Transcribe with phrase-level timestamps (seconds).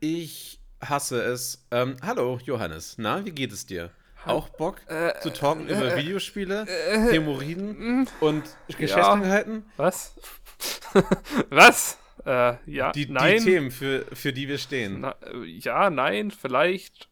[0.00, 1.66] Ich hasse es.
[1.70, 2.96] Ähm, hallo, Johannes.
[2.98, 3.90] Na, wie geht es dir?
[4.26, 9.64] Auch Bock Äh, zu talken äh, über äh, Videospiele, äh, Hämorrhoiden mm, und Geschlechtskrankheiten?
[9.78, 10.14] Was?
[11.48, 11.96] Was?
[12.26, 13.42] Äh, ja, Die, die nein.
[13.42, 15.00] Themen, für, für die wir stehen.
[15.00, 15.14] Na,
[15.46, 17.08] ja, nein, vielleicht.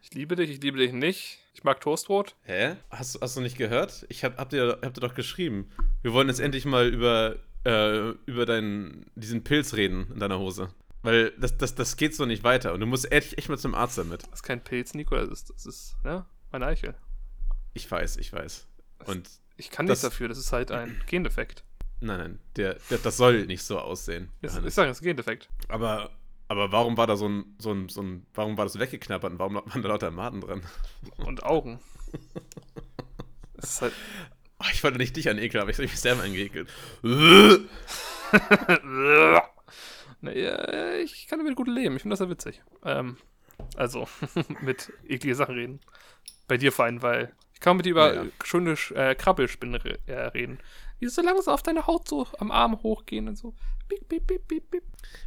[0.00, 1.38] Ich liebe dich, ich liebe dich nicht.
[1.54, 2.36] Ich mag Toastbrot.
[2.44, 2.76] Hä?
[2.90, 4.06] Hast, hast du nicht gehört?
[4.08, 5.68] Ich hab, hab, dir, hab dir doch geschrieben.
[6.02, 7.36] Wir wollen jetzt endlich mal über,
[7.68, 10.70] äh, über deinen, diesen Pilz reden in deiner Hose.
[11.02, 12.72] Weil das, das, das geht so nicht weiter.
[12.74, 14.22] Und du musst echt, echt mal zum Arzt damit.
[14.24, 16.94] Das ist kein Pilz, Nico, das ist, das ist, ja, mein Eichel.
[17.74, 18.66] Ich weiß, ich weiß.
[19.06, 21.62] Und Ich kann Das- nichts dafür, das ist halt ein Gendefekt.
[22.00, 24.30] nein, nein, der, der, das soll nicht so aussehen.
[24.42, 25.48] Das, ich sage, das ist ein Gendefekt.
[25.68, 26.10] Aber,
[26.48, 29.38] aber warum war da so ein, so ein, so ein, warum war das weggeknappert und
[29.38, 30.62] warum waren da lauter Maden dran?
[31.18, 31.78] Und Augen.
[33.54, 33.92] Das ist halt.
[34.60, 36.68] Oh, ich wollte nicht dich anekeln, aber ich habe mich selber angeekelt.
[40.20, 41.96] naja, ich kann damit gut leben.
[41.96, 42.60] Ich finde das ja witzig.
[42.84, 43.16] Ähm,
[43.76, 44.08] also,
[44.60, 45.80] mit eklige Sachen reden.
[46.48, 48.30] Bei dir vor allem, weil ich kann mit dir über Ja, ja.
[48.44, 50.58] schöne äh, Krabbelspinnen äh, reden.
[51.00, 53.54] Die so langsam auf deine Haut so am Arm hochgehen und so.
[53.88, 54.82] Piep, piep, piep, piep, piep.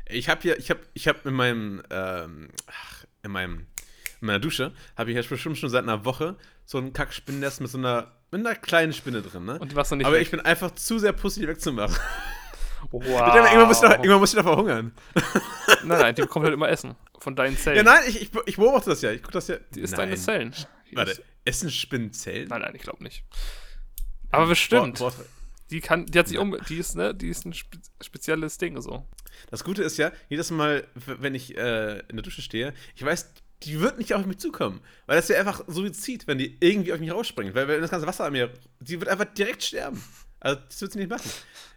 [0.07, 3.67] Ich habe hier, ich habe, ich habe in meinem, ähm, ach, in meinem,
[4.19, 7.69] in meiner Dusche habe ich jetzt bestimmt schon seit einer Woche so ein Kackspinnennest mit
[7.69, 9.59] so einer, mit einer kleinen Spinne drin, ne?
[9.59, 10.05] Und die warst du nicht.
[10.05, 10.21] Aber weg.
[10.23, 11.95] ich bin einfach zu sehr pussy, die wegzumachen.
[12.91, 13.03] wow.
[13.35, 14.91] Irgendwann muss ich doch, irgendwann muss ich doch verhungern.
[15.83, 16.95] Nein, nein, die bekommt halt immer Essen.
[17.19, 17.77] Von deinen Zellen.
[17.77, 19.11] Ja, nein, ich, ich, ich beobachte das ja.
[19.11, 19.57] Ich gucke das ja.
[19.75, 19.99] Die ist nein.
[19.99, 20.55] deine Zellen.
[20.89, 22.47] Die Warte, Ist, essen Spinnen Zellen?
[22.47, 23.23] nein, nein, ich glaube nicht.
[24.31, 24.99] Aber bestimmt.
[24.99, 25.27] Wort- Wort-
[25.69, 28.79] Die kann, die hat sich um, die ist, ne, die ist ein spe spezielles Ding
[28.81, 29.07] so.
[29.49, 33.31] Das Gute ist ja, jedes Mal, wenn ich äh, in der Dusche stehe, ich weiß,
[33.63, 34.81] die wird nicht auf mich zukommen.
[35.05, 37.53] Weil das ja einfach Suizid, wenn die irgendwie auf mich rausspringt.
[37.55, 40.01] Weil wenn das ganze Wasser an mir, die wird einfach direkt sterben.
[40.39, 41.29] Also das wird sie nicht machen.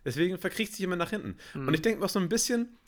[0.05, 1.37] Deswegen verkriecht sie immer nach hinten.
[1.55, 1.69] Mhm.
[1.69, 2.79] Und ich denke auch so ein bisschen,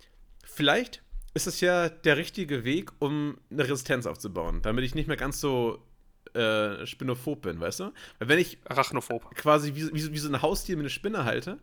[0.45, 1.03] vielleicht
[1.35, 5.41] ist es ja der richtige Weg, um eine Resistenz aufzubauen, damit ich nicht mehr ganz
[5.41, 5.83] so
[6.35, 7.93] äh, spinophob bin, weißt du?
[8.19, 9.35] Weil wenn ich Arachnophob.
[9.35, 11.59] quasi wie, wie, wie so ein Haustier mit einer Spinne halte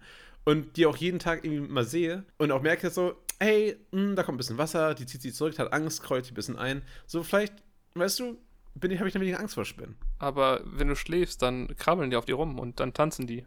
[0.45, 4.23] und die auch jeden Tag irgendwie mal sehe und auch merke so, hey, mh, da
[4.23, 6.81] kommt ein bisschen Wasser, die zieht sich zurück, hat Angst, sich ein bisschen ein.
[7.05, 7.53] So vielleicht,
[7.95, 8.37] weißt du,
[8.75, 9.95] bin ich, habe ich dann weniger Angst vor Spinnen.
[10.19, 13.45] Aber wenn du schläfst, dann krabbeln die auf dir rum und dann tanzen die.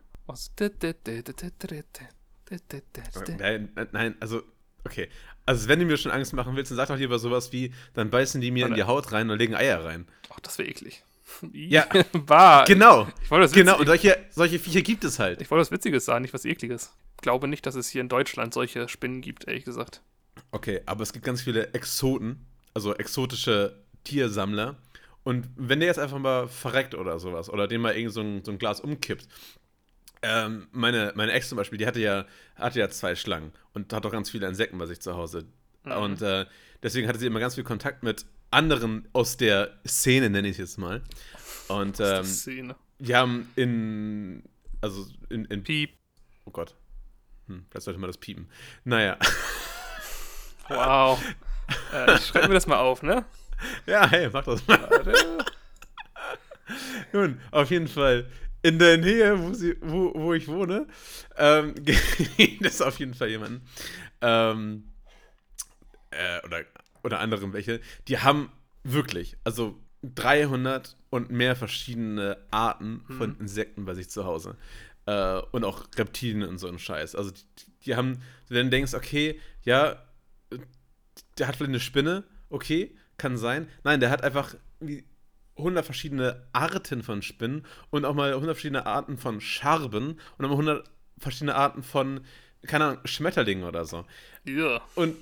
[3.39, 4.43] Nein, nein, also,
[4.85, 5.09] okay.
[5.45, 8.11] Also wenn du mir schon Angst machen willst, dann sag doch lieber sowas wie, dann
[8.11, 10.07] beißen die mir in die Haut rein und legen Eier rein.
[10.31, 11.05] Ach, das wäre eklig.
[11.53, 11.87] Ja.
[12.13, 12.65] War.
[12.65, 13.79] Genau, Ich wollte das genau.
[13.79, 15.41] Und solche, solche Viecher gibt es halt.
[15.41, 16.93] Ich wollte was Witziges sagen, nicht was Ekliges.
[17.17, 20.03] Ich glaube nicht, dass es hier in Deutschland solche Spinnen gibt, ehrlich gesagt.
[20.53, 24.77] Okay, aber es gibt ganz viele Exoten, also exotische Tiersammler.
[25.25, 28.45] Und wenn der jetzt einfach mal verreckt oder sowas, oder dem mal irgend so ein,
[28.45, 29.27] so ein Glas umkippt.
[30.23, 34.07] Ähm, meine, meine Ex zum Beispiel, die hatte ja, hatte ja zwei Schlangen und hat
[34.07, 35.47] auch ganz viele Insekten bei sich zu Hause.
[35.85, 35.93] Mhm.
[35.93, 36.47] Und äh,
[36.83, 40.59] deswegen hatte sie immer ganz viel Kontakt mit anderen aus der Szene, nenne ich es
[40.59, 41.03] jetzt mal.
[41.69, 42.77] Und ähm, Szene.
[42.99, 44.43] wir haben in,
[44.81, 45.91] also in, in Piep.
[46.45, 46.75] oh Gott.
[47.49, 48.49] Hm, vielleicht sollte man das piepen.
[48.85, 49.19] Naja.
[50.69, 51.23] Wow.
[51.93, 53.25] äh, ich schreibe mir das mal auf, ne?
[53.87, 54.81] Ja, hey, mach das mal.
[54.91, 55.15] Warte.
[57.13, 58.29] Nun, auf jeden Fall
[58.63, 60.89] in der Nähe, wo, sie, wo, wo ich wohne,
[61.37, 63.65] ähm, gibt es auf jeden Fall jemanden.
[64.21, 64.89] Ähm,
[66.11, 66.65] äh, oder,
[67.07, 68.51] oder anderen welche, die haben
[68.83, 74.57] wirklich, also 300 und mehr verschiedene Arten von Insekten bei sich zu Hause.
[75.07, 77.15] Äh, und auch Reptilien und so ein Scheiß.
[77.15, 77.43] Also die,
[77.85, 80.03] die haben, wenn du denkst, okay, ja,
[81.39, 83.69] der hat vielleicht eine Spinne, okay, kann sein.
[83.85, 85.05] Nein, der hat einfach wie
[85.57, 90.51] 100 verschiedene Arten von Spinnen und auch mal 100 verschiedene Arten von Scharben und auch
[90.51, 92.21] mal 100 verschiedene Arten von,
[92.67, 94.05] keine Ahnung, Schmetterlingen oder so.
[94.45, 94.83] Ja.
[94.95, 95.17] Und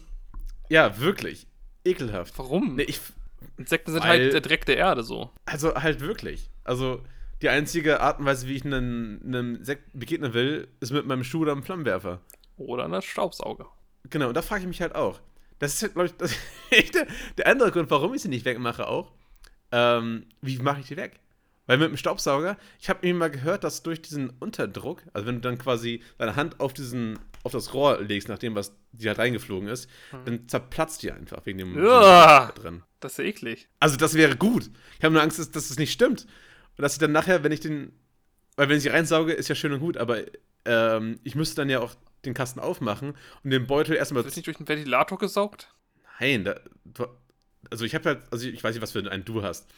[0.69, 1.47] ja, wirklich,
[1.85, 2.37] ekelhaft.
[2.39, 2.77] Warum?
[2.77, 3.01] Nee, ich,
[3.57, 5.31] Insekten sind Weil- halt der Dreck der Erde so.
[5.47, 6.51] also halt wirklich.
[6.65, 7.03] Also
[7.43, 11.25] die einzige Art und Weise, wie ich einem, einem Insekt begegnen will, ist mit meinem
[11.25, 12.21] Schuh oder einem Flammenwerfer.
[12.57, 13.67] Oder eine Staubsauger.
[14.11, 15.21] Genau, und da frage ich mich halt auch.
[15.59, 16.35] Das ist, glaube ich, das
[16.95, 17.07] der,
[17.39, 19.13] der andere Grund, warum ich sie nicht wegmache, auch.
[19.73, 21.21] Ähm, wie mache ich die weg?
[21.67, 25.37] Weil mit dem Staubsauger, ich habe eben mal gehört, dass durch diesen Unterdruck, also wenn
[25.37, 29.19] du dann quasi deine Hand auf diesen, auf das Rohr legst, nachdem was die halt
[29.19, 29.89] reingeflogen ist,
[30.25, 32.83] dann zerplatzt die einfach wegen dem da drin.
[33.01, 33.69] Das ist ja eklig.
[33.81, 34.71] Also das wäre gut.
[34.99, 36.27] Ich habe nur Angst, dass, dass das nicht stimmt.
[36.77, 37.93] Und dass ich dann nachher, wenn ich den,
[38.57, 40.23] weil wenn ich sie reinsauge, ist ja schön und gut, aber
[40.65, 41.95] ähm, ich müsste dann ja auch
[42.25, 45.69] den Kasten aufmachen und den Beutel erstmal Wird nicht durch den Ventilator gesaugt?
[46.19, 46.59] Nein, da,
[47.71, 49.69] also ich habe halt, also ich weiß nicht, was für einen du hast.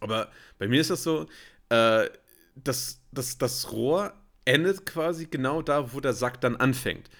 [0.00, 1.28] Aber bei mir ist das so,
[1.68, 2.08] äh,
[2.54, 4.14] dass, dass das Rohr
[4.46, 7.10] endet quasi genau da, wo der Sack dann anfängt.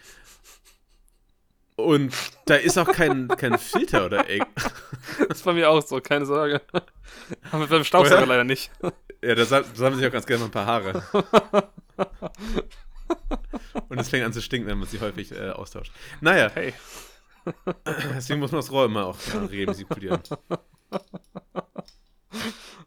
[1.77, 2.15] Und
[2.47, 4.43] da ist auch kein, kein Filter oder ey.
[5.29, 6.63] Das ist bei mir auch so, keine Sorge.
[7.53, 8.71] Aber beim Staubsauger leider nicht.
[9.23, 11.03] Ja, da sa- sammeln sich auch ganz gerne mal ein paar Haare.
[13.89, 15.93] Und es fängt an zu stinken, wenn man sie häufig äh, austauscht.
[16.23, 16.73] Naja, Hey.
[18.15, 20.21] deswegen muss man das Rohr immer auch äh, regelmäßig polieren.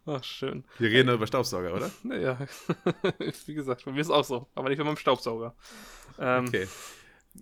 [0.06, 0.64] Ach, schön.
[0.80, 1.92] Wir reden über Staubsauger, oder?
[2.04, 2.40] Naja,
[3.46, 5.56] wie gesagt, bei mir ist es auch so, aber nicht bei meinem Staubsauger.
[6.18, 6.68] Ähm, Okay.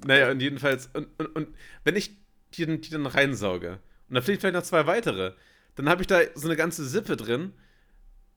[0.06, 1.56] Naja, und jedenfalls, und, und, und
[1.86, 2.12] wenn ich
[2.54, 5.34] die, dann- die dann reinsauge, und da fliegen vielleicht noch zwei weitere,
[5.76, 7.54] dann habe ich da so eine ganze Sippe drin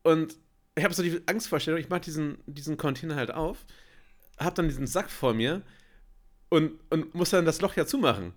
[0.03, 0.37] und
[0.77, 3.67] ich habe so die Angstvorstellung, ich mache diesen, diesen Container halt auf,
[4.39, 5.63] habe dann diesen Sack vor mir
[6.49, 8.33] und, und muss dann das Loch ja zumachen.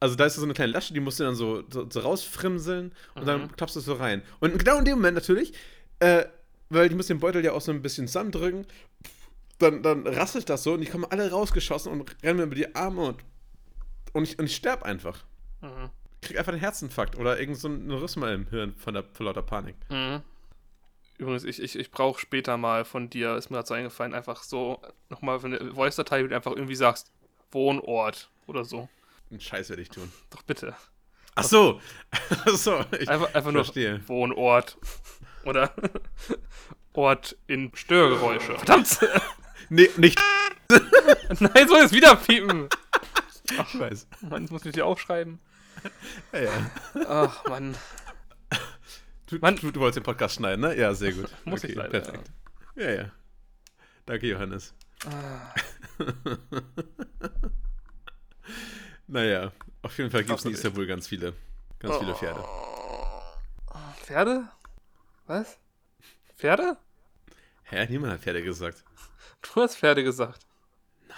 [0.00, 2.92] Also da ist so eine kleine Lasche, die musst du dann so, so, so rausfrimseln
[3.14, 3.52] und dann Mhm.
[3.56, 4.22] klappst du es so rein.
[4.40, 5.52] Und genau in dem Moment natürlich,
[5.98, 6.24] äh,
[6.70, 8.66] weil ich muss den Beutel ja auch so ein bisschen zusammendrücken,
[9.58, 12.74] dann, dann rasselt das so und die kommen alle rausgeschossen und rennen mir über die
[12.74, 13.16] Arme und,
[14.14, 15.22] und ich, und ich sterb einfach.
[15.60, 15.90] Mhm.
[16.22, 19.76] Krieg einfach einen Herzinfarkt oder irgend so ein im Hirn von der vor lauter Panik.
[19.90, 20.22] Mhm.
[21.18, 24.80] Übrigens, ich, ich, ich brauche später mal von dir, ist mir so eingefallen, einfach so
[25.10, 27.10] nochmal für eine Voice-Datei, wo du einfach irgendwie sagst,
[27.52, 28.88] Wohnort oder so.
[29.30, 30.10] Einen Scheiß werde ich tun.
[30.30, 30.74] Doch bitte.
[31.34, 31.80] Ach so.
[32.30, 32.84] Ach so.
[32.98, 33.64] Ich Einfach, einfach nur.
[34.08, 34.76] Wohnort.
[35.44, 35.72] Oder
[36.92, 38.56] Ort in Störgeräusche.
[38.56, 38.98] Verdammt!
[39.72, 40.18] Nee, nicht.
[41.38, 42.68] Nein, soll es wieder piepen.
[43.44, 44.08] Ich weiß.
[44.22, 45.38] Mann, das muss ich dir aufschreiben.
[46.32, 46.70] Ja, ja.
[47.06, 47.76] Ach, Mann.
[49.26, 49.54] Du, Mann.
[49.54, 50.76] du, du wolltest den Podcast schneiden, ne?
[50.76, 51.30] Ja, sehr gut.
[51.44, 52.32] Muss ich leider, Perfekt.
[52.74, 52.90] Ja.
[52.90, 53.12] ja,
[54.06, 54.74] Danke, Johannes.
[55.06, 55.54] Ah,
[59.10, 59.50] Naja,
[59.82, 60.52] auf jeden Fall gibt es in.
[60.52, 61.34] Istanbul ganz viele.
[61.80, 62.44] Ganz viele Pferde.
[63.96, 64.48] Pferde?
[65.26, 65.58] Was?
[66.36, 66.76] Pferde?
[67.64, 67.86] Hä?
[67.88, 68.84] Niemand hat Pferde gesagt.
[69.42, 70.46] Du hast Pferde gesagt.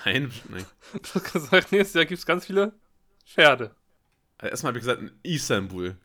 [0.05, 0.65] Nein, nein.
[0.93, 2.73] Du hast gesagt, nächstes Jahr gibt es ganz viele
[3.27, 3.75] Pferde.
[4.39, 5.97] Also erstmal habe ich gesagt, in Istanbul.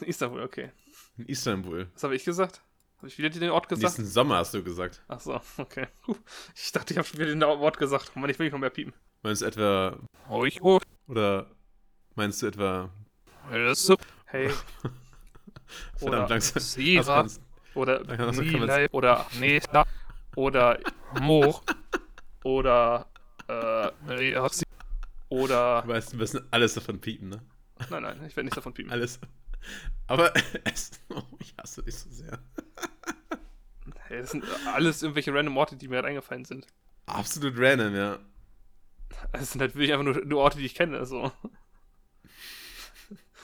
[0.00, 0.72] In Istanbul, okay.
[1.16, 1.88] In Istanbul.
[1.94, 2.60] Was habe ich gesagt?
[2.96, 3.98] Habe ich wieder den Ort gesagt?
[3.98, 5.00] Nächsten Sommer hast du gesagt.
[5.06, 5.86] Ach so, okay.
[6.56, 8.16] Ich dachte, ich habe schon wieder den Ort gesagt.
[8.16, 8.94] Mann, ich will nicht noch mehr piepen.
[9.22, 10.46] Meinst du etwa, Oh,
[11.08, 11.46] oder
[12.14, 12.90] meinst du etwa,
[14.26, 14.50] Hey.
[15.96, 16.62] verdammt Oder langsam.
[16.62, 17.26] Sira.
[17.74, 18.88] Oder Nilay.
[18.92, 19.86] Oder Nesta.
[20.36, 20.78] Oder
[21.20, 21.62] Moor.
[22.44, 23.06] Oder
[23.48, 24.36] äh.
[25.28, 25.82] Oder.
[25.82, 27.42] Du weißt, wir müssen alles davon piepen, ne?
[27.88, 28.90] Nein, nein, ich werde nicht davon piepen.
[28.90, 29.20] Alles.
[30.06, 30.32] Aber
[30.64, 32.38] es, oh, ich hasse dich so sehr.
[34.08, 36.66] Hey, das sind alles irgendwelche random Orte, die mir gerade eingefallen sind.
[37.06, 38.18] Absolut random, ja.
[39.32, 40.98] Das sind halt wirklich einfach nur, nur Orte, die ich kenne.
[40.98, 41.32] Also.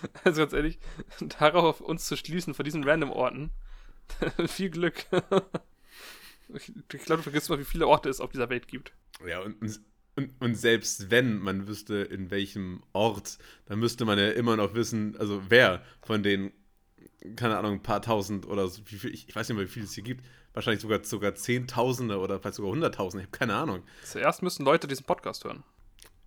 [0.24, 0.78] also ganz ehrlich,
[1.20, 3.50] darauf uns zu schließen von diesen random Orten,
[4.46, 5.06] viel Glück.
[6.54, 8.92] ich ich glaube, du vergisst mal, wie viele Orte es auf dieser Welt gibt.
[9.26, 9.80] Ja, und,
[10.16, 14.74] und, und selbst wenn man wüsste, in welchem Ort, dann müsste man ja immer noch
[14.74, 16.52] wissen, also wer von den,
[17.34, 19.84] keine Ahnung, ein paar tausend oder so, wie viel, ich, weiß nicht mehr, wie viel
[19.84, 20.24] es hier gibt,
[20.54, 23.82] wahrscheinlich sogar, sogar Zehntausende oder vielleicht sogar Hunderttausende, ich habe keine Ahnung.
[24.04, 25.64] Zuerst müssen Leute diesen Podcast hören.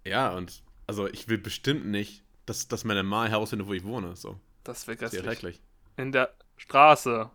[0.06, 4.16] Ja, und also ich will bestimmt nicht, dass, dass meine Ma herausfindet, wo ich wohne.
[4.16, 5.24] So, Das wäre grässlich.
[5.24, 5.62] schrecklich.
[5.98, 7.30] In der Straße.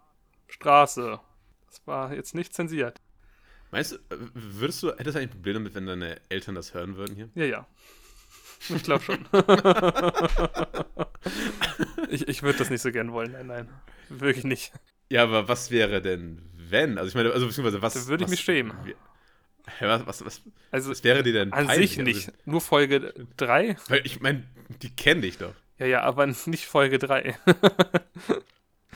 [0.49, 1.21] Straße.
[1.67, 3.01] Das war jetzt nicht zensiert.
[3.71, 6.75] Meinst du, äh, würdest du, hättest du eigentlich ein Problem damit, wenn deine Eltern das
[6.75, 7.29] hören würden hier?
[7.35, 7.67] Ja, ja.
[8.69, 9.27] Ich glaube schon.
[12.11, 13.33] ich ich würde das nicht so gern wollen.
[13.33, 13.69] Nein, nein.
[14.09, 14.73] Wirklich nicht.
[15.11, 16.99] Ja, aber was wäre denn, wenn?
[16.99, 17.95] Also ich meine, also beziehungsweise was.
[17.95, 18.73] Da würde ich was, mich schämen.
[19.81, 21.93] Was, was, was, Also was wäre dir denn an peinlich?
[21.93, 22.33] sich nicht.
[22.47, 23.71] Nur Folge 3?
[23.71, 24.45] Also, weil ich meine,
[24.83, 25.55] die kennen dich doch.
[25.79, 27.37] Ja, ja, aber nicht Folge 3.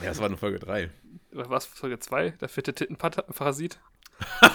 [0.00, 0.90] Ja, das war eine Folge 3.
[1.32, 1.66] Oder was?
[1.66, 2.30] Folge 2?
[2.40, 3.78] Der vierte Tittenparasit?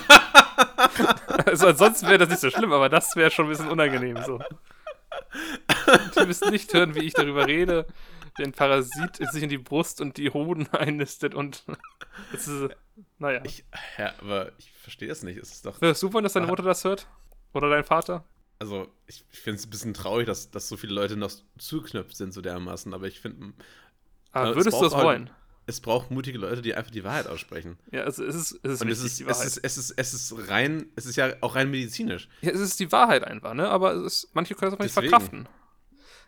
[1.46, 4.39] also ansonsten wäre das nicht so schlimm, aber das wäre schon ein bisschen unangenehm so.
[6.20, 7.86] Die müssen nicht hören, wie ich darüber rede,
[8.38, 11.63] wie ein Parasit sich in die Brust und die Hoden einnistet und
[12.32, 12.75] das ist,
[13.20, 13.41] naja.
[13.43, 13.65] Ich,
[13.98, 15.38] ja, aber ich verstehe es nicht.
[15.38, 15.82] Es ist doch.
[15.82, 17.08] Würdest du wollen, dass deine Mutter das hört?
[17.53, 18.25] Oder dein Vater?
[18.60, 22.15] Also, ich, ich finde es ein bisschen traurig, dass, dass so viele Leute noch zugeknöpft
[22.15, 22.93] sind, so dermaßen.
[22.93, 23.53] Aber ich finde,
[24.34, 25.29] Ja, es würdest du das halt- wollen?
[25.65, 27.77] Es braucht mutige Leute, die einfach die Wahrheit aussprechen.
[27.91, 29.48] Ja, also es ist, es ist es ist, die es, Wahrheit.
[29.48, 32.27] ist, es, ist, es ist rein, es ist ja auch rein medizinisch.
[32.41, 33.70] ja, es ist die Wahrheit einfach, ne?
[33.70, 35.10] Aber es ist, manche können es einfach nicht Deswegen.
[35.12, 35.48] verkraften.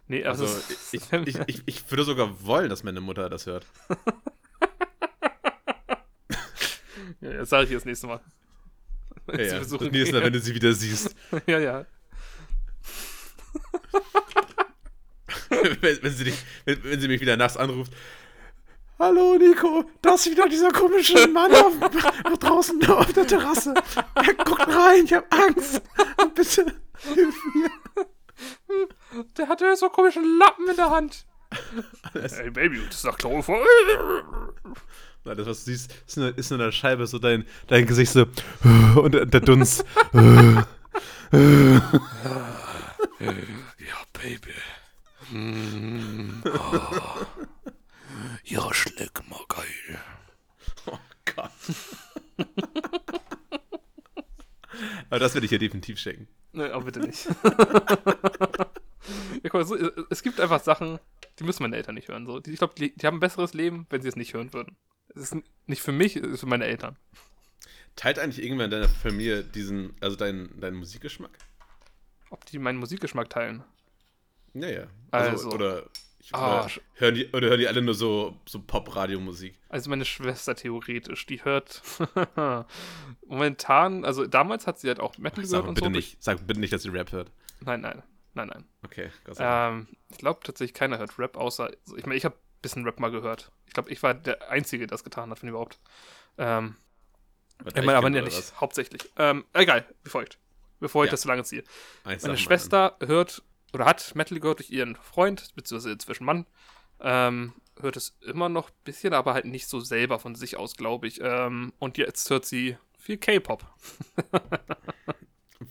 [0.07, 3.45] Nee, also, Also, es- ich, ich, ich, ich würde sogar wollen, dass meine Mutter das
[3.45, 3.65] hört.
[7.21, 8.21] ja, das sage ich dir das nächste Mal.
[9.25, 9.59] Wenn Ja, ja.
[9.59, 11.15] Das nächste Mal, wenn du sie wieder siehst.
[11.47, 11.85] ja, ja.
[15.49, 17.93] wenn, wenn, sie dich, wenn, wenn sie mich wieder nachts anruft.
[18.97, 21.73] Hallo Nico, da ist wieder dieser komische Mann auf,
[22.23, 23.73] auf draußen auf der Terrasse.
[24.15, 25.81] Er guckt rein, ich hab Angst.
[26.33, 26.73] Bitte
[27.13, 27.69] hilf mir.
[29.37, 31.25] Der hatte so komischen Lappen in der Hand.
[32.13, 33.59] Ey, Baby, das ist doch Chloroform.
[35.25, 37.85] Na, das, was du siehst, ist in, der, ist in der Scheibe so dein, dein
[37.85, 38.25] Gesicht so
[38.95, 39.83] und der, der Dunst.
[43.19, 44.53] Ja, Baby.
[45.31, 47.25] Mm, oh.
[48.43, 49.99] Ja, schleck mal geil.
[50.87, 50.97] oh
[51.35, 51.51] Gott.
[55.09, 56.27] Aber das werde ich hier definitiv schenken.
[56.51, 57.25] Nee, aber bitte nicht.
[57.45, 58.69] ja,
[59.43, 59.75] guck mal, so,
[60.09, 60.99] es gibt einfach Sachen,
[61.39, 62.25] die müssen meine Eltern nicht hören.
[62.25, 62.39] So.
[62.39, 64.77] Die, ich glaube, die, die haben ein besseres Leben, wenn sie es nicht hören würden.
[65.09, 65.35] Es ist
[65.67, 66.97] nicht für mich, es ist für meine Eltern.
[67.95, 71.31] Teilt eigentlich irgendwer in deiner Familie diesen, also deinen, deinen Musikgeschmack?
[72.29, 73.63] Ob die meinen Musikgeschmack teilen?
[74.53, 74.87] Ja, ja.
[75.11, 75.49] Also, Also.
[75.51, 75.89] oder,
[76.33, 79.59] Ah, oder, hören die, oder hören die alle nur so, so Pop-Radio-Musik?
[79.69, 81.81] Also meine Schwester theoretisch, die hört
[83.27, 85.91] momentan, also damals hat sie halt auch Metal Sag gehört und bitte so.
[85.91, 87.31] nicht, sag bitte nicht, dass sie Rap hört.
[87.61, 88.03] Nein, nein,
[88.33, 88.65] nein, nein.
[88.83, 89.87] Okay, Gott sei Dank.
[89.89, 92.83] Ähm, ich glaube tatsächlich, keiner hört Rap, außer, also ich meine, ich habe ein bisschen
[92.85, 93.51] Rap mal gehört.
[93.67, 95.79] Ich glaube, ich war der Einzige, der das getan hat, wenn überhaupt.
[96.37, 96.75] Ähm,
[97.65, 98.59] ich meine, aber nicht, was?
[98.59, 99.01] hauptsächlich.
[99.17, 100.39] Ähm, egal, wie folgt.
[100.79, 101.11] Bevor ich Ja.
[101.11, 101.63] das zu lange ziehe.
[102.03, 103.41] Meine Schwester hört
[103.73, 106.45] oder hat Metal gehört durch ihren Freund, beziehungsweise inzwischen Mann.
[107.01, 110.77] Ähm, hört es immer noch ein bisschen, aber halt nicht so selber von sich aus,
[110.77, 111.19] glaube ich.
[111.21, 113.65] Ähm, und jetzt hört sie viel K-Pop.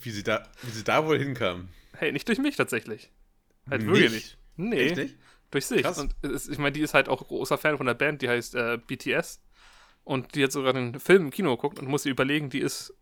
[0.01, 1.69] Wie sie da, wie sie da wohl hinkam.
[1.95, 3.11] Hey, nicht durch mich tatsächlich.
[3.71, 4.39] Halt wirklich nicht.
[4.57, 5.17] Nee, Echt nicht?
[5.51, 5.83] durch sich.
[5.83, 5.99] Krass.
[5.99, 8.55] Und es, ich meine, die ist halt auch großer Fan von der Band, die heißt
[8.55, 9.41] äh, BTS.
[10.05, 12.93] Und die hat sogar den Film im Kino geguckt und muss sie überlegen, die ist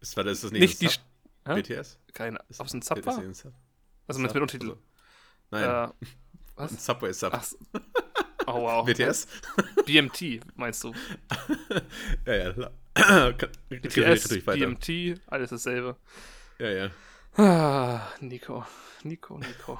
[0.00, 1.50] Ist, war das, das nicht, nicht die.
[1.50, 1.60] Hä?
[1.60, 1.98] BTS?
[2.14, 3.04] Keine, Ist- ob es ein Sub?
[4.08, 4.70] Also mit, mit Untertitel.
[4.70, 4.82] Also,
[5.50, 5.92] Nein, Äh, ein
[6.56, 6.84] was?
[6.84, 7.32] Subway Sub.
[7.34, 7.44] Ach,
[8.46, 8.84] oh wow.
[8.86, 9.26] BTS?
[9.84, 10.92] BMT, meinst du?
[12.26, 13.32] ja, ja.
[13.68, 14.44] BTS.
[14.44, 15.96] BMT, alles dasselbe.
[16.58, 16.90] Ja, ja.
[17.36, 18.64] Ah, Nico.
[19.02, 19.78] Nico, Nico.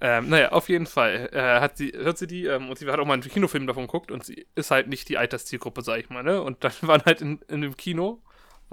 [0.00, 2.98] ähm, naja, auf jeden Fall äh, hat sie, hört sie die ähm, und sie hat
[2.98, 6.10] auch mal einen Kinofilm davon geguckt und sie ist halt nicht die Alterszielgruppe, sag ich
[6.10, 6.42] mal, ne?
[6.42, 8.22] Und dann waren halt in, in dem Kino,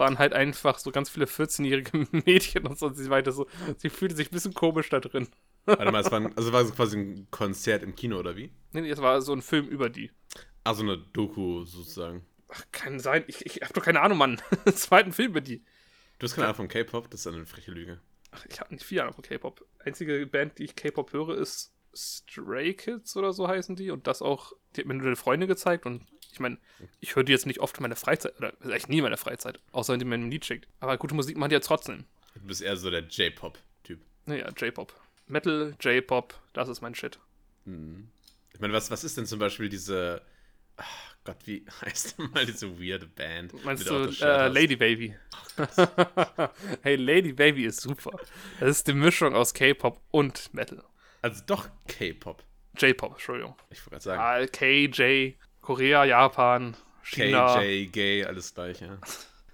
[0.02, 3.90] waren halt einfach so ganz viele 14-jährige Mädchen und so und sie meinte so, sie
[3.90, 5.30] fühlte sich ein bisschen komisch da drin.
[5.66, 8.52] Warte mal, es war, ein, also war es quasi ein Konzert im Kino, oder wie?
[8.74, 10.12] Nee, nee, es war so ein Film über die.
[10.64, 12.26] Also eine Doku sozusagen.
[12.50, 14.42] Ach, kann sein, ich, ich hab doch keine Ahnung, Mann.
[14.74, 15.64] Zweiten Film über die.
[16.18, 17.10] Du hast keine Ahnung von K-Pop?
[17.12, 18.02] Das ist eine freche Lüge.
[18.32, 19.66] Ach, ich habe nicht viel Ahnung von K-Pop.
[19.80, 23.92] Einzige Band, die ich K-Pop höre, ist Stray Kids oder so heißen die.
[23.92, 25.86] Und das auch, die hat mir nur eine Freundin gezeigt.
[25.86, 26.58] Und ich meine,
[27.00, 29.60] ich höre die jetzt nicht oft in meiner Freizeit, oder eigentlich nie in meiner Freizeit,
[29.72, 30.68] außer wenn die mir ein Lied schickt.
[30.80, 32.06] Aber gute Musik machen die ja trotzdem.
[32.36, 34.00] Du bist eher so der J-Pop-Typ.
[34.26, 34.94] Naja, J-Pop.
[35.28, 37.20] Metal, J-Pop, das ist mein Shit.
[37.66, 40.22] Ich meine, was, was ist denn zum Beispiel diese.
[40.78, 43.54] Ach Gott, wie heißt denn mal diese weirde Band?
[43.64, 44.48] Meinst du äh?
[44.48, 45.16] Lady Baby?
[46.82, 48.12] hey, Lady Baby ist super.
[48.60, 50.84] Das ist die Mischung aus K-Pop und Metal.
[51.22, 52.44] Also doch K-Pop.
[52.78, 53.56] J-Pop, Entschuldigung.
[53.70, 54.22] Ich wollte gerade sagen.
[54.22, 57.56] Ah, K, J, Korea, Japan, China.
[57.56, 58.98] KJ, Gay, alles gleich, ja.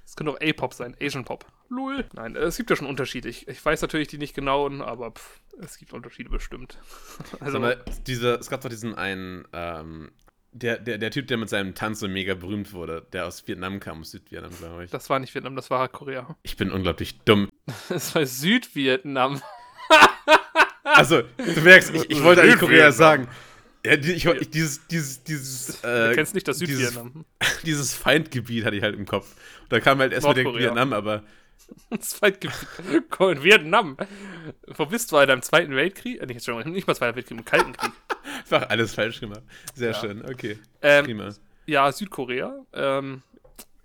[0.06, 1.46] Es könnte auch A-Pop sein, Asian Pop.
[1.70, 2.06] Lul.
[2.14, 3.28] Nein, äh, es gibt ja schon Unterschiede.
[3.28, 6.78] Ich, ich weiß natürlich die nicht genauen, aber pff, es gibt Unterschiede bestimmt.
[7.40, 10.12] Also, Sag mal, dieser, es gab doch diesen einen, ähm,
[10.54, 13.80] der, der, der Typ, der mit seinem Tanz so mega berühmt wurde, der aus Vietnam
[13.82, 14.92] kam, aus Südvietnam, glaube ich.
[14.92, 16.36] das war nicht Vietnam, das war Korea.
[16.42, 17.50] Ich bin unglaublich dumm.
[17.90, 19.42] Das war Südvietnam.
[20.84, 23.28] Also, du merkst, ich, ich wollte eigentlich Korea sagen.
[23.86, 27.26] Ja, ich, ich, dieses, dieses, dieses, Du äh, kennst nicht das dieses, Südvietnam.
[27.64, 29.28] dieses Feindgebiet hatte ich halt im Kopf.
[29.64, 30.66] Und da kam halt erst mit Nordkorea.
[30.68, 31.24] Vietnam, aber
[31.90, 32.20] Das.
[33.10, 33.98] Komm, in Vietnam.
[34.68, 35.34] Wo bist du, Alter?
[35.34, 36.22] Im Zweiten Weltkrieg?
[36.22, 37.92] Äh, nicht, Entschuldigung, nicht mal Zweiten Weltkrieg, im Kalten Krieg.
[38.40, 39.44] einfach alles falsch gemacht.
[39.76, 40.00] Sehr Ja.
[40.00, 40.60] schön, okay.
[40.82, 41.30] Ähm, Prima.
[41.66, 42.56] Ja, Südkorea.
[42.74, 43.22] Ähm,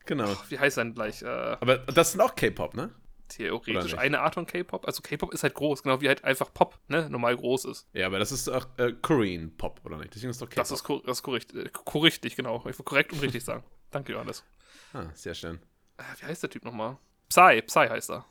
[0.05, 0.37] Genau.
[0.49, 1.23] wie heißt denn gleich?
[1.23, 2.91] Äh, Aber das sind auch K-Pop, ne?
[3.37, 4.87] Theoretisch eine Art von K-Pop.
[4.87, 7.09] Also K-Pop ist halt groß, genau wie halt einfach Pop, ne?
[7.11, 7.89] Normal groß ist.
[7.93, 10.15] Ja, aber das ist auch äh, Korean Pop, oder nicht?
[10.15, 10.57] Deswegen ist doch K-Pop.
[10.62, 12.59] Das ist, das ist korrekt, äh, korrekt, genau.
[12.69, 13.65] Ich will korrekt und richtig sagen.
[13.91, 14.45] Danke, Johannes.
[14.93, 15.61] Ah, sehr schön.
[15.99, 16.97] Äh, wie heißt der Typ nochmal?
[17.29, 18.25] Psy, Psy heißt er.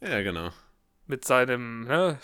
[0.00, 0.50] Ja, genau.
[1.06, 2.18] Mit seinem, ne,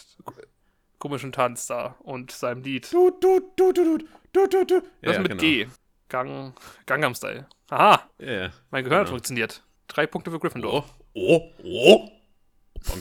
[0.98, 2.92] komischen Tanz da und seinem Lied.
[2.92, 3.98] Du, du, du, du, du,
[4.32, 4.82] du, du, du.
[5.02, 5.40] Das ja, mit genau.
[5.40, 5.66] G.
[6.08, 6.54] Gang,
[6.86, 7.46] Gangnam Style.
[7.70, 8.50] Aha, Ja, ja.
[8.70, 9.16] mein Gehirn hat Genau.
[9.16, 9.62] funktioniert.
[9.88, 10.84] Drei Punkte für Gryffindor.
[11.14, 12.10] Oh, oh, oh.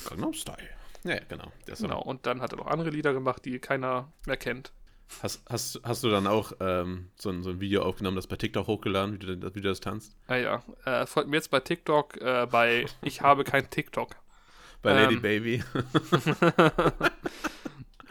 [0.07, 0.69] Gangnam Style.
[1.03, 1.51] Ja, genau.
[1.65, 4.71] Genau, und dann hat er noch andere Lieder gemacht, die keiner mehr kennt.
[5.21, 8.37] Hast, hast, hast du dann auch ähm, so, ein, so ein Video aufgenommen, das bei
[8.37, 10.15] TikTok hochgeladen, wie du, wie du das tanzt?
[10.27, 14.15] Ah ja, äh, folgt mir jetzt bei TikTok, äh, bei Ich habe kein TikTok.
[14.81, 15.21] Bei Lady Ähm.
[15.21, 15.63] Baby.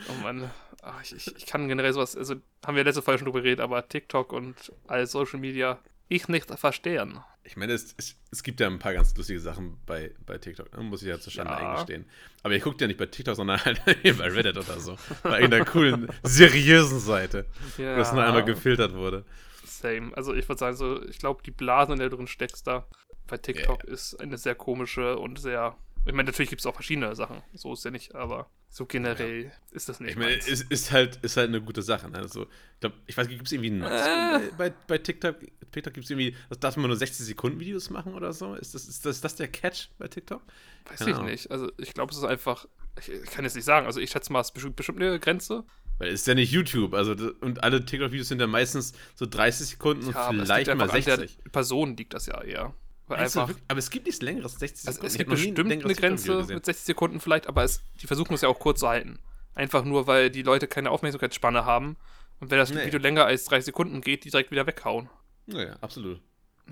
[0.09, 0.50] Oh Mann,
[0.83, 3.61] Ach, ich, ich, ich kann generell sowas, also haben wir letzte Folge schon drüber geredet,
[3.61, 7.21] aber TikTok und all Social Media ich nicht verstehen.
[7.42, 10.76] Ich meine, es, es, es gibt ja ein paar ganz lustige Sachen bei, bei TikTok,
[10.76, 10.82] ne?
[10.82, 11.70] muss ich ja zur Schande Ja.
[11.70, 12.04] eingestehen.
[12.42, 14.97] Aber ich gucke ja nicht bei TikTok, sondern halt bei Reddit oder so.
[15.23, 17.47] Bei irgendeiner coolen, seriösen Seite,
[17.78, 19.25] Ja, wo das nur einmal gefiltert wurde.
[19.64, 20.16] Same.
[20.16, 22.87] Also ich würde sagen, so, ich glaube, die Blase, in der du drin steckst da
[23.30, 25.76] bei TikTok ist eine sehr komische und sehr.
[26.07, 27.42] Ich meine, natürlich gibt es auch verschiedene Sachen.
[27.54, 30.12] So ist ja nicht, aber so generell ist das nicht.
[30.12, 32.09] Ich meine, es ist halt, ist halt eine gute Sache.
[32.09, 32.19] Ne?
[32.19, 34.50] Also, ich glaube, ich weiß nicht, gibt es irgendwie einen Äh.
[34.57, 35.37] Bei, bei, TikTok?
[35.73, 38.54] TikTok gibt es irgendwie, das darf man nur 60 Sekunden Videos machen oder so?
[38.54, 40.42] Ist das, ist das, ist das der Catch bei TikTok?
[40.88, 41.30] Weiß keine ich Ahnung.
[41.30, 41.50] nicht.
[41.50, 42.66] Also ich glaube, es ist einfach.
[42.99, 43.87] Ich, ich kann jetzt nicht sagen.
[43.87, 45.64] Also ich schätze mal, es ist bestimmt, eine Grenze.
[45.99, 49.66] Weil es ist ja nicht YouTube, also und alle TikTok-Videos sind ja meistens so 30
[49.66, 51.37] Sekunden und Ja, es vielleicht mal einfach an 60.
[51.45, 52.75] der Person liegt das ja eher.
[53.19, 53.49] Einfach.
[53.49, 53.64] wirklich?
[53.69, 55.07] aber es gibt nichts längeres, 60 Also Sekunden.
[55.07, 58.40] es Ich gibt bestimmt eine Grenze mit 60 Sekunden vielleicht, aber es, die versuchen es
[58.43, 59.19] ja auch kurz zu halten.
[59.55, 61.97] Einfach nur, weil die Leute keine Aufmerksamkeitsspanne haben.
[62.40, 62.87] Und wenn das Nee.
[62.87, 65.11] Video länger als 30 Sekunden geht, die direkt wieder weghauen.
[65.47, 66.21] Naja, absolut.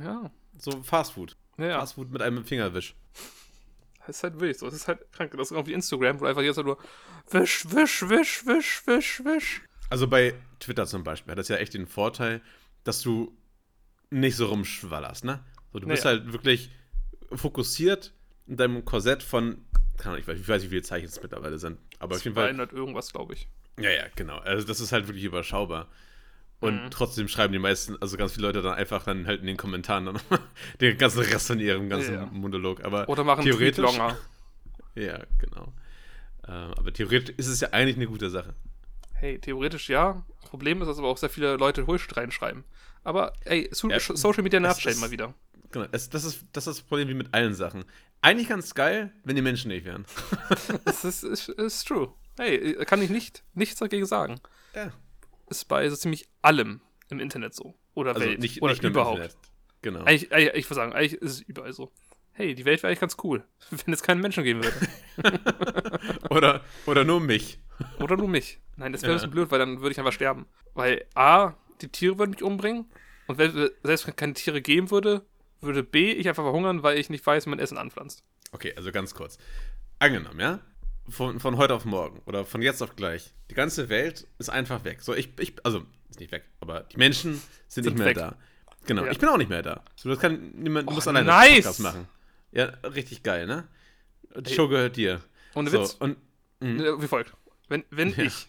[0.03, 0.31] Ja.
[0.57, 1.37] So Fast Food.
[1.59, 1.81] Ja.
[1.81, 2.95] Fast Food mit einem Fingerwisch.
[4.07, 4.67] Das ist halt wirklich so.
[4.67, 5.33] Das ist halt krank.
[5.37, 6.79] Das ist irgendwie Instagram, wo einfach jetzt nur
[7.31, 9.63] wisch, wisch, wisch, wisch, wisch, wisch.
[9.91, 12.41] Also bei Twitter zum Beispiel hat das ja echt den Vorteil,
[12.85, 13.37] dass du
[14.11, 15.45] nicht so rumschwallerst, ne?
[15.73, 16.19] So, du bist Naja.
[16.19, 16.71] halt wirklich
[17.33, 18.13] fokussiert
[18.47, 19.65] in deinem Korsett von,
[20.03, 22.35] Ahnung, ich weiß, ich weiß nicht, wie viele Zeichen es mittlerweile sind, aber auf jeden
[22.35, 23.49] Fall 200 irgendwas, glaube ich.
[23.79, 24.39] Ja, ja, genau.
[24.39, 25.89] Also das ist halt wirklich überschaubar.
[26.61, 26.91] Und Mhm.
[26.91, 30.07] trotzdem schreiben die meisten, also ganz viele Leute dann einfach dann halt in den Kommentaren
[30.07, 30.19] dann
[30.81, 32.27] den ganzen Rest von ihrem ganzen Ja.
[32.27, 32.83] Monolog.
[32.85, 33.85] Aber Oder machen theoretisch.
[33.85, 34.17] Tweet-Longer.
[34.95, 35.73] Ja, genau.
[36.49, 38.53] Ähm, aber theoretisch ist es ja eigentlich eine gute Sache.
[39.13, 40.25] Hey, theoretisch ja.
[40.43, 42.65] Problem ist, dass aber auch sehr viele Leute Bullshit reinschreiben.
[43.05, 45.35] Aber ey, so Ja, Social Media nervt mal wieder.
[45.71, 45.87] Genau.
[45.93, 47.85] Es, das, ist, das ist das Problem wie mit allen Sachen.
[48.21, 50.05] Eigentlich ganz geil, wenn die Menschen nicht wären.
[50.85, 52.13] Das ist, ist, ist true.
[52.39, 54.41] Hey, kann ich nicht, nichts dagegen sagen.
[54.75, 54.93] Ja.
[55.49, 57.75] Ist bei so ziemlich allem im Internet so.
[57.95, 58.41] Oder Also Welt.
[58.41, 59.37] nicht, Oder nicht überhaupt.
[59.83, 60.01] Genau.
[60.05, 61.93] Eigentlich, eigentlich, ich würde sagen, eigentlich ist es überall so.
[62.33, 63.45] Hey, die Welt wäre eigentlich ganz cool,
[63.85, 65.41] wenn es keinen Menschen geben würde.
[66.31, 67.59] Oder, oder nur mich.
[68.01, 68.61] Oder nur mich.
[68.77, 69.19] Nein, das wäre ein Ja.
[69.19, 70.47] bisschen blöd, weil dann würde ich einfach sterben.
[70.75, 72.87] Weil A, die Tiere würden mich umbringen.
[73.27, 73.53] Und wenn,
[73.83, 75.27] selbst wenn es keine Tiere geben würde,
[75.61, 78.23] würde B, ich einfach verhungern, weil ich nicht weiß, wie man Essen anpflanzt.
[78.53, 79.39] Okay, also ganz kurz.
[79.99, 80.61] Angenommen, ja?
[81.09, 83.33] Von, von heute auf morgen oder von jetzt auf gleich.
[83.51, 85.01] Die ganze Welt ist einfach weg.
[85.03, 87.35] So, ich, ich also, ist nicht weg, aber die Menschen
[87.69, 88.17] sind, Sind nicht mehr weg.
[88.17, 88.37] da.
[88.87, 89.11] Genau, Ja.
[89.11, 89.83] ich bin auch nicht mehr da.
[89.97, 91.57] So, das kann niemand, du musst alleine nice.
[91.65, 92.09] Podcast machen.
[92.53, 93.67] Ja, richtig geil, ne?
[94.37, 94.55] Die.
[94.55, 95.21] Show gehört dir.
[95.55, 95.95] Ohne so, Witz.
[95.95, 96.17] Und,
[96.61, 97.01] mhm.
[97.03, 97.33] Wie folgt.
[97.69, 98.25] Wenn, wenn Ja.
[98.25, 98.47] ich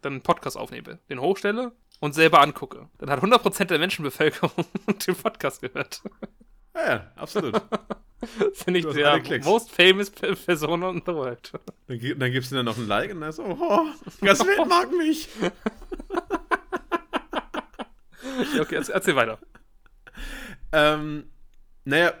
[0.00, 4.50] dann einen Podcast aufnehme, den hochstelle und selber angucke, dann hat 100% der Menschenbevölkerung
[5.06, 6.02] den Podcast gehört.
[6.76, 7.54] Ja, ja, absolut.
[8.20, 11.52] Das finde ich der most famous Pe- Person on the world.
[11.86, 13.86] Dann, dann gibst du dir noch ein Like und dann so, oh,
[14.20, 15.28] das Welt mag mich.
[18.60, 19.38] Okay, erzähl, erzähl weiter.
[20.72, 21.24] Ähm,
[21.84, 22.12] naja,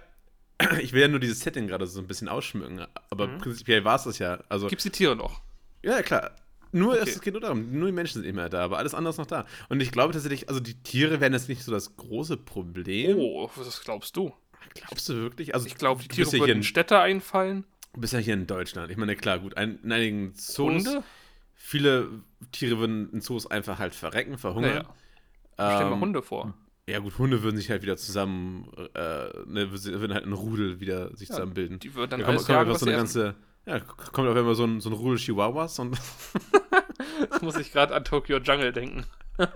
[0.80, 3.38] ich will ja nur dieses Setting gerade so ein bisschen ausschmücken, aber Mhm.
[3.38, 4.38] prinzipiell war es das ja.
[4.48, 5.42] Also, Gibt's die Tiere noch?
[5.82, 6.32] ja, klar.
[6.72, 7.08] Nur, Okay.
[7.10, 9.26] es geht nur darum, nur die Menschen sind mehr da, aber alles andere ist noch
[9.26, 9.46] da.
[9.70, 13.16] Und ich glaube tatsächlich, also die Tiere wären jetzt nicht so das große Problem.
[13.18, 14.34] Oh, was glaubst du?
[14.74, 15.54] Glaubst du wirklich?
[15.54, 17.64] Also, Ich glaube, die Tiere ja würden in Städte einfallen.
[17.94, 18.90] du bist ja hier in Deutschland.
[18.90, 21.02] Ich meine, klar, gut, ein, in einigen Zoos, Hunde?
[21.54, 22.08] viele
[22.52, 24.72] Tiere würden in Zoos einfach halt verrecken, verhungern.
[24.72, 24.94] Naja,
[25.54, 26.54] stell dir mal Ähm, Hunde vor.
[26.88, 31.16] Ja, gut, Hunde würden sich halt wieder zusammen, äh, ne, würden halt ein Rudel wieder
[31.16, 31.80] sich Ja, zusammenbilden.
[31.80, 33.34] Die würden dann Da kommt, alles kommt jagen, so eine ganze,
[33.66, 35.98] ja, kommt auf einmal so ein, so ein Rudel Chihuahuas und
[37.30, 39.04] Das muss ich gerade an Tokyo Jungle denken.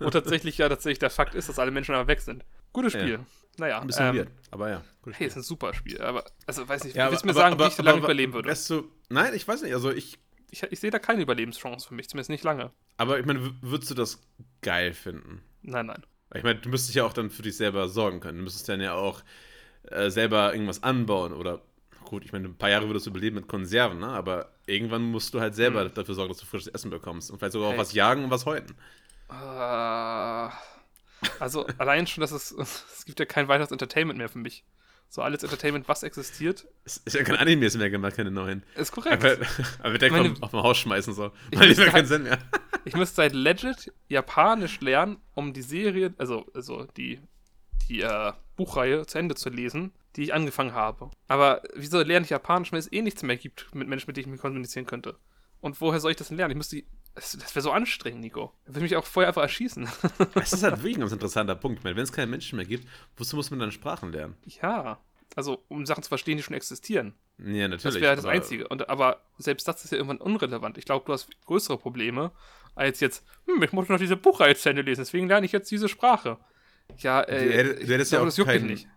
[0.00, 2.44] Wo tatsächlich ja tatsächlich der Fakt ist, dass alle Menschen aber weg sind.
[2.72, 3.00] Gutes Ja.
[3.58, 4.28] Naja, ein bisschen ähm, weird.
[4.50, 5.14] Aber ja, gut.
[5.18, 6.00] Hey, ist ein super Spiel.
[6.00, 8.52] Aber, also, weiß nicht, ja, willst du mir sagen, wie ich so lange überleben würde?
[8.68, 9.72] Du, nein, ich weiß nicht.
[9.74, 10.18] Also ich,
[10.50, 12.70] Ich, ich sehe da keine Überlebenschance für mich, zumindest nicht lange.
[12.98, 14.20] aber ich meine, würdest du das
[14.62, 15.42] geil finden?
[15.62, 16.02] Nein, nein.
[16.34, 18.38] Ich meine, du müsstest ja auch dann für dich selber sorgen können.
[18.38, 19.22] Du müsstest dann ja auch
[19.90, 21.62] äh, selber irgendwas anbauen oder
[22.04, 24.06] gut, ich meine, ein paar Jahre würdest du überleben mit Konserven, ne?
[24.08, 25.94] Aber irgendwann musst du halt selber Hm.
[25.94, 27.80] dafür sorgen, dass du frisches Essen bekommst und vielleicht sogar auch Hey.
[27.80, 28.74] was jagen und was häuten.
[29.28, 30.48] Äh,
[31.40, 32.50] also allein schon, dass es,
[32.96, 34.64] es gibt ja kein weiteres Entertainment mehr für mich.
[35.08, 38.64] So alles Entertainment, was existiert, Es ist ja kein Animes mehr gemacht, keine neuen.
[38.74, 39.24] ist korrekt.
[39.24, 39.36] Aber,
[39.80, 41.30] aber der kommt auf dem Haus schmeißen so.
[41.52, 42.38] Ich müsste mehr keinen halt- Sinn mehr.
[42.84, 47.20] Ich müsste seit legit Japanisch lernen, um die Serie, also, also die,
[47.88, 51.10] die äh, Buchreihe zu Ende zu lesen, die ich angefangen habe.
[51.26, 54.26] Aber wieso lerne ich Japanisch, wenn es eh nichts mehr gibt mit Menschen, mit denen
[54.26, 55.16] ich mich kommunizieren könnte?
[55.60, 56.52] Und woher soll ich das denn lernen?
[56.52, 56.84] Ich müsste.
[57.16, 58.52] Das, das wäre so anstrengend, Nico.
[58.66, 59.88] Da würde ich mich auch vorher einfach erschießen.
[60.34, 61.82] Das ist halt wirklich ein ganz interessanter Punkt.
[61.82, 64.36] Wenn es keine Menschen mehr gibt, wozu muss man dann Sprachen lernen?
[64.62, 64.98] ja.
[65.34, 67.12] Also, um Sachen zu verstehen, die schon existieren.
[67.38, 67.82] Ja, natürlich.
[67.82, 68.68] Das wäre das aber- Einzige.
[68.68, 70.78] Und, aber selbst das ist ja irgendwann unrelevant.
[70.78, 72.30] Ich glaube, du hast größere Probleme
[72.74, 75.70] als jetzt, hm, ich muss noch diese Buchreihe zu Ende lesen, deswegen lerne ich jetzt
[75.70, 76.38] diese Sprache.
[76.98, 78.88] Ja, äh, Du du hättest ja auch das juckt keinen- nicht.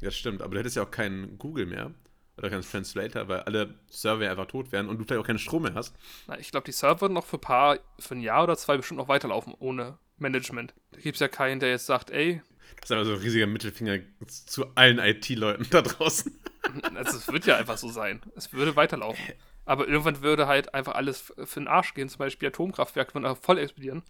[0.00, 1.92] Ja, stimmt, aber du hättest ja auch keinen Google mehr.
[2.36, 5.62] Oder keinen Translator, weil alle Server einfach tot wären und du vielleicht auch keinen Strom
[5.62, 5.94] mehr hast.
[6.26, 8.76] Na, ich glaube, die Server würden noch für ein paar, für ein Jahr oder zwei
[8.76, 10.74] bestimmt noch weiterlaufen ohne Management.
[10.92, 12.42] Da gibt es ja keinen, der jetzt sagt, ey,
[12.80, 16.40] Das ist aber so ein riesiger Mittelfinger zu allen IT-Leuten da draußen.
[16.94, 18.20] also es wird ja einfach so sein.
[18.34, 19.24] Es würde weiterlaufen.
[19.64, 22.08] Aber irgendwann würde halt einfach alles für den Arsch gehen.
[22.08, 24.02] Zum Beispiel Atomkraftwerke würden einfach voll explodieren.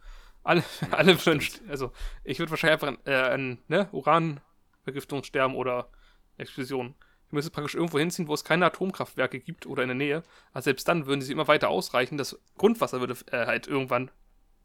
[0.42, 5.88] Alle, alle würden, also ich würde wahrscheinlich einfach an, äh, an ne, Uranvergiftung sterben oder
[6.36, 6.94] Explosion.
[7.34, 10.22] Müsste praktisch irgendwo hinziehen, wo es keine Atomkraftwerke gibt oder in der Nähe.
[10.52, 12.16] Aber selbst dann würden sie immer weiter ausreichen.
[12.16, 14.10] Das Grundwasser würde äh, halt irgendwann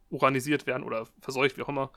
[0.10, 1.92] uranisiert werden oder verseucht, wie auch immer.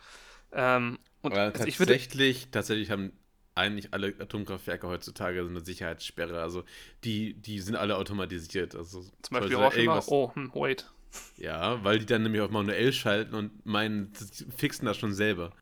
[0.52, 3.12] Ähm, und also ich würde, tatsächlich, tatsächlich haben
[3.54, 6.40] eigentlich alle Atomkraftwerke heutzutage so eine Sicherheitssperre.
[6.42, 6.64] Also
[7.04, 8.74] die, die sind alle automatisiert.
[8.74, 10.90] Also zum Beispiel Hiroshima, irgendwas- oh, hm, wait.
[11.36, 14.12] Ja, weil die dann nämlich auch manuell schalten und meinen,
[14.56, 15.52] fixen das schon selber.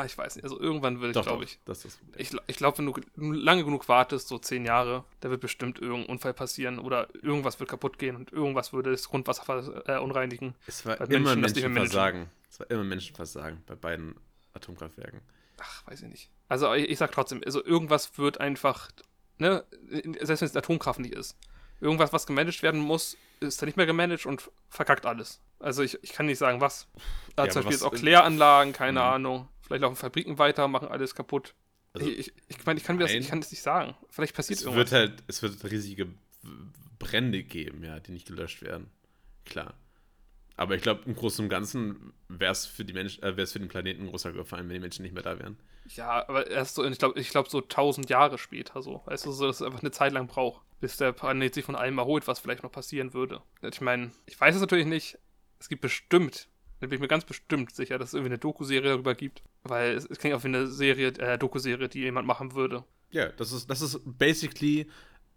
[0.00, 0.44] Ah, ich weiß nicht.
[0.44, 2.00] Also irgendwann will ich, glaube ich, Das ist.
[2.16, 6.06] Ich, ich glaube, wenn du lange genug wartest, so zehn Jahre, da wird bestimmt irgendein
[6.10, 10.52] Unfall passieren oder irgendwas wird kaputt gehen und irgendwas würde das Grundwasser vers- äh.
[10.66, 12.30] Es war weil immer Menschen Menschenversagen.
[12.48, 14.14] Es war immer Menschenversagen bei beiden
[14.54, 15.20] Atomkraftwerken.
[15.60, 16.30] Ach, weiß ich nicht.
[16.48, 18.90] Also ich, ich sag trotzdem, also irgendwas wird einfach,
[19.38, 19.64] ne,
[20.20, 21.36] selbst wenn es Atomkraft nicht ist,
[21.80, 25.40] irgendwas, was gemanagt werden muss, ist dann nicht mehr gemanagt und verkackt alles.
[25.58, 26.86] Also ich, ich kann nicht sagen, was.
[27.36, 29.06] Da Ja, zum Beispiel jetzt auch Kläranlagen, keine Mhm.
[29.06, 29.48] Ahnung.
[29.70, 31.54] Vielleicht laufen Fabriken weiter, machen alles kaputt.
[31.92, 33.94] Also, ich ich, ich meine, ich kann mir das, ich kann das nicht sagen.
[34.08, 34.90] Vielleicht passiert es irgendwas.
[34.90, 36.08] wird halt, es wird riesige
[36.98, 38.90] Brände geben, ja, die nicht gelöscht werden.
[39.44, 39.74] Klar.
[40.56, 43.52] Aber ich glaube, im Großen und Ganzen wäre es für die Menschen, äh, wäre es
[43.52, 45.56] für den Planeten ein großer Gefallen, wenn die Menschen nicht mehr da wären.
[45.94, 49.02] Ja, aber erst so, ich glaube, ich glaub, so tausend Jahre später so.
[49.04, 51.76] Weißt du, so, dass es einfach eine Zeit lang braucht, bis der Planet sich von
[51.76, 53.40] allem erholt, was vielleicht noch passieren würde.
[53.62, 55.16] Ich meine, ich weiß es natürlich nicht.
[55.60, 56.48] Es gibt bestimmt,
[56.80, 59.42] da bin ich mir ganz bestimmt sicher, dass es irgendwie eine Doku-Serie darüber gibt.
[59.62, 62.84] Weil es, es klingt auch wie eine Serie, äh, Doku-Serie, die jemand machen würde.
[63.10, 64.88] Ja, das ist, das ist basically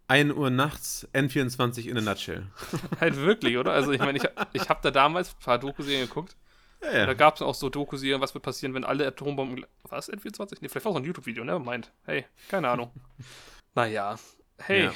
[0.07, 2.47] 1 Uhr nachts, N24 in a nutshell.
[2.99, 3.73] halt wirklich, oder?
[3.73, 6.35] Also ich meine, ich, ich habe da damals ein paar Doku-Serien geguckt.
[6.83, 9.65] Ja, Da gab es auch so Doku-Serien, was wird passieren, wenn alle Atombomben.
[9.83, 10.11] Was?
[10.11, 10.57] N24?
[10.61, 11.57] Nee, vielleicht war es ein YouTube-Video, ne?
[11.59, 11.91] Meint.
[12.05, 12.91] Hey, keine Ahnung.
[13.75, 14.17] naja.
[14.57, 14.85] Hey.
[14.85, 14.93] Ja.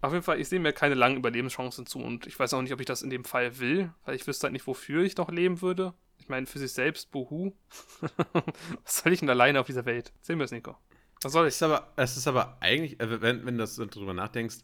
[0.00, 2.72] Auf jeden Fall, ich sehe mir keine langen Überlebenschancen zu und ich weiß auch nicht,
[2.72, 5.30] ob ich das in dem Fall will, weil ich wüsste halt nicht, wofür ich noch
[5.30, 5.94] leben würde.
[6.18, 7.52] Ich meine, für sich selbst, buhu.
[8.84, 10.12] was soll ich denn alleine auf dieser Welt?
[10.22, 10.76] Sehen wir es, Nico.
[11.22, 11.54] Was soll Es ich?
[11.56, 14.58] ist aber, es ist aber eigentlich, äh, wenn, wenn du drüber nachdenkst,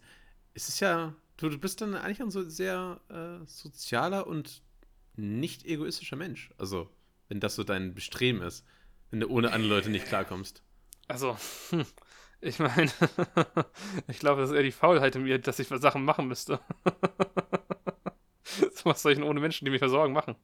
[0.55, 4.62] ist es ja, du, du bist dann eigentlich ein so sehr äh, sozialer und
[5.17, 6.51] nicht egoistischer Mensch.
[6.59, 6.91] Also,
[7.29, 8.65] wenn das so dein Bestreben ist,
[9.11, 10.62] wenn du ohne andere Leute nicht klarkommst.
[11.09, 11.37] Also,
[11.71, 11.87] hm,
[12.41, 12.91] ich meine,
[14.09, 16.61] ich glaube, das ist eher die Faulheit in mir, dass ich Sachen machen müsste.
[18.85, 20.37] was soll ich denn ohne Menschen, die mich versorgen, machen?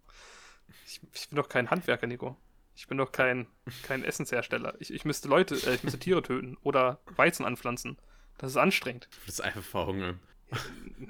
[0.89, 2.37] Ich, ich bin doch kein Handwerker, Nico.
[2.75, 3.47] Ich bin doch kein,
[3.83, 4.75] kein Essenshersteller.
[4.79, 7.99] Ich, ich müsste Leute, äh, ich müsste Tiere töten oder Weizen anpflanzen.
[8.39, 9.09] Das ist anstrengend.
[9.13, 10.19] Du bist einfach verhungern.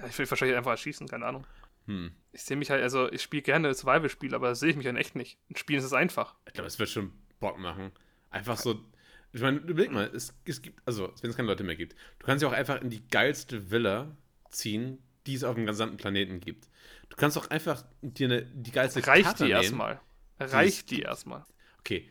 [0.08, 1.46] Ich will wahrscheinlich einfach erschießen, keine Ahnung.
[1.86, 2.10] Hm.
[2.32, 5.14] Ich sehe mich halt, also ich spiele gerne Survival-Spiele, aber sehe ich mich in echt
[5.14, 5.38] nicht.
[5.48, 6.34] In Spielen ist es einfach.
[6.46, 7.92] Ich glaube, es wird schon Bock machen.
[8.30, 8.84] Einfach so.
[9.32, 12.26] Ich meine, überleg mal, es, es gibt, also, wenn es keine Leute mehr gibt, du
[12.26, 14.16] kannst ja auch einfach in die geilste Villa
[14.50, 16.68] ziehen, die es auf dem gesamten Planeten gibt.
[17.08, 19.62] Du kannst auch einfach dir eine, die geilste Reicht Karte die nehmen.
[19.62, 20.00] erstmal.
[20.40, 21.44] Reicht die erstmal.
[21.80, 22.08] Okay.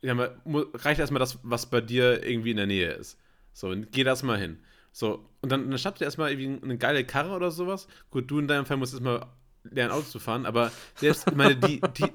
[0.00, 0.40] Ja, mal,
[0.74, 3.18] reicht erstmal das, was bei dir irgendwie in der Nähe ist.
[3.52, 4.58] So, und geh das mal hin.
[4.92, 7.86] So, und dann, dann schnapp dir erstmal irgendwie eine geile Karre oder sowas.
[8.10, 9.26] Gut, du in deinem Fall musst erstmal
[9.64, 12.10] lernen, Auto zu fahren, aber selbst, ich meine, die, die,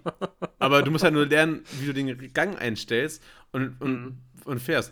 [0.59, 4.17] aber du musst ja nur lernen, wie du den Gang einstellst und, und, Mhm.
[4.43, 4.91] und fährst.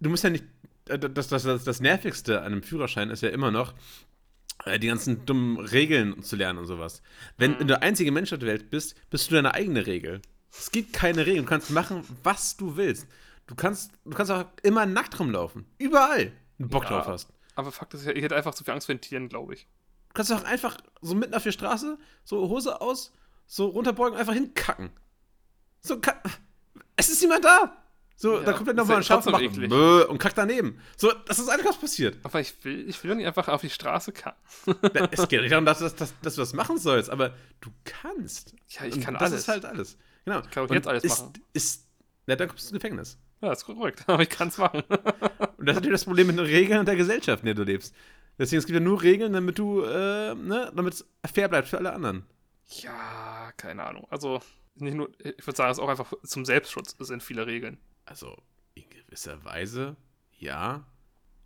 [0.00, 0.44] Du musst ja nicht,
[0.88, 3.74] äh, das, das, das, das Nervigste an einem Führerschein ist ja immer noch,
[4.66, 7.02] die ganzen dummen Regeln zu lernen und sowas.
[7.36, 7.58] Wenn, Mhm.
[7.58, 10.20] du der einzige Mensch auf der Welt bist, bist du deine eigene Regel.
[10.52, 11.44] Es gibt keine Regeln.
[11.44, 13.06] Du kannst machen, was du willst.
[13.46, 15.64] Du kannst, du kannst auch immer nackt rumlaufen.
[15.78, 16.32] Überall.
[16.58, 16.90] Wenn du Bock Ja.
[16.90, 17.28] drauf hast.
[17.56, 19.66] Aber Fakt ist, ich hätte einfach zu viel Angst vor den Tieren, glaube ich.
[20.08, 23.12] Du kannst auch einfach so mitten auf der Straße, so Hose aus,
[23.46, 24.90] so runterbeugen, einfach hinkacken.
[25.82, 26.00] So,
[26.96, 27.76] es ist niemand da.
[28.20, 29.68] So, Ja, da kommt dann nochmal ein.
[29.70, 30.78] Bäh, und kackt daneben.
[30.98, 32.18] So, das ist alles, was passiert.
[32.22, 34.38] Aber ich will, ich will nicht einfach auf die Straße kacken.
[35.10, 38.54] Es geht nicht darum, dass, dass, dass, dass du das machen sollst, aber du kannst.
[38.68, 39.40] Ja, ich Und kann das alles.
[39.40, 39.96] ist halt alles.
[40.26, 40.40] Genau.
[40.40, 41.32] Ich kann auch jetzt alles ist, machen.
[41.54, 41.86] Ist,
[42.26, 43.18] na, dann kommst du ins Gefängnis.
[43.40, 44.04] Ja, ist korrekt.
[44.06, 44.82] Aber ich kann es machen.
[45.56, 47.94] Und das ist natürlich das Problem mit den Regeln der Gesellschaft, in der du lebst.
[48.38, 51.78] Deswegen, es gibt ja nur Regeln, damit du, äh, ne, damit es fair bleibt für
[51.78, 52.26] alle anderen.
[52.66, 54.06] ja, keine Ahnung.
[54.10, 54.42] Also,
[54.74, 57.78] nicht nur, ich würde sagen, es ist auch einfach zum Selbstschutz es sind viele Regeln.
[58.10, 58.36] Also,
[58.74, 59.94] in gewisser Weise,
[60.36, 60.84] ja.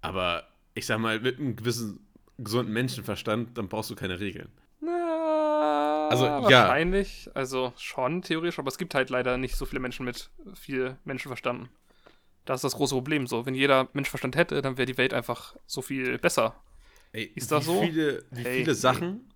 [0.01, 2.07] Aber ich sag mal, mit einem gewissen
[2.39, 4.49] gesunden Menschenverstand, dann brauchst du keine Regeln.
[4.81, 6.43] Na, Also, ja.
[6.43, 7.31] wahrscheinlich.
[7.35, 11.69] Also schon theoretisch, aber es gibt halt leider nicht so viele Menschen mit viel Menschenverstand.
[12.47, 13.27] Das ist das große Problem.
[13.27, 16.57] So, wenn jeder Mensch Verstand hätte, dann wäre die Welt einfach so viel besser.
[17.13, 17.83] Ey, Ist das wie so?
[17.83, 18.75] Viele, wie Hey, viele.
[18.75, 19.33] Sachen,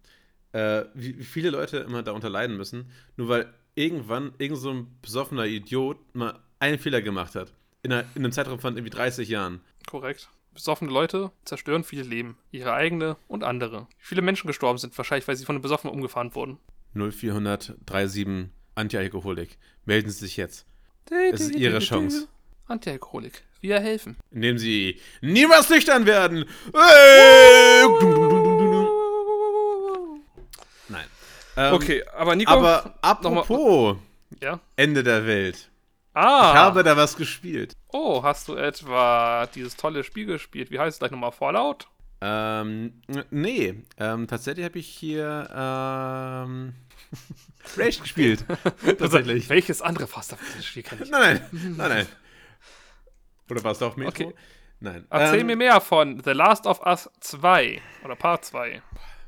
[0.52, 4.98] äh, wie, wie viele Leute immer darunter leiden müssen, nur weil irgendwann irgend so ein
[5.02, 7.52] besoffener Idiot mal einen Fehler gemacht hat.
[7.82, 9.60] In, einer, in einem Zeitraum von irgendwie 30 Jahren.
[9.86, 10.28] Korrekt.
[10.54, 12.36] Besoffene Leute zerstören viele Leben.
[12.50, 13.86] Ihre eigene und andere.
[13.98, 16.58] Viele Menschen gestorben sind, wahrscheinlich, weil sie von einem Besoffenen umgefahren wurden.
[16.94, 19.56] 0400 37 Antialkoholik.
[19.84, 20.66] Melden Sie sich jetzt.
[21.32, 22.26] Es ist Ihre Chance.
[22.66, 23.42] Antialkoholik.
[23.60, 24.16] Wir helfen.
[24.30, 26.44] Indem Sie niemals nüchtern werden.
[28.00, 30.22] Dum.
[30.88, 31.06] Nein.
[31.56, 32.50] Ähm, Okay, aber Nico.
[32.52, 33.96] Aber noch mal- apropos
[34.40, 34.60] Ja.
[34.76, 35.68] Ende der Welt.
[36.18, 36.50] Ah.
[36.50, 37.76] Ich habe da was gespielt.
[37.92, 40.68] oh, hast du etwa dieses tolle Spiel gespielt?
[40.72, 41.30] Wie heißt es gleich nochmal?
[41.30, 41.86] Fallout?
[42.20, 43.00] Ähm,
[43.30, 46.74] nee, ähm, tatsächlich habe ich hier ähm,
[47.76, 48.44] Rage gespielt.
[48.98, 49.48] tatsächlich.
[49.48, 51.10] Welches andere Fast Spiel kenne ich?
[51.10, 52.06] Nein, nein, nein, nein.
[53.48, 54.24] Oder war es doch Metro?
[54.24, 54.34] Okay.
[54.80, 55.06] Nein.
[55.10, 58.82] Erzähl ähm, mir mehr von The Last of Us 2 oder Part 2.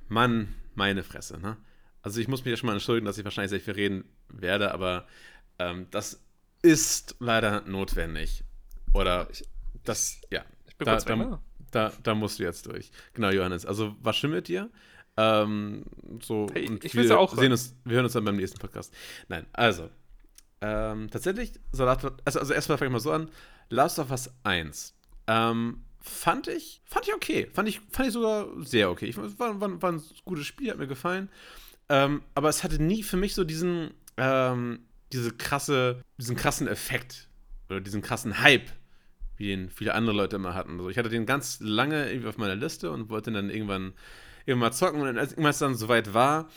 [0.09, 1.57] Mann, meine Fresse, ne?
[2.03, 4.73] Also ich muss mich ja schon mal entschuldigen, dass ich wahrscheinlich sehr viel reden werde,
[4.75, 5.07] aber
[5.61, 6.21] ähm, das
[6.63, 8.45] ist leider notwendig.
[8.93, 9.29] Oder
[9.85, 10.45] das, ja.
[10.67, 11.41] Ich bin Da, da, ne?
[11.71, 12.91] da, da musst du jetzt durch.
[13.15, 13.67] Genau, Johannes.
[13.67, 14.71] Also, was stimmt mit dir?
[15.17, 15.85] Ähm,
[16.23, 18.37] so, Hey, und ich wir will's ja auch sehen uns, wir hören uns dann beim
[18.37, 18.95] nächsten Podcast.
[19.29, 19.91] Nein, also.
[20.63, 23.31] Ähm, tatsächlich, so, also, also erstmal fange ich mal so an.
[23.71, 24.95] Last of Us 1.
[25.27, 27.49] Ähm, fand ich, fand ich okay.
[27.53, 29.07] Fand ich, fand ich sogar sehr okay.
[29.07, 31.31] Ich, war, war, war ein gutes Spiel, hat mir gefallen.
[31.89, 34.81] Ähm, aber es hatte nie für mich so diesen, ähm,
[35.13, 37.29] diese krasse, diesen krassen Effekt
[37.69, 38.71] oder diesen krassen Hype,
[39.37, 40.79] wie den viele andere Leute immer hatten.
[40.79, 43.95] Also ich hatte den ganz lange irgendwie auf meiner Liste und wollte dann irgendwann,
[44.47, 46.49] irgendwann mal zocken und als irgendwann es dann soweit war,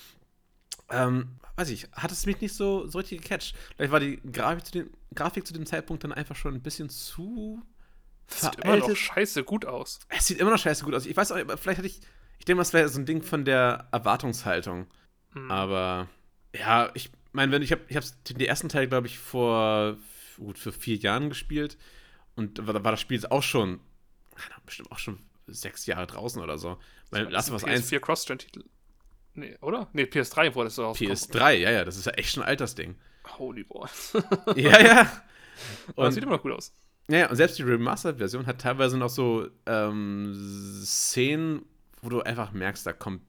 [0.89, 3.56] ähm, weiß ich, hat es mich nicht so, so richtig gecatcht.
[3.76, 6.89] Vielleicht war die Grafik zu, dem, Grafik zu dem Zeitpunkt dann einfach schon ein bisschen
[6.89, 7.62] zu
[8.28, 10.00] Das sieht immer noch scheiße gut aus.
[10.10, 11.06] Es sieht immer noch scheiße gut aus.
[11.06, 12.02] Ich weiß auch, vielleicht hatte ich,
[12.39, 14.88] ich denke mal, es wäre so ein Ding von der Erwartungshaltung.
[15.34, 15.52] Hm.
[15.52, 16.08] Aber
[16.56, 19.98] ja, ich meine, wenn ich habe ich hab's den ersten Teil, glaube ich, vor
[20.38, 21.78] gut für vier Jahren gespielt
[22.36, 23.80] und da war, war das Spiel jetzt auch schon,
[24.65, 26.78] bestimmt auch schon sechs Jahre draußen oder so.
[27.12, 28.63] Weil of Us 1 PS4 Cross-Gen-Titel.
[29.36, 29.89] Nee, oder?
[29.93, 31.13] Nee, PS3 wurde es so rauskommen.
[31.13, 32.96] PS3, ja, ja, das ist ja echt schon ein altes Ding.
[33.38, 33.88] Holy boy.
[34.56, 35.24] ja, ja.
[35.96, 36.74] Aber Und, sieht immer noch gut aus.
[37.10, 40.34] ja, ja, und selbst die Remastered-Version hat teilweise noch so ähm,
[40.84, 41.65] Szenen,
[42.02, 43.22] wo du einfach merkst, da kommt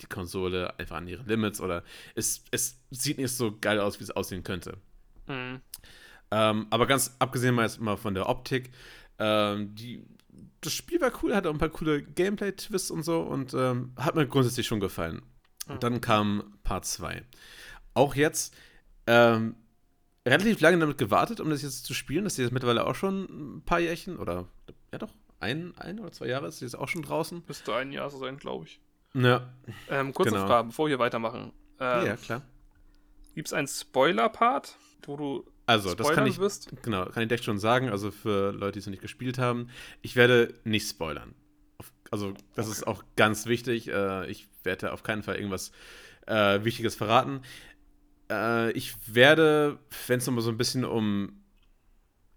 [0.00, 1.84] die Konsole einfach an ihre Limits oder
[2.14, 4.78] es, es sieht nicht so geil aus, wie es aussehen könnte.
[5.26, 5.60] Hm.
[6.30, 8.70] Ähm, aber ganz abgesehen mal, mal von der Optik,
[9.18, 10.04] ähm, die,
[10.60, 14.14] das Spiel war cool, hatte auch ein paar coole Gameplay-Twists und so und ähm, hat
[14.14, 15.22] mir grundsätzlich schon gefallen.
[15.68, 17.22] Und dann kam Part 2.
[17.94, 18.54] Auch jetzt
[19.06, 19.54] ähm,
[20.26, 22.24] relativ lange damit gewartet, um das jetzt zu spielen.
[22.24, 24.48] Das ist jetzt mittlerweile auch schon ein paar Jährchen oder
[24.92, 27.42] ja doch, ein, ein oder zwei Jahre ist jetzt auch schon draußen.
[27.46, 28.80] Müsste ein Jahr so sein, glaube ich.
[29.14, 29.52] Ja,
[29.88, 30.46] Ähm, kurze Genau.
[30.46, 31.52] Frage, bevor wir weitermachen.
[31.80, 32.42] Ähm, ja, klar.
[33.34, 36.68] Gibt es einen Spoiler-Part, wo du Also, das kann spoilern ich, wirst?
[36.82, 37.88] genau, kann ich direkt schon sagen.
[37.88, 39.68] Also für Leute, die es noch nicht gespielt haben,
[40.02, 41.34] ich werde nicht spoilern.
[42.10, 43.88] Also, das ist auch ganz wichtig.
[43.88, 45.70] Äh, ich werde auf keinen Fall irgendwas
[46.26, 47.42] äh, Wichtiges verraten.
[48.30, 51.42] Äh, ich werde, wenn es nochmal so ein bisschen um,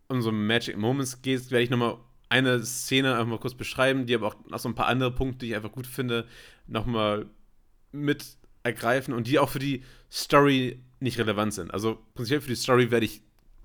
[0.08, 1.98] um so Magic Moments geht, werde ich nochmal
[2.34, 5.46] eine Szene einfach mal kurz beschreiben, die aber auch noch so ein paar andere Punkte,
[5.46, 6.26] die ich einfach gut finde,
[6.66, 7.28] nochmal
[7.92, 8.26] mit
[8.64, 11.72] ergreifen und die auch für die Story nicht relevant sind.
[11.72, 13.22] Also prinzipiell für die Story werde ich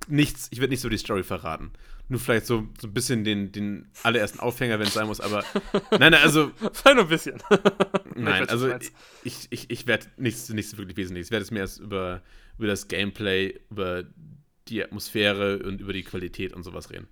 [0.07, 1.70] nichts, ich werde nicht so die Story verraten.
[2.11, 5.44] Nur vielleicht so, so ein bisschen den, den allerersten Aufhänger, wenn es sein muss, aber
[5.90, 7.42] nein, nein, also Sei nur ein bisschen.
[8.16, 8.70] Nein, also
[9.24, 11.28] ich, ich, ich werde nichts, nichts wirklich Wesentliches.
[11.28, 12.22] Ich werde es mehr erst über,
[12.59, 14.04] über das Gameplay, über
[14.68, 17.09] die Atmosphäre und über die Qualität und sowas reden.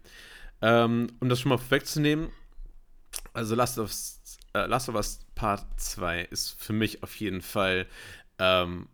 [0.67, 2.31] Ähm, um das schon mal vorwegzunehmen,
[3.33, 3.93] also Last of,
[4.53, 7.87] äh, Last of Us Part 2 ist für mich auf jeden Fall
[8.41, 8.89] ähm,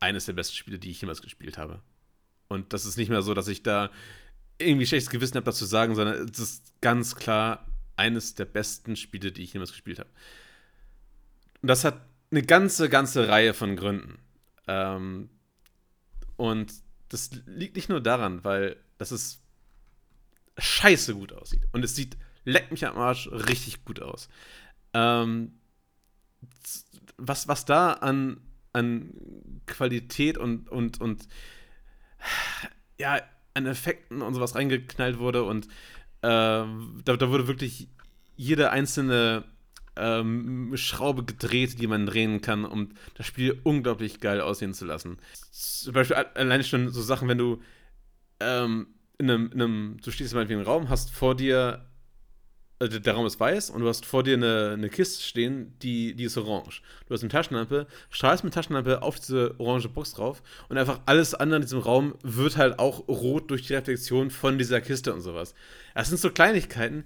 [0.00, 1.82] eines der besten Spiele, die ich jemals gespielt habe.
[2.48, 3.90] Und das ist nicht mehr so, dass ich da
[4.56, 8.96] irgendwie schlechtes Gewissen habe, das zu sagen, sondern es ist ganz klar eines der besten
[8.96, 10.08] Spiele, die ich jemals gespielt habe.
[11.60, 14.18] Und das hat eine ganze, ganze Reihe von Gründen.
[14.66, 15.28] Ähm,
[16.38, 16.72] und
[17.10, 19.42] das liegt nicht nur daran, weil das ist
[20.58, 21.66] scheiße gut aussieht.
[21.72, 24.28] Und es sieht, leck mich am Arsch, richtig gut aus.
[24.94, 25.52] Ähm,
[27.16, 28.40] was, was da an,
[28.72, 29.12] an
[29.66, 31.28] Qualität und, und, und
[32.98, 33.20] ja,
[33.54, 35.68] an Effekten und sowas reingeknallt wurde und
[36.22, 37.88] ähm, da, da wurde wirklich
[38.36, 39.44] jede einzelne
[39.96, 45.18] ähm, Schraube gedreht, die man drehen kann, um das Spiel unglaublich geil aussehen zu lassen.
[45.50, 47.60] Zum Beispiel a- alleine schon so Sachen, wenn du
[48.40, 51.84] ähm, in einem, in einem du stehst in einem Raum, hast vor dir
[52.80, 56.14] also der Raum ist weiß und du hast vor dir eine, eine Kiste stehen, die,
[56.14, 56.82] die ist orange.
[57.06, 61.34] Du hast eine Taschenlampe, strahlst mit Taschenlampe auf diese orange Box drauf und einfach alles
[61.34, 65.22] andere in diesem Raum wird halt auch rot durch die Reflexion von dieser Kiste und
[65.22, 65.54] sowas.
[65.94, 67.04] Das sind so Kleinigkeiten,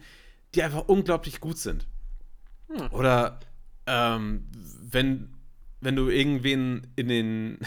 [0.55, 1.87] die einfach unglaublich gut sind.
[2.69, 2.93] Hm.
[2.93, 3.41] Oder
[3.87, 4.47] ähm,
[4.83, 5.31] wenn,
[5.81, 7.59] wenn du irgendwen in den,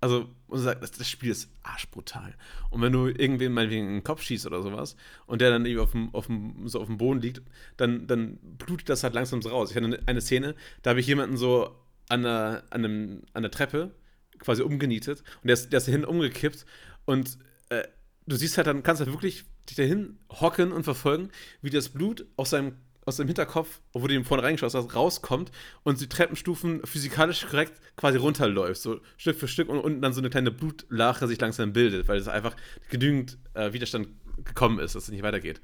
[0.00, 2.34] also und sagt, das, das, Spiel ist arschbrutal.
[2.70, 5.82] Und wenn du irgendwen mal in den Kopf schießt oder sowas und der dann irgendwie
[5.82, 7.42] auf dem, auf dem, so auf dem Boden liegt,
[7.76, 9.70] dann, dann blutet das halt langsam so raus.
[9.70, 11.74] Ich hatte eine Szene, da habe ich jemanden so
[12.08, 13.94] an der, an, einem, an der Treppe
[14.38, 16.66] quasi umgenietet und der ist, der ist dahin umgekippt
[17.04, 17.38] und
[17.70, 17.82] äh,
[18.26, 21.30] du siehst halt dann, kannst halt wirklich dich dahin hocken und verfolgen,
[21.62, 22.76] wie das Blut aus seinem
[23.06, 25.52] aus dem Hinterkopf, wo du ihm vorne reingeschaut hast, rauskommt
[25.84, 30.20] und die Treppenstufen physikalisch korrekt quasi runterläuft, so Stück für Stück und unten dann so
[30.20, 32.54] eine kleine Blutlache sich langsam bildet, weil es einfach
[32.90, 34.08] genügend äh, Widerstand
[34.44, 35.60] gekommen ist, dass es nicht weitergeht.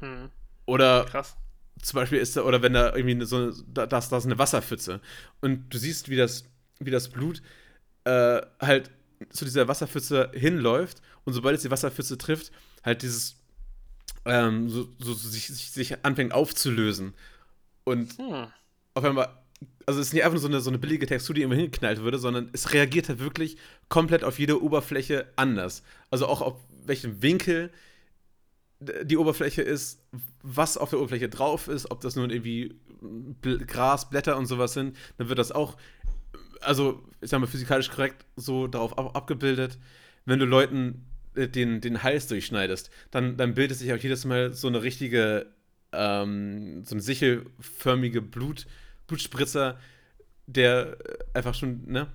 [0.00, 0.30] Mhm.
[0.64, 1.36] Oder Krass.
[1.82, 5.00] zum Beispiel ist da, oder wenn da irgendwie so da, da ist eine Wasserpfütze
[5.42, 6.44] und du siehst, wie das,
[6.80, 7.42] wie das Blut
[8.04, 8.90] äh, halt
[9.28, 13.36] zu dieser Wasserpfütze hinläuft und sobald es die Wasserpfütze trifft, halt dieses
[14.26, 17.14] ähm, so, so, sich, sich, anfängt aufzulösen.
[17.84, 18.48] Und hm.
[18.94, 19.28] auf einmal,
[19.86, 22.02] also es ist nicht einfach nur so eine, so eine billige Textur, die immer hingeknallt
[22.02, 23.56] würde, sondern es reagiert halt wirklich
[23.88, 25.82] komplett auf jede Oberfläche anders.
[26.10, 27.70] Also auch auf welchem Winkel
[28.80, 30.02] die Oberfläche ist,
[30.42, 32.74] was auf der Oberfläche drauf ist, ob das nun irgendwie
[33.66, 35.76] Gras, Blätter und sowas sind, dann wird das auch,
[36.60, 39.78] also ich sag mal, physikalisch korrekt so darauf ab abgebildet.
[40.24, 44.68] Wenn du Leuten den, den Hals durchschneidest, dann, dann bildet sich auch jedes Mal so
[44.68, 45.46] eine richtige,
[45.92, 48.66] ähm, so eine sichelförmige Blut,
[49.06, 49.78] Blutspritzer,
[50.46, 50.96] der
[51.34, 52.08] einfach schon, ne,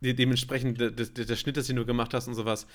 [0.00, 2.66] dementsprechend der, der, der Schnitt, den du gemacht hast und sowas.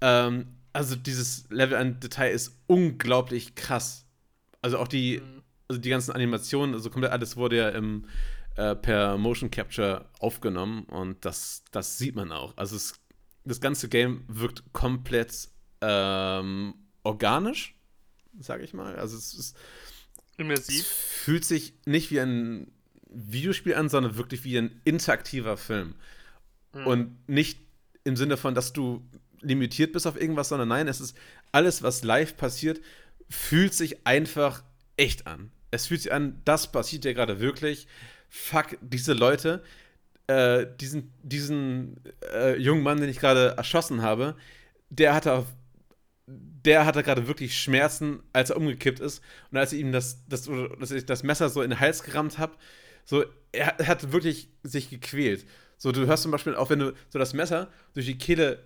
[0.00, 4.06] Ähm, also dieses Level an Detail ist unglaublich krass.
[4.60, 5.42] Also auch die, mhm.
[5.68, 8.04] also die ganzen Animationen, also komplett alles wurde ja im,
[8.56, 12.56] äh, per Motion Capture aufgenommen und das, das sieht man auch.
[12.56, 13.00] Also es
[13.44, 15.48] das ganze Game wirkt komplett
[15.80, 17.74] ähm, organisch,
[18.40, 18.96] sage ich mal.
[18.96, 19.56] Also es ist
[20.36, 20.80] immersiv.
[20.80, 22.70] Es fühlt sich nicht wie ein
[23.10, 25.94] Videospiel an, sondern wirklich wie ein interaktiver Film.
[26.74, 26.86] Mhm.
[26.86, 27.60] Und nicht
[28.04, 29.06] im Sinne von, dass du
[29.40, 31.16] limitiert bist auf irgendwas, sondern nein, es ist
[31.52, 32.80] alles, was live passiert,
[33.28, 34.62] fühlt sich einfach
[34.96, 35.50] echt an.
[35.70, 37.86] Es fühlt sich an, das passiert ja gerade wirklich.
[38.28, 39.62] Fuck, diese Leute,
[40.28, 42.00] äh, diesen, diesen
[42.32, 44.36] äh, jungen Mann, den ich gerade erschossen habe,
[44.90, 45.46] der hatte auf
[46.28, 49.22] der hatte gerade wirklich Schmerzen, als er umgekippt ist.
[49.50, 52.36] Und als ich ihm das, das, dass ich das Messer so in den Hals gerammt
[52.36, 52.52] habe,
[53.06, 55.46] so, er, hat wirklich sich gequält.
[55.78, 58.62] So, du hörst zum Beispiel auch, wenn du so das Messer durch die Kehle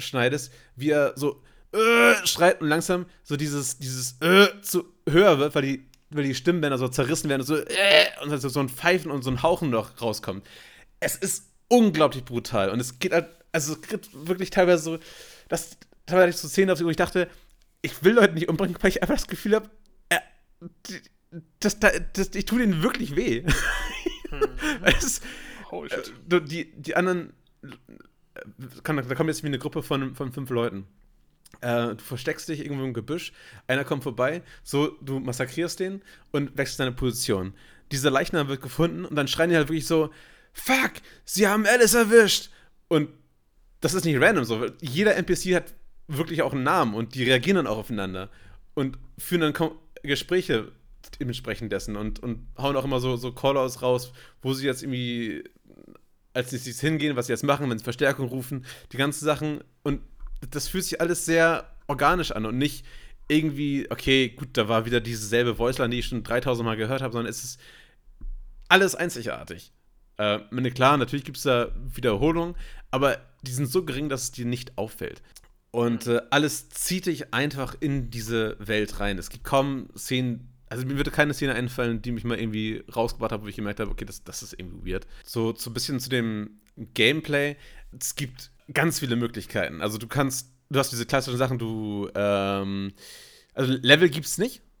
[0.00, 5.54] schneidest, wie er so äh, schreit und langsam so dieses, dieses äh, zu höher wird,
[5.54, 9.12] weil die, weil die Stimmbänder so zerrissen werden und so, äh, und so ein Pfeifen
[9.12, 10.44] und so ein Hauchen noch rauskommt
[11.04, 12.70] es ist unglaublich brutal.
[12.70, 14.98] Und es geht halt, also es gibt wirklich teilweise so,
[15.48, 17.28] dass teilweise so Szenen, wo ich dachte,
[17.82, 19.70] ich will Leute nicht umbringen, weil ich einfach das Gefühl habe,
[20.08, 20.18] äh,
[21.60, 23.44] das, das, das, ich tue denen wirklich weh.
[24.30, 24.48] Hm.
[24.82, 25.20] es,
[25.70, 27.34] äh, die, die anderen,
[28.82, 30.88] kann, da kommt jetzt wie eine Gruppe von, von fünf Leuten.
[31.60, 33.32] Äh, du versteckst dich irgendwo im Gebüsch,
[33.68, 37.54] einer kommt vorbei, so, du massakrierst den und wechselst deine Position.
[37.92, 40.10] Dieser Leichnam wird gefunden und dann schreien die halt wirklich so,
[40.54, 40.92] fuck,
[41.26, 42.50] sie haben Alice erwischt.
[42.88, 43.10] Und
[43.80, 44.66] das ist nicht random so.
[44.80, 45.74] Jeder NPC hat
[46.08, 48.30] wirklich auch einen Namen und die reagieren dann auch aufeinander
[48.72, 49.70] und führen dann
[50.02, 50.72] Gespräche
[51.20, 54.12] dementsprechend dessen und, und hauen auch immer so, so Callouts raus,
[54.42, 55.44] wo sie jetzt irgendwie
[56.32, 59.62] als nächstes hingehen, was sie jetzt machen, wenn sie Verstärkung rufen, die ganzen Sachen.
[59.82, 60.00] Und
[60.50, 62.84] das fühlt sich alles sehr organisch an und nicht
[63.28, 67.12] irgendwie, okay, gut, da war wieder dieselbe Voiceline, die ich schon 3000 Mal gehört habe,
[67.12, 67.60] sondern es ist
[68.68, 69.72] alles einzigartig.
[70.16, 70.38] Äh,
[70.70, 72.54] klar, natürlich gibt es da Wiederholungen,
[72.90, 75.22] aber die sind so gering, dass es dir nicht auffällt.
[75.70, 79.18] Und äh, alles zieht dich einfach in diese Welt rein.
[79.18, 83.32] Es gibt kaum Szenen, also mir würde keine Szene einfallen, die mich mal irgendwie rausgebracht
[83.32, 85.06] hat, wo ich gemerkt habe, okay, das, das ist irgendwie weird.
[85.24, 87.56] So, so ein bisschen zu dem Gameplay.
[87.98, 89.82] Es gibt ganz viele Möglichkeiten.
[89.82, 92.92] Also du kannst, du hast diese klassischen Sachen, du, ähm,
[93.52, 94.26] also Level gibt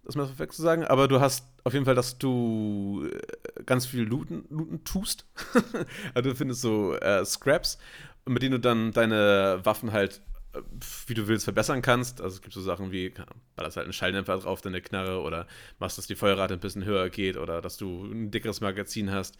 [0.06, 3.08] es nicht, das mal perfekt zu sagen, aber du hast auf jeden Fall, dass du
[3.10, 5.26] äh, ganz viel looten, looten tust.
[6.14, 7.78] also du findest so äh, Scraps,
[8.26, 10.20] mit denen du dann deine Waffen halt,
[10.52, 10.60] äh,
[11.06, 12.20] wie du willst, verbessern kannst.
[12.20, 13.14] Also es gibt so Sachen wie,
[13.56, 15.46] ballerst halt einen Schalldämpfer drauf, deine Knarre, oder
[15.78, 19.36] machst, dass die Feuerrate ein bisschen höher geht, oder dass du ein dickeres Magazin hast.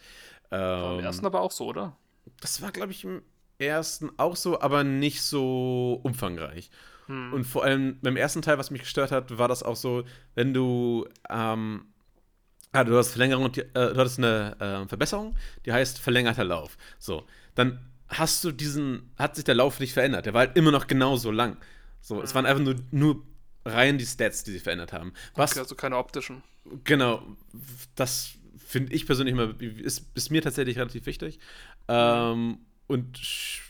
[0.51, 1.95] Ähm, war im ersten aber auch so, oder?
[2.41, 3.21] Das war, glaube ich, im
[3.59, 6.69] ersten auch so, aber nicht so umfangreich.
[7.07, 7.33] Hm.
[7.33, 10.03] Und vor allem beim ersten Teil, was mich gestört hat, war das auch so,
[10.33, 11.85] wenn du, ähm,
[12.71, 15.35] ah, du hast Verlängerung, äh, du hattest eine äh, Verbesserung,
[15.65, 16.77] die heißt verlängerter Lauf.
[16.97, 20.25] So, dann hast du diesen, hat sich der Lauf nicht verändert.
[20.25, 21.57] Der war halt immer noch genauso lang.
[22.01, 22.23] So, hm.
[22.23, 23.23] es waren einfach nur, nur
[23.65, 25.13] rein die Stats, die sich verändert haben.
[25.35, 26.43] Was, okay, also keine optischen.
[26.83, 27.23] Genau,
[27.95, 31.39] das finde ich persönlich immer, ist, ist, mir tatsächlich relativ wichtig.
[31.87, 32.57] Ähm,
[32.87, 33.19] und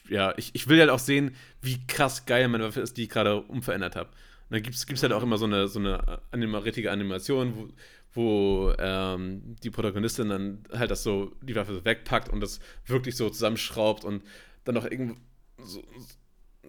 [0.09, 3.09] ja, ich, ich will halt auch sehen, wie krass geil meine Waffe ist, die ich
[3.09, 4.09] gerade umverändert habe.
[4.09, 7.69] Und dann gibt es halt auch immer so eine, so eine anima richtige Animation, wo,
[8.13, 13.29] wo ähm, die Protagonistin dann halt das so, die Waffe wegpackt und das wirklich so
[13.29, 14.23] zusammenschraubt und
[14.63, 15.15] dann noch irgendwo
[15.63, 15.83] so,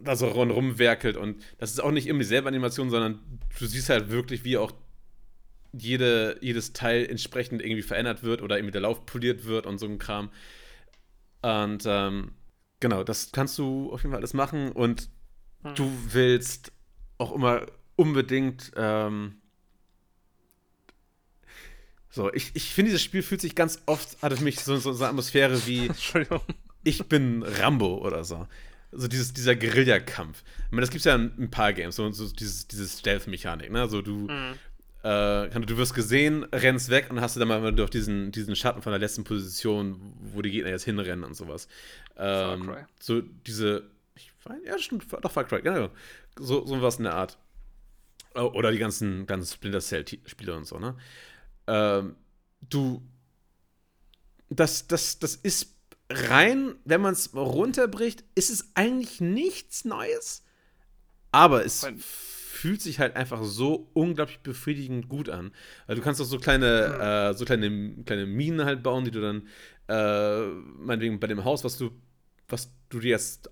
[0.03, 1.17] da so rumwerkelt.
[1.17, 3.21] Und das ist auch nicht immer dieselbe Animation, sondern
[3.59, 4.73] du siehst halt wirklich, wie auch
[5.73, 9.87] jede, jedes Teil entsprechend irgendwie verändert wird oder irgendwie der Lauf poliert wird und so
[9.87, 10.31] ein Kram.
[11.43, 12.33] Und ähm,
[12.81, 15.09] genau, das kannst du auf jeden Fall alles machen und
[15.63, 15.75] hm.
[15.75, 16.73] du willst
[17.19, 17.67] auch immer
[17.97, 18.73] unbedingt.
[18.77, 19.37] Ähm,
[22.11, 24.91] so, ich, ich finde, dieses Spiel fühlt sich ganz oft, hat es mich so, so
[24.91, 25.91] eine Atmosphäre wie
[26.83, 28.49] ich bin Rambo oder so.
[28.93, 30.43] So dieses, dieser Guerillakampf.
[30.67, 33.71] Ich meine, das gibt es ja in ein paar Games, so, so dieses, dieses Stealth-Mechanik,
[33.71, 33.89] ne?
[33.89, 34.55] So, du, mhm
[35.07, 38.83] äh, du wirst gesehen, rennst weg und hast du dann mal durch diesen, diesen Schatten
[38.83, 40.01] von der letzten Position,
[40.33, 41.69] wo die Gegner jetzt hinrennen und sowas.
[42.17, 42.87] Ähm, Far Cry.
[42.99, 45.91] So diese, ich weiß, ja, stimmt, doch Far Cry, genau.
[46.37, 47.39] So, so was in der Art.
[48.35, 50.97] Oder die ganzen, ganzen Splinter Cell-Spiele und so, ne?
[51.69, 52.17] Ähm,
[52.61, 53.01] du,
[54.51, 55.73] das, das, das ist
[56.11, 60.43] rein, wenn man es runterbricht, ist es eigentlich nichts Neues.
[61.31, 61.87] Aber es
[62.57, 65.53] fühlt sich halt einfach so unglaublich befriedigend gut an.
[65.87, 67.01] Also du kannst auch so kleine, mhm.
[67.01, 69.43] äh, so kleine, kleine Minen halt bauen, die du dann,
[69.89, 70.49] äh,
[70.79, 71.91] meinetwegen bei dem Haus, was du,
[72.49, 73.51] was du dir jetzt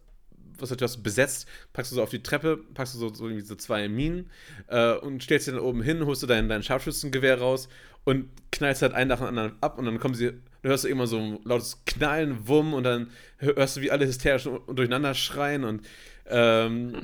[0.56, 3.54] was du hast besetzt, packst du so auf die Treppe, packst du so, so, so
[3.56, 4.30] zwei Minen
[4.68, 7.68] äh, und stellst sie dann oben hin, holst du dein, dein Scharfschützengewehr raus
[8.04, 10.30] und knallst halt einen nach dem anderen ab und dann kommen sie,
[10.62, 14.06] du hörst du immer so ein lautes Knallen, Wumm und dann hörst du, wie alle
[14.06, 15.84] hysterisch durcheinander schreien und
[16.26, 17.02] ähm,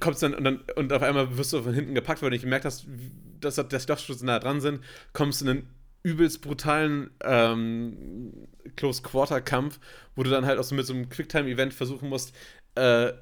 [0.00, 2.42] kommst dann und, dann und auf einmal wirst du von hinten gepackt, weil du nicht
[2.42, 2.86] gemerkt hast,
[3.40, 4.80] dass, dass schon nah dran sind,
[5.12, 5.68] kommst in einen
[6.02, 9.80] übelst brutalen ähm, Close-Quarter-Kampf,
[10.14, 12.34] wo du dann halt auch so mit so einem Quicktime-Event versuchen musst,
[12.74, 13.12] äh,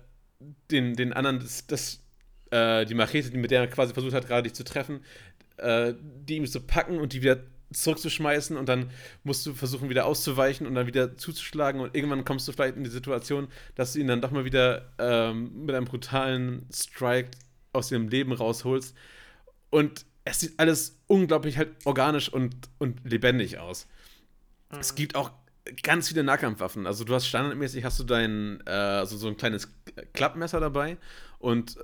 [0.70, 2.00] den, den anderen das, das
[2.50, 5.04] äh, die Machete, mit der er quasi versucht hat, gerade dich zu treffen,
[5.58, 7.38] äh, die ihm zu packen und die wieder
[7.72, 8.90] zurückzuschmeißen und dann
[9.24, 12.84] musst du versuchen, wieder auszuweichen und dann wieder zuzuschlagen und irgendwann kommst du vielleicht in
[12.84, 17.30] die Situation, dass du ihn dann doch mal wieder ähm, mit einem brutalen Strike
[17.72, 18.94] aus dem Leben rausholst.
[19.70, 23.86] Und es sieht alles unglaublich halt organisch und, und lebendig aus.
[24.70, 24.78] Mhm.
[24.78, 25.30] Es gibt auch
[25.82, 26.86] ganz viele Nahkampfwaffen.
[26.86, 29.68] Also du hast standardmäßig hast du dein, äh, also so ein kleines
[30.12, 30.96] Klappmesser dabei
[31.38, 31.78] und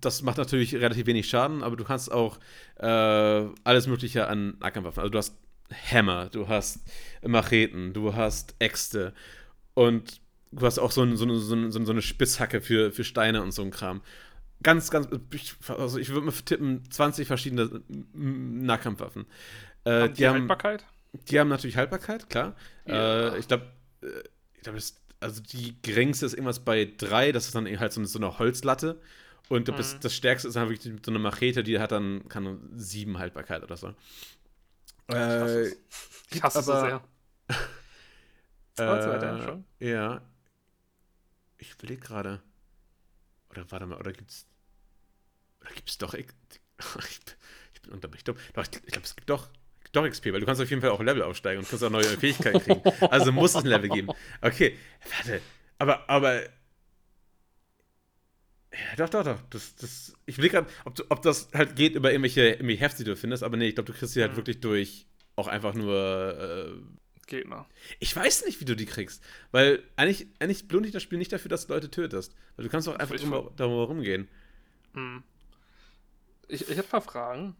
[0.00, 2.38] das macht natürlich relativ wenig Schaden, aber du kannst auch
[2.76, 5.00] äh, alles Mögliche an Nahkampfwaffen.
[5.00, 5.36] Also du hast
[5.72, 6.80] Hammer, du hast
[7.26, 9.14] Macheten, du hast Äxte
[9.74, 10.20] und
[10.52, 13.42] du hast auch so, ein, so, eine, so, eine, so eine Spitzhacke für, für Steine
[13.42, 14.02] und so ein Kram.
[14.62, 17.82] Ganz, ganz, ich, also ich würde mal tippen, 20 verschiedene
[18.12, 19.26] Nahkampfwaffen.
[19.84, 20.84] Äh, haben die, die haben, Haltbarkeit?
[21.28, 22.56] Die haben natürlich Haltbarkeit, klar.
[22.86, 23.34] Ja.
[23.34, 23.66] Äh, ich glaube,
[24.02, 24.06] äh,
[24.56, 24.78] ich glaube,
[25.20, 28.38] also die geringste ist irgendwas bei 3, das ist dann halt so eine, so eine
[28.38, 29.00] Holzlatte.
[29.50, 29.76] Und mhm.
[29.76, 33.64] das, das Stärkste ist dann wirklich so eine Machete, die hat dann kann sieben Haltbarkeit
[33.64, 33.88] oder so.
[35.08, 35.70] Äh,
[36.30, 37.00] ich hasse aber,
[37.48, 37.56] es
[38.76, 39.36] sehr.
[39.40, 39.64] äh, schon?
[39.80, 40.22] Ja.
[41.58, 42.40] Ich überlege gerade.
[43.50, 44.46] Oder warte mal, oder gibt's.
[45.62, 46.14] Oder gibt's doch.
[46.14, 46.28] Ich,
[47.74, 48.36] ich bin unter mich dumm.
[48.54, 49.48] Doch, ich, ich glaube, es gibt doch.
[49.90, 52.04] Doch XP, weil du kannst auf jeden Fall auch Level aufsteigen und kannst auch neue
[52.04, 52.82] Fähigkeiten kriegen.
[53.10, 54.12] Also muss es ein Level geben.
[54.40, 54.78] Okay,
[55.16, 55.42] warte.
[55.78, 56.44] Aber, aber
[58.96, 59.40] doch, doch, doch.
[59.50, 63.10] Das, das, ich will gerade, ob, ob das halt geht über irgendwelche, irgendwelche Hefte, die
[63.10, 64.36] du findest, aber nee, ich glaube, du kriegst sie halt mhm.
[64.36, 65.06] wirklich durch
[65.36, 66.72] auch einfach nur.
[66.76, 67.66] Äh, Gegner.
[68.00, 69.22] Ich weiß nicht, wie du die kriegst.
[69.52, 72.34] Weil eigentlich, eigentlich lohnt sich das Spiel nicht dafür, dass du Leute tötest.
[72.56, 74.28] Weil du kannst auch einfach immer darum herumgehen.
[74.94, 75.22] Hm.
[76.48, 77.56] Ich, ich habe ein paar Fragen.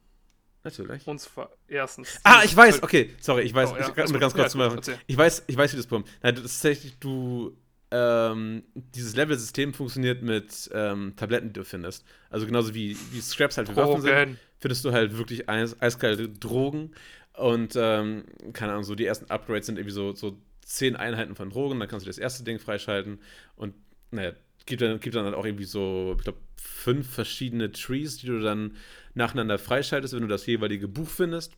[0.62, 1.06] Natürlich.
[1.06, 2.20] Und zwar erstens.
[2.22, 3.88] Ah, ich weiß, okay, sorry, ich weiß, oh, ja.
[3.88, 4.80] ich, ganz, ganz kurz ja, mal.
[5.06, 6.12] Ich weiß, ich weiß, wie das Problem.
[6.20, 7.56] Nein, das ist tatsächlich, du
[7.90, 12.04] ähm, dieses Level-System funktioniert mit ähm, Tabletten, die du findest.
[12.28, 16.28] Also genauso wie, wie Scraps halt für Waffen sind, findest du halt wirklich eis, eiskalte
[16.28, 16.92] Drogen.
[17.34, 21.50] Und ähm, keine Ahnung, so die ersten Upgrades sind irgendwie so, so zehn Einheiten von
[21.50, 23.18] Drogen, dann kannst du das erste Ding freischalten.
[23.56, 23.74] Und
[24.10, 24.32] naja,
[24.66, 28.40] gibt dann, gibt dann halt auch irgendwie so, ich glaube, fünf verschiedene Trees, die du
[28.40, 28.76] dann
[29.14, 31.54] nacheinander freischaltest, wenn du das jeweilige Buch findest.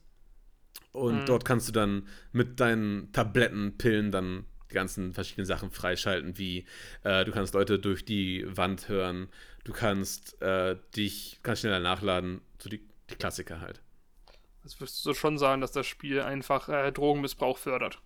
[0.92, 1.26] Und mhm.
[1.26, 6.66] dort kannst du dann mit deinen Tablettenpillen dann die ganzen verschiedenen Sachen freischalten, wie
[7.04, 9.28] äh, du kannst Leute durch die Wand hören,
[9.64, 13.80] du kannst äh, dich ganz schneller nachladen, so die, die Klassiker halt.
[14.64, 18.00] Also würdest du schon sagen, dass das Spiel einfach äh, Drogenmissbrauch fördert?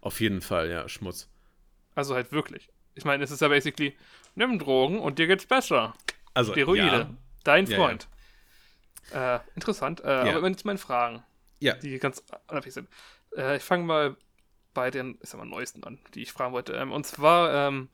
[0.00, 1.28] Auf jeden Fall, ja, Schmutz.
[1.94, 2.68] Also halt wirklich.
[2.94, 3.96] Ich meine, es ist ja basically,
[4.34, 5.94] nimm Drogen und dir geht's besser.
[6.34, 6.86] Also, Steroide.
[6.86, 7.10] ja,
[7.44, 8.08] Dein Ja, Freund.
[9.12, 10.00] Äh, interessant.
[10.00, 11.22] Äh, Aber wenn jetzt meine Fragen,
[11.60, 11.74] ja.
[11.74, 12.88] die ganz unabhängig sind.
[13.36, 14.16] Äh, ich fange mal
[14.76, 16.74] bei den, ich sag mal, neuesten an, die ich fragen wollte.
[16.74, 17.90] Ähm, und zwar ähm,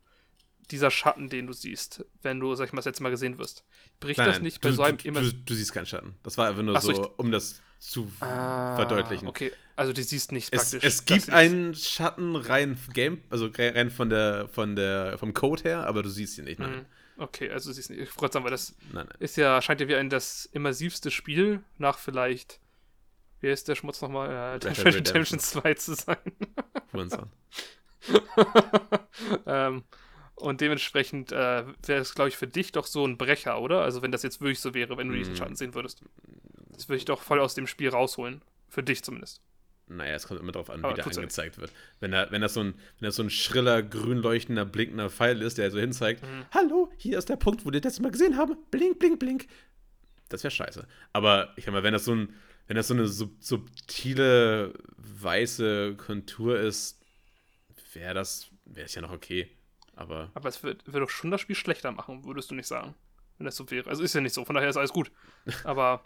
[0.71, 3.65] dieser Schatten, den du siehst, wenn du, sag ich mal, das letzte Mal gesehen wirst.
[4.01, 5.21] Bricht Nein, das nein, nicht bei du, so einem du, immer.
[5.21, 6.17] du, du siehst keinen Schatten.
[6.25, 9.29] Das war einfach nur so, so, um das zu Ah, verdeutlichen.
[9.29, 10.85] Okay, also du siehst nicht Es, praktisch.
[10.85, 15.87] es gibt einen Schatten rein Game, also rein von der, von der, vom Code her,
[15.87, 16.61] aber du siehst ihn nicht.
[16.61, 18.01] Nein, Hm, Okay, also du siehst nicht.
[18.01, 19.17] Ich wollte sagen, weil das nein, nein.
[19.19, 22.61] ist ja, scheint ja wie ein das immersivste Spiel nach vielleicht.
[23.43, 24.31] Wie ist der Schmutz nochmal?
[24.31, 24.95] Äh, Red Dead Redemption.
[25.07, 26.17] Redemption 2 zu sein.
[29.47, 29.85] Ähm,
[30.35, 33.83] und dementsprechend äh, wäre es, glaube ich, für dich doch so ein Brecher, oder?
[33.83, 35.37] Also, wenn das jetzt wirklich so wäre, wenn du diesen Mm.
[35.37, 36.03] Schatten sehen würdest.
[36.71, 38.43] Das würde ich doch voll aus dem Spiel rausholen.
[38.69, 39.41] Für dich zumindest.
[39.87, 41.71] Naja, es kommt immer darauf an, Aber wie der angezeigt wird.
[42.01, 45.43] Wenn, da, wenn, das so ein, wenn das so ein schriller, grün leuchtender, blinkender Pfeil
[45.43, 46.47] ist, der so hinzeigt, Mhm.
[46.53, 49.47] hallo, hier ist der Punkt, wo wir das letzte Mal gesehen haben, blink, blink, blink.
[50.31, 50.87] Das wäre scheiße.
[51.13, 52.35] Aber ich sag mal, wenn das so ein,
[52.67, 57.01] wenn das so eine sub subtile, weiße Kontur ist,
[57.95, 59.49] wäre das, wäre es ja noch okay.
[59.95, 62.95] Aber Aber es wird, wird doch schon das Spiel schlechter machen, würdest du nicht sagen.
[63.39, 63.89] Wenn das so wäre.
[63.91, 65.11] Also ist ja nicht so, von daher ist alles gut.
[65.65, 66.03] Aber,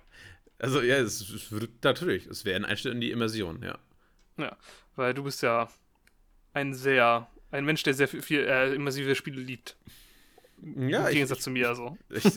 [0.59, 3.79] Also ja, es, es würde natürlich, es wäre ein Einschnitt in die Immersion, ja.
[4.39, 4.57] ja,
[4.97, 5.69] weil du bist ja
[6.53, 9.77] ein sehr, ein Mensch, der sehr viel, viel äh, immersive Spiele liebt.
[10.63, 11.97] Ja, Im ich, Gegensatz zu mir, also.
[12.09, 12.35] ich, ich,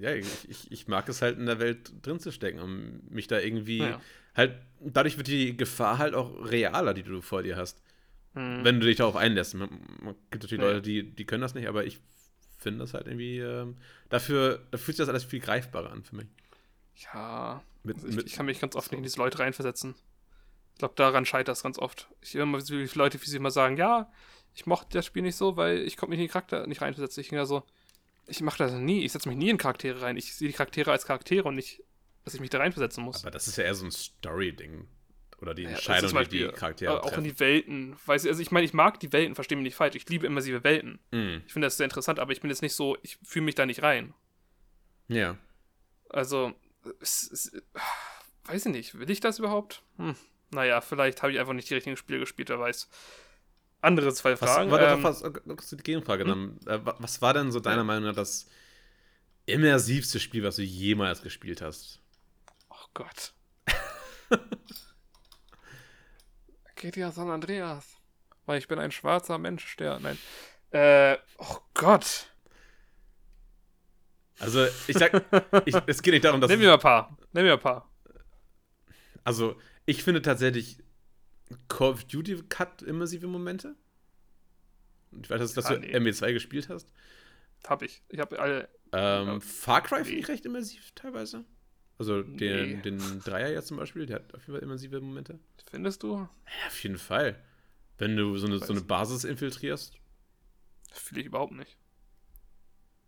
[0.00, 3.26] ja, ich, ich, ich mag es halt in der Welt drin zu stecken, um mich
[3.26, 4.00] da irgendwie Ja.
[4.34, 7.80] halt, dadurch wird die Gefahr halt auch realer, die du vor dir hast,
[8.34, 8.64] Hm.
[8.64, 9.54] wenn du dich darauf einlässt.
[9.54, 9.68] Man,
[10.00, 10.70] man gibt natürlich Ja.
[10.72, 12.00] Leute, die, die können das nicht, aber ich
[12.58, 13.76] finde das halt irgendwie, ähm,
[14.08, 16.26] dafür, da fühlt sich das alles viel greifbarer an für mich.
[17.12, 19.94] Ja, Mit, also ich, mit, ich kann mich ganz oft nicht in diese Leute reinversetzen.
[20.74, 22.08] Ich glaube, daran scheitert es ganz oft.
[22.22, 24.10] Ich höre immer, wie viele Leute, wie sie immer sagen, ja,
[24.54, 27.20] ich mochte das Spiel nicht so, weil ich konnte mich in den Charakter nicht reinversetzen.
[27.20, 27.62] Ich denke so,
[28.28, 30.16] ich mache das nie, ich setze mich nie in Charaktere rein.
[30.16, 31.82] Ich sehe die Charaktere als Charaktere und nicht,
[32.24, 33.22] dass ich mich da reinversetzen muss.
[33.22, 34.86] aber das ist ja eher so ein Story-Ding.
[35.40, 37.24] Oder die Ja, Entscheidung, zum die die Charaktere aber auch in treffen.
[37.24, 37.96] die Welten.
[38.06, 39.94] Weiß ich, also ich meine, ich mag die Welten, verstehe mich nicht falsch.
[39.94, 40.98] Ich liebe immersive Welten.
[41.12, 43.54] Mm, Ich finde das sehr interessant, aber ich bin jetzt nicht so, ich fühle mich
[43.54, 44.14] da nicht rein.
[45.08, 45.36] ja.
[46.10, 46.54] Also,
[47.02, 47.52] es, es,
[48.46, 49.82] weiß ich nicht, will ich das überhaupt?
[49.98, 50.16] Hm.
[50.50, 52.88] Naja, vielleicht habe ich einfach nicht die richtigen Spiele gespielt, wer weiß.
[53.80, 54.70] Andere zwei Was Fragen.
[54.70, 56.58] da ähm, was, kurz die Gegenfrage hm?
[56.66, 56.80] dann.
[56.80, 57.84] Äh, wa- was war denn so deiner.
[57.84, 58.48] Meinung nach das
[59.46, 62.00] immersivste Spiel, was du jemals gespielt hast?
[62.70, 63.32] oh Gott.
[66.76, 67.96] GTA San Andreas.
[68.46, 70.00] Weil ich bin ein schwarzer Mensch, der.
[70.00, 70.18] Nein.
[70.70, 72.26] Äh, oh Gott.
[74.38, 75.24] Also, ich sag,
[75.66, 76.50] ich, es geht nicht darum, dass.
[76.50, 77.16] Nimm mir ein paar.
[77.32, 77.90] Nimm mir ein paar.
[79.24, 80.78] Also, ich finde tatsächlich,
[81.68, 83.74] Call of Duty hat immersive Momente.
[85.12, 85.96] Und Ich weiß, dass, dass Ah, du nee.
[85.96, 86.92] MW2 gespielt hast.
[87.66, 88.02] Hab ich.
[88.08, 88.68] Ich habe alle.
[88.92, 89.40] Ähm, Ja.
[89.40, 91.44] Far Cry finde ich recht immersiv teilweise.
[91.98, 92.76] Also den, Nee.
[92.82, 95.38] den Dreier jetzt zum Beispiel, der hat auf jeden Fall immersive Momente.
[95.70, 96.14] Findest du?
[96.16, 96.30] Ja,
[96.68, 97.42] auf jeden Fall.
[97.98, 98.82] Wenn du so eine, so eine.
[98.82, 99.94] Basis infiltrierst.
[100.92, 101.76] Fühle ich überhaupt nicht.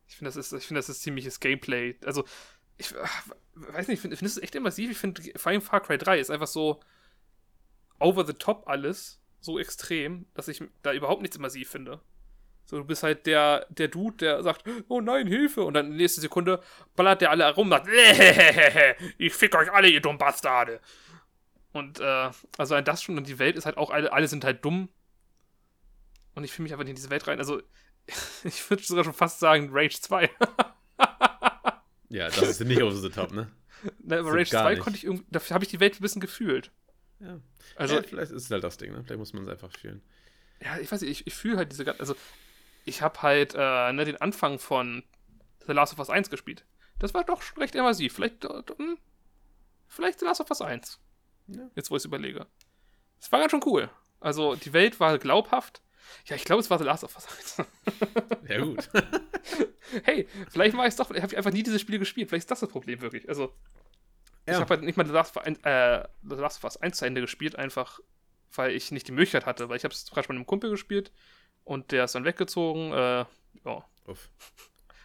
[0.09, 1.97] Ich finde, das ist, ich finde, das ist ziemliches Gameplay.
[2.05, 2.25] Also,
[2.79, 2.93] ich
[3.55, 4.91] weiß nicht, ich finde find das echt immersiv.
[4.91, 6.81] Ich finde, vor allem Far Cry 3 ist einfach so
[8.01, 12.01] over the top alles, so extrem, dass ich da überhaupt nichts immersiv finde.
[12.67, 15.63] So, du bist halt der, der Dude, der sagt, oh nein, Hilfe.
[15.63, 16.63] Und dann in der nächsten Sekunde
[16.95, 17.89] ballert der alle herum und sagt,
[19.19, 20.81] ich fick euch alle, ihr dummen Bastarde.
[21.73, 24.45] Und, äh, also ein das schon, und die Welt ist halt auch, alle, alle sind
[24.45, 24.89] halt dumm.
[26.35, 27.39] Und ich fühle mich einfach nicht in diese Welt rein.
[27.39, 27.61] Also,
[28.45, 30.31] ich würde sogar schon fast sagen, Rage 2.
[32.13, 33.49] Ja, das ist nicht over the top, ne?
[34.03, 34.83] Ne, aber So Rage gar 2 nicht.
[34.83, 36.73] konnte ich irgendwie, dafür habe ich die Welt ein bisschen gefühlt.
[37.21, 37.41] Ja.
[37.77, 39.03] Also, ja, vielleicht ist es halt das Ding, ne?
[39.05, 40.03] Vielleicht muss man es einfach fühlen.
[40.63, 42.17] ja, ich weiß nicht, ich, ich fühle halt diese ganze, also,
[42.85, 45.03] ich habe halt, äh, ne, den Anfang von
[45.67, 46.65] The Last of Us 1 gespielt.
[46.99, 48.15] Das war doch recht immersiv.
[48.15, 48.99] Vielleicht, äh, hm,
[49.87, 50.99] vielleicht The Last of Us 1.
[51.49, 51.71] Ja.
[51.75, 52.47] Jetzt, wo ich es überlege.
[53.21, 53.91] Das war ganz schon cool.
[54.21, 55.83] Also, die Welt war glaubhaft.
[56.27, 57.69] Ja, ich glaube, es war The Last of Us 1.
[58.49, 58.89] Ja, gut.
[60.05, 62.29] hey, vielleicht war ich es doch, ich habe einfach nie dieses Spiel gespielt.
[62.29, 63.29] Vielleicht ist das das Problem wirklich.
[63.29, 63.55] Also,
[64.47, 64.61] ich Ja.
[64.61, 66.97] habe halt nicht mal The Last, of Us 1, äh, The Last of Us 1
[66.99, 68.01] zu Ende gespielt, einfach
[68.55, 71.13] weil ich nicht die Möglichkeit hatte, weil ich habe es gerade mit einem Kumpel gespielt
[71.65, 72.93] und der ist dann weggezogen.
[72.93, 73.25] Äh,
[73.65, 74.29] ja, Uff.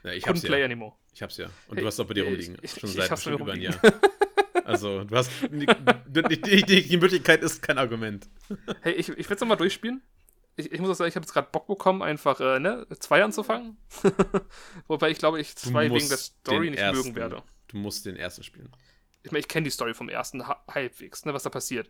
[0.03, 0.65] Ja, ich couldn't hab's play ja.
[0.65, 0.93] anymore.
[1.13, 1.45] Ich hab's ja.
[1.67, 2.57] Und Hey, du hast es auch bei dir ich- rumliegen.
[2.61, 3.79] ich- Schon ich seit mir über ein Jahr.
[4.63, 5.29] Also, du hast.
[5.51, 8.27] Die, die, die, die Möglichkeit ist kein Argument.
[8.81, 10.01] Hey, ich, ich werde es nochmal durchspielen.
[10.55, 13.23] ich, ich muss auch sagen, ich habe jetzt gerade Bock bekommen, einfach äh, ne, zwei
[13.23, 13.77] anzufangen.
[14.87, 17.43] Wobei ich glaube, ich zwei wegen der Story nicht ersten, mögen werde.
[17.67, 18.71] Du musst den ersten spielen.
[19.25, 21.89] Ich meine, ich kenne die Story vom ersten halbwegs, ne, was da passiert.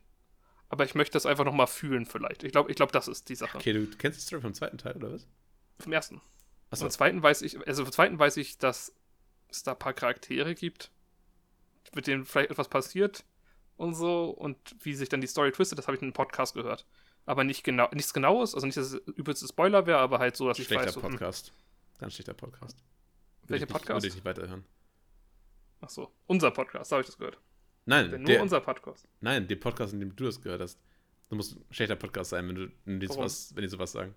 [0.70, 2.44] Aber ich möchte das einfach nochmal fühlen, vielleicht.
[2.44, 3.58] Ich glaube, ich glaub, das ist die Sache.
[3.58, 5.28] Okay, du kennst die Story vom zweiten Teil, oder was?
[5.80, 6.22] Vom ersten.
[6.70, 6.86] Achso.
[6.86, 8.96] Vom zweiten weiß ich, also vom zweiten weiß ich, dass
[9.50, 10.92] es da ein paar Charaktere gibt,
[11.94, 13.26] mit denen vielleicht etwas passiert
[13.76, 16.54] und so und wie sich dann die Story twistet, das habe ich in einem Podcast
[16.54, 16.86] gehört.
[17.26, 20.48] Aber nicht genau, nichts genaues, also nicht, dass es übelste Spoiler wäre, aber halt so,
[20.48, 20.94] dass schlechter ich weiß.
[20.94, 21.52] So, hm, Podcast.
[22.00, 22.78] Ganz schlechter Podcast.
[23.48, 23.90] Welcher Podcast?
[23.90, 24.64] Würde ich nicht weiterhören.
[25.86, 27.38] Ach so, unser Podcast, da habe ich das gehört.
[27.86, 29.08] Nein, Denn nur der, unser Podcast.
[29.22, 30.80] nein, der Podcast, in dem du das gehört hast.
[31.30, 34.16] Du musst ein schlechter Podcast sein, wenn, du, wenn, die, sowas, wenn die sowas sagen.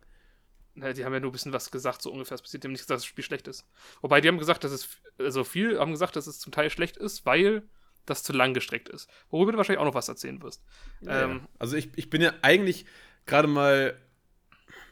[0.75, 2.37] Na, die haben ja nur ein bisschen was gesagt, so ungefähr.
[2.37, 3.67] Es passiert dem nicht, dass das Spiel schlecht ist.
[4.01, 4.89] Wobei die haben gesagt, dass es,
[5.19, 7.63] also viel haben gesagt, dass es zum Teil schlecht ist, weil
[8.07, 9.11] das zu lang gestreckt ist.
[9.29, 10.63] Worüber du wahrscheinlich auch noch was erzählen wirst.
[11.03, 11.49] Ja, Ähm, ja.
[11.59, 12.87] Also ich, ich bin ja eigentlich
[13.27, 13.99] gerade mal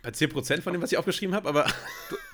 [0.03, 1.66] bei 10% von dem, was ich aufgeschrieben habe, aber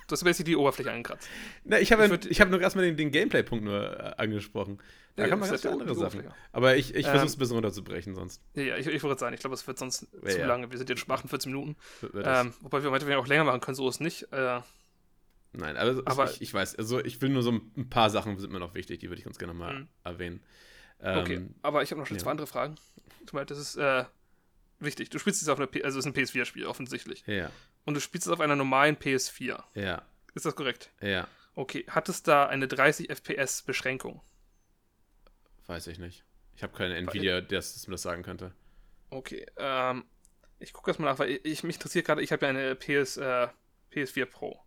[0.07, 1.29] Du hast basically die Oberfläche angekratzt.
[1.63, 4.79] na, ich habe Ich hab nur erstmal den, den Gameplay-Punkt nur äh, angesprochen.
[5.15, 6.23] Da Ja, kann man ganz viele andere Sachen.
[6.51, 9.19] Aber ich, ich Ähm, versuche es ein bisschen runterzubrechen, sonst Ja, ja, ich, ich würde
[9.19, 10.71] sagen, ich glaube, es wird sonst Ja, zu lange.
[10.71, 11.75] Wir sind jetzt schon 48 Minuten.
[12.23, 14.31] Ähm, wobei wir meinetwegen auch länger machen können, so ist nicht.
[14.33, 14.59] Äh,
[15.55, 18.51] Nein, aber, aber- ich, ich weiß, also ich will nur so ein paar Sachen sind
[18.51, 19.87] mir noch wichtig, die würde ich ganz gerne mal Mhm.
[20.03, 20.43] erwähnen.
[20.99, 22.75] Ähm, okay, aber ich habe noch schon zwei andere Fragen.
[23.25, 24.05] Ich meine, das ist äh,
[24.83, 25.09] wichtig.
[25.09, 27.23] Du spielst es auf einer P also es ist ein PS4-Spiel, offensichtlich.
[27.25, 27.51] Ja,
[27.85, 29.63] Und du spielst es auf einer normalen PS4.
[29.75, 30.01] ja,
[30.33, 30.89] Ist das korrekt?
[31.01, 34.21] ja, Okay, hat es da eine 30 FPS-Beschränkung?
[35.67, 36.25] weiß ich nicht.
[36.55, 38.53] Ich habe keine Nvidia, der das mir das sagen könnte.
[39.09, 40.03] Okay, ähm,
[40.59, 42.75] ich gucke das mal nach, weil ich, ich mich interessiert gerade, ich habe ja eine
[42.75, 43.47] PS, äh,
[43.93, 44.59] PS4 Pro.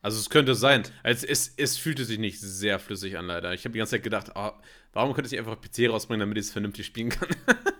[0.00, 0.82] Also es könnte sein.
[1.04, 3.54] Also es, es fühlte sich nicht sehr flüssig an, leider.
[3.54, 4.60] Ich habe die ganze Zeit gedacht, ah,
[4.92, 7.28] warum könnte ich einfach PC rausbringen, damit ich es vernünftig spielen kann?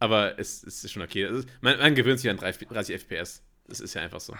[0.00, 1.26] Aber es, es ist schon okay.
[1.26, 3.42] Ist, man, man gewöhnt sich an 30, 30 FPS.
[3.68, 4.34] Das ist ja einfach so.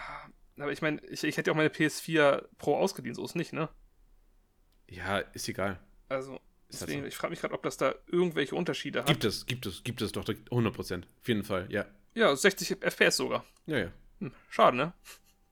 [0.59, 3.53] Aber ich meine, ich, ich hätte ja auch meine PS4 Pro ausgeliehen, so ist nicht,
[3.53, 3.69] ne?
[4.89, 5.79] Ja, ist egal.
[6.09, 6.43] Also, halt
[6.73, 7.07] deswegen, so.
[7.07, 9.07] ich frage mich gerade, ob das da irgendwelche Unterschiede hat.
[9.07, 11.03] Gibt es, gibt es, gibt es doch 100%.
[11.21, 11.87] Auf jeden Fall, ja.
[12.15, 13.45] Ja, 60 FPS sogar.
[13.67, 13.93] Ja, ja.
[14.19, 14.93] Hm, schade, ne?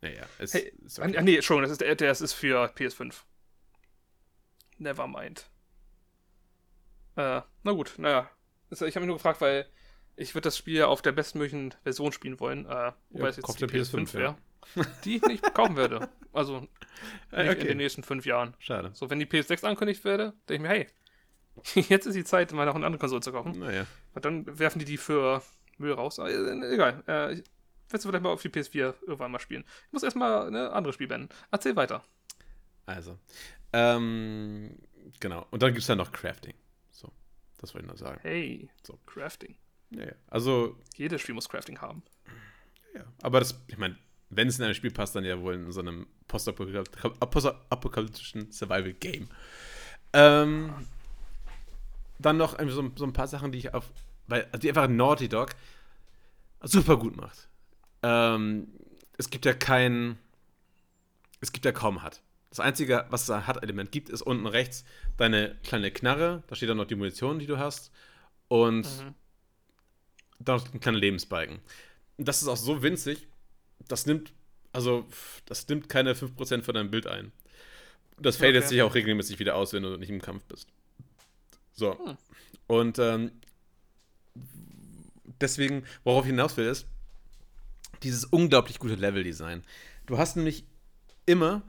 [0.03, 0.27] Ja, ja.
[0.39, 1.23] Es, Hey, ist Ah, okay.
[1.23, 3.15] nee, Entschuldigung, das ist, der, das ist für PS5.
[4.79, 5.47] Never mind.
[7.17, 8.31] Äh, na gut, naja.
[8.71, 9.67] Ich habe mich nur gefragt, weil
[10.19, 12.67] ich würde das Spiel ja auf der bestmöglichen Version spielen wollen.
[12.67, 14.37] Äh, wobei Ja, es jetzt die dir PS5, PS5 wäre.
[15.05, 16.09] Die ich nicht kaufen werde.
[16.33, 16.71] Also nicht
[17.33, 17.67] Äh, in okay.
[17.69, 18.55] den nächsten fünf Jahren.
[18.59, 18.91] Schade.
[18.95, 20.87] So, wenn die PS6 angekündigt werde, denke ich mir, hey,
[21.89, 23.59] jetzt ist die Zeit, mal noch eine andere Konsole zu kaufen.
[23.59, 23.87] Naja.
[24.15, 25.43] Und dann werfen die die für
[25.79, 26.19] Müll raus.
[26.19, 27.03] Aber, äh, egal.
[27.09, 27.45] Äh, ich
[27.93, 29.65] werde vielleicht mal auf die PS4 irgendwann mal spielen.
[29.87, 31.31] Ich muss erstmal eine andere Spiel beenden.
[31.51, 32.05] Erzähl weiter.
[32.85, 33.19] Also.
[33.73, 34.77] Ähm,
[35.21, 35.47] genau.
[35.51, 36.55] Und dann gibt es ja noch Crafting.
[36.91, 37.11] So.
[37.59, 38.19] Das wollte ich nur sagen.
[38.23, 38.99] Hey, So.
[39.07, 39.57] Crafting.
[39.91, 40.13] Ja, ja.
[40.29, 42.03] Also, Jedes Spiel muss Crafting haben.
[42.95, 43.05] ja.
[43.23, 43.97] Aber das, ich meine,
[44.31, 49.29] wenn es in ein Spiel passt, dann ja wohl in so einem postapokalyptischen Survival-Game.
[50.13, 50.75] Ähm,
[52.19, 53.85] dann noch so, so ein paar Sachen, die ich auf.
[54.27, 55.51] Weil, also die einfach Naughty Dog
[56.63, 57.49] super gut macht.
[58.03, 58.69] Ähm,
[59.17, 60.19] es gibt ja kein.
[61.41, 62.21] Es gibt ja kaum Hut.
[62.51, 64.85] Das Einzige, was da Hut-Element gibt, ist unten rechts
[65.17, 66.43] deine kleine Knarre.
[66.49, 67.93] Da steht dann noch die Munition, die du hast.
[68.49, 69.15] Und Mhm.
[70.47, 71.59] Ein kleiner Lebensbalken.
[72.17, 73.27] Das ist auch so winzig,
[73.89, 74.33] das nimmt,
[74.73, 75.07] also,
[75.47, 77.33] das nimmt keine 5% von deinem Bild ein.
[78.21, 78.59] Das fällt Okay.
[78.61, 80.69] jetzt sich auch regelmäßig wieder aus, wenn du nicht im Kampf bist.
[81.73, 81.97] So.
[82.05, 82.17] Hm.
[82.67, 83.31] Und ähm,
[85.41, 86.87] deswegen, worauf ich hinaus will, ist,
[88.03, 89.63] dieses unglaublich gute Level-Design.
[90.07, 90.65] Du hast nämlich
[91.27, 91.63] immer,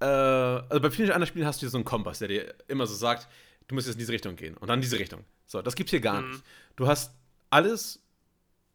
[0.00, 2.94] äh, also bei vielen anderen Spielen hast du so einen Kompass, der dir immer so
[2.94, 3.28] sagt,
[3.68, 5.24] du musst jetzt in diese Richtung gehen und dann in diese Richtung.
[5.46, 6.30] So, das gibt's hier gar Mhm.
[6.30, 6.42] nicht.
[6.76, 7.12] Du hast
[7.50, 8.01] alles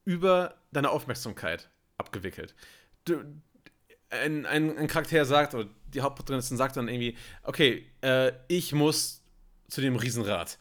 [0.07, 2.55] über deine Aufmerksamkeit abgewickelt.
[3.03, 3.25] Du,
[4.09, 9.21] ein, ein, ein Charakter sagt, oder die Hauptprotagonistin sagt dann irgendwie, okay, äh, ich muss
[9.67, 10.57] zu dem Riesenrad.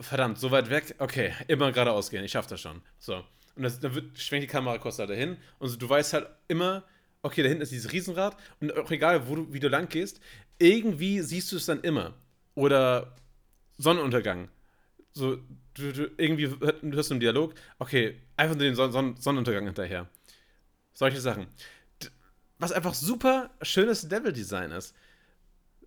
[0.00, 2.82] Verdammt, so weit weg, okay, immer geradeaus gehen, ich schaff das schon.
[2.98, 3.24] So.
[3.54, 6.82] Und das, dann wird, schwenkt die Kamera kurz da dahin und du weißt halt immer,
[7.22, 10.20] okay, da hinten ist dieses Riesenrad und auch egal, wo du, wie du lang gehst,
[10.58, 12.14] irgendwie siehst du es dann immer.
[12.56, 13.14] Oder
[13.78, 14.48] Sonnenuntergang.
[15.16, 15.36] So,
[15.74, 19.64] du, du irgendwie hör- hörst du einen Dialog, okay, einfach nur den Son Son Sonnenuntergang
[19.64, 20.08] hinterher.
[20.94, 21.48] Solche Sachen.
[22.58, 24.94] Was einfach super schönes Level-Design ist.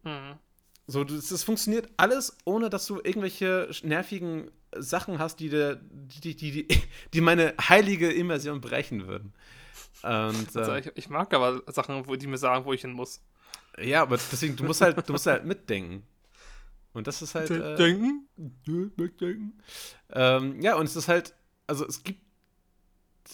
[0.04, 0.40] Mhm.
[0.88, 6.36] So, das, das funktioniert alles, ohne dass du irgendwelche nervigen Sachen hast, die, dir- die,
[6.36, 6.68] die, die,
[7.14, 9.34] die meine heilige Immersion brechen würden.
[10.04, 12.94] Und, Also äh, ich, ich mag aber Sachen, wo die mir sagen, wo ich hin
[12.94, 13.22] muss.
[13.80, 16.04] ja, aber deswegen, du musst halt, du musst halt mitdenken.
[16.94, 17.52] Und das ist halt.
[17.52, 18.28] Äh, Denken?
[18.98, 19.62] mitdenken.
[20.12, 21.36] Ähm, ja, und es ist halt,
[21.68, 22.22] also es gibt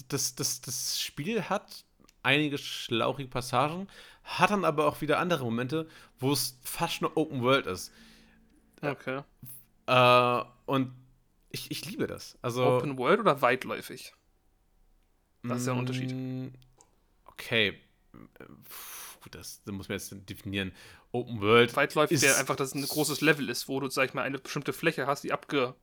[0.09, 1.85] das, das, das Spiel hat
[2.23, 3.87] einige schlauchige Passagen,
[4.23, 5.87] hat dann aber auch wieder andere Momente,
[6.19, 7.91] wo es fast nur Open World ist.
[8.81, 9.21] Okay.
[9.87, 10.93] Äh, und
[11.49, 12.37] ich, ich liebe das.
[12.41, 14.13] Also, Open World oder weitläufig?
[15.43, 16.11] Das ist ja ein Unterschied.
[16.11, 16.47] Mm,
[17.27, 17.77] Okay.
[18.11, 20.71] Puh, Gut, das, das muss man jetzt definieren.
[21.11, 21.75] Open World.
[21.75, 24.21] Weitläufig ist- wäre einfach, dass es ein großes Level ist, wo du, sag ich mal,
[24.21, 25.73] eine bestimmte Fläche hast, die abge.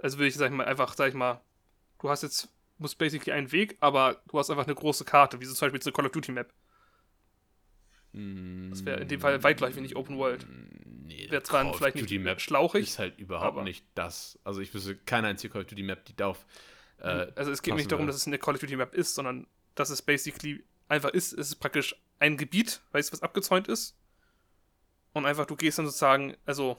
[0.00, 1.40] Also würde ich, sag ich mal, einfach, sag ich mal,
[2.00, 2.48] du hast jetzt,
[2.78, 5.82] musst basically einen Weg, aber du hast einfach eine große Karte, wie so zum Beispiel
[5.82, 6.52] zur Call of Duty Map.
[8.12, 10.46] Das wäre in dem Fall weitläufig, nicht Open World.
[10.48, 14.38] Nee, Wäre zwar Call vielleicht Duty nicht Map schlauchig, ist halt überhaupt nicht das.
[14.44, 16.46] Also ich wüsste keine einzige Call of Duty Map, die darauf.
[16.98, 19.48] Äh, also es geht nicht darum, dass es eine Call of Duty Map ist, sondern
[19.74, 21.32] dass es basically einfach ist.
[21.32, 23.96] Es ist praktisch ein Gebiet, weißt du, was abgezäunt ist.
[25.12, 26.78] Und einfach, du gehst dann sozusagen, also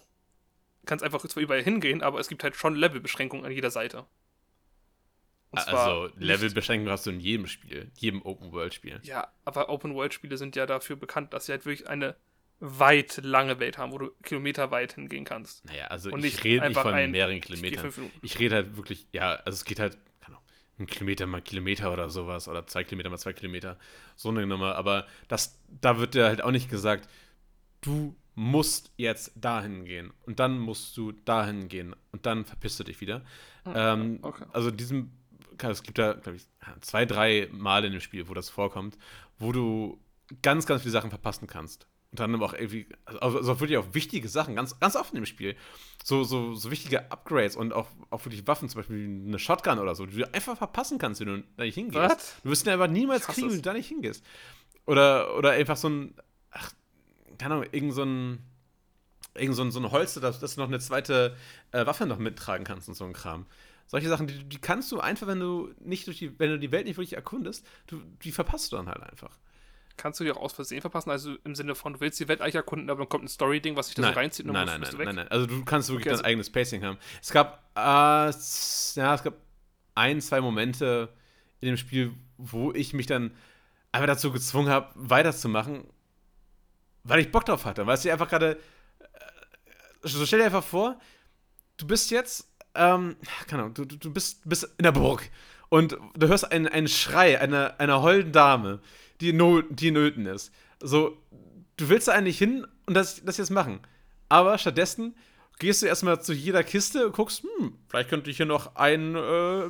[0.86, 4.06] kannst einfach zwar überall hingehen, aber es gibt halt schon Levelbeschränkungen an jeder Seite.
[5.52, 9.00] Also Levelbeschränkungen hast du in jedem Spiel, jedem Open World Spiel.
[9.04, 12.16] Ja, aber Open-World-Spiele sind ja dafür bekannt, dass sie halt wirklich eine
[12.60, 15.64] weit lange Welt haben, wo du kilometerweit hingehen kannst.
[15.66, 17.93] Naja, also Und ich rede nicht von mehreren Ich Kilometern.
[17.96, 18.12] Minuten.
[18.22, 19.98] Ich rede halt wirklich, ja, also es geht halt,
[20.80, 23.78] ein Kilometer mal Kilometer oder sowas oder zwei Kilometer mal zwei Kilometer,
[24.15, 24.76] so eine Nummer.
[24.76, 27.09] Aber das, da wird dir halt auch nicht gesagt,
[27.82, 32.84] du musst jetzt dahin gehen und dann musst du dahin gehen und dann verpisst du
[32.84, 33.21] dich wieder.
[33.65, 34.45] ähm, okay.
[34.51, 35.11] Also diesem,
[35.57, 36.45] es gibt da, glaube ich,
[36.82, 38.97] zwei, drei Mal in dem Spiel, wo das vorkommt,
[39.39, 39.99] wo du
[40.41, 41.88] ganz, ganz viele Sachen verpassen kannst.
[42.12, 45.26] Und dann aber auch irgendwie, also, also wirklich auch wichtige Sachen, ganz, ganz oft dem
[45.26, 45.56] Spiel.
[46.03, 49.95] So, so, so wichtige Upgrades und auch, auch wirklich Waffen, zum Beispiel eine Shotgun oder
[49.95, 51.97] so, die du einfach verpassen kannst, wenn du da nicht hingehst.
[51.97, 52.36] Was?
[52.43, 54.24] Du wirst ihn einfach niemals kriegen, wenn du da nicht hingehst.
[54.86, 56.16] Oder, oder einfach so ein,
[56.51, 56.72] ach,
[57.38, 58.39] keine Ahnung, irgend so ein,
[59.34, 61.36] irgend so ein, so ein Holster, dass, dass du noch eine zweite
[61.72, 63.45] äh, Waffe noch mittragen kannst und so ein Kram.
[63.88, 66.72] Solche Sachen, die, die kannst du einfach, wenn du nicht durch die, wenn du die
[66.72, 69.38] Welt nicht wirklich erkundest, du, die verpasst du dann halt einfach.
[69.98, 71.10] Kannst du die auch aus Versehen verpassen?
[71.10, 73.76] Also im Sinne von, du willst die Welt eigentlich erkunden, aber dann kommt ein Story-Ding,
[73.76, 75.24] was sich da so reinzieht und nein, dann nein, musst, nein, nein, weg.
[75.24, 75.32] nein.
[75.32, 76.98] Also du kannst wirklich Okay, dein also- eigenes Pacing haben.
[77.22, 78.30] Es gab, äh, ja,
[79.16, 79.34] es gab
[79.96, 81.14] ein, zwei Momente
[81.62, 83.32] in dem Spiel, wo ich mich dann
[83.93, 85.86] einfach dazu gezwungen habe, weiterzumachen,
[87.04, 87.88] weil ich Bock drauf hatte.
[87.88, 88.58] Weil es dir einfach gerade,
[89.00, 89.06] äh,
[90.04, 91.00] so stell dir einfach vor,
[91.78, 93.16] du bist jetzt, ähm,
[93.48, 95.30] keine Ahnung, du, du, du bist, bist in der Burg
[95.70, 98.82] und du hörst einen, einen Schrei einer, einer holden Dame,
[99.22, 100.51] die, no, die Nöten ist.
[100.82, 101.18] So,
[101.78, 103.80] du willst da eigentlich hin und das, das jetzt machen.
[104.30, 105.16] Aber stattdessen
[105.59, 109.68] gehst du erstmal zu jeder Kiste und guckst, hm, vielleicht könnte hier noch ein äh,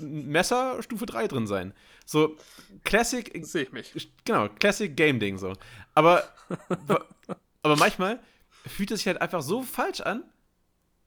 [0.00, 1.74] Messer Stufe 3 drin sein.
[2.06, 2.36] So,
[2.84, 4.12] Classic, Sehe ich mich.
[4.24, 5.52] genau, Classic Game Ding so.
[5.94, 6.24] Aber,
[7.62, 8.20] aber manchmal
[8.66, 10.24] fühlt es sich halt einfach so falsch an.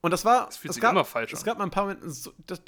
[0.00, 0.48] Und das war.
[0.48, 1.46] Es fühlt es sich gab, immer falsch Es an.
[1.46, 2.62] gab mal ein paar Momente, so, das,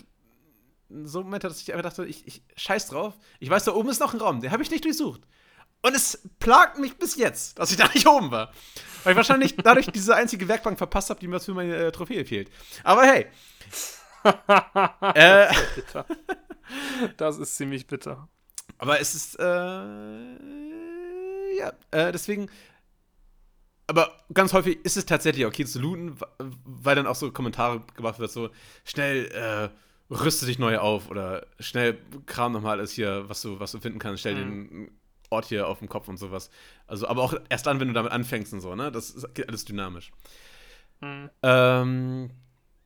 [0.89, 3.15] so Momente, dass ich einfach dachte, ich, ich scheiß drauf.
[3.41, 5.23] Ich weiß, da oben ist noch ein Raum, den habe ich nicht durchsucht.
[5.83, 8.53] Und es plagt mich bis jetzt, dass ich da nicht oben war.
[9.05, 12.25] Weil ich wahrscheinlich dadurch diese einzige Werkbank verpasst habe, die mir für meine äh, Trophäe
[12.25, 12.51] fehlt.
[12.83, 13.27] Aber hey.
[15.15, 15.55] äh.
[17.17, 18.29] Das ist ziemlich bitter.
[18.79, 19.45] Aber es ist, äh,
[21.57, 22.51] ja, äh, deswegen,
[23.87, 28.19] aber ganz häufig ist es tatsächlich okay zu looten, weil dann auch so Kommentare gemacht
[28.19, 28.51] wird, so,
[28.85, 29.69] schnell, äh,
[30.11, 33.99] rüste dich neu auf oder schnell kram nochmal alles hier, was du, was du finden
[33.99, 34.91] kannst, stell den
[35.31, 36.51] Ort hier auf den Kopf und sowas.
[36.87, 39.49] Also, aber auch erst dann, wenn du damit anfängst und so, ne, das ist geht
[39.49, 40.13] alles dynamisch.
[41.01, 41.31] Mhm.
[41.43, 42.31] Ähm,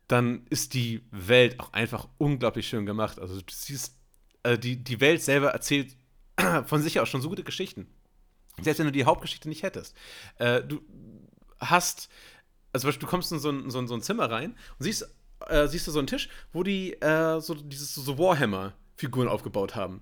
[0.07, 3.19] dann ist die Welt auch einfach unglaublich schön gemacht.
[3.19, 3.95] Also du siehst,
[4.43, 5.95] äh, die, die Welt selber erzählt
[6.65, 7.87] von sich aus schon so gute Geschichten.
[8.61, 9.95] Selbst wenn du die Hauptgeschichte nicht hättest.
[10.37, 10.81] Äh, du
[11.59, 12.09] hast,
[12.73, 14.83] also zum Beispiel, du kommst in so ein, so ein, so ein Zimmer rein und
[14.83, 15.07] siehst,
[15.47, 20.01] äh, siehst du so einen Tisch, wo die äh, so dieses so Warhammer-Figuren aufgebaut haben.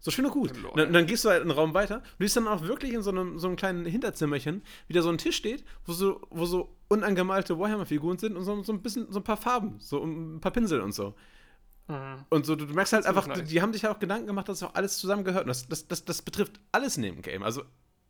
[0.00, 0.52] So schön und gut.
[0.72, 2.92] Und dann, gehst du halt in den Raum weiter und du siehst dann auch wirklich
[2.92, 6.20] in so einem, so einem kleinen Hinterzimmerchen, wie da so ein Tisch steht, wo so,
[6.30, 10.02] wo so unangemalte Warhammer-Figuren sind und so, so ein bisschen, so ein paar Farben, so
[10.02, 11.14] ein paar Pinsel und so.
[11.88, 12.24] Mhm.
[12.28, 13.38] Und so, du, du merkst halt einfach, nice.
[13.38, 15.44] die, die haben sich ja auch Gedanken gemacht, dass auch alles zusammengehört.
[15.44, 17.42] Und das, das, das, das betrifft alles in dem Game.
[17.42, 17.62] Also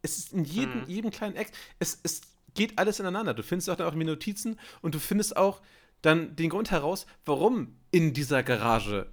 [0.02, 0.88] es ist in jedem, Mhm.
[0.88, 2.20] jedem kleinen Eck, es, es
[2.54, 3.34] geht alles ineinander.
[3.34, 5.62] Du findest auch dann auch die Notizen und du findest auch
[6.02, 9.10] dann den Grund heraus, warum in dieser Garage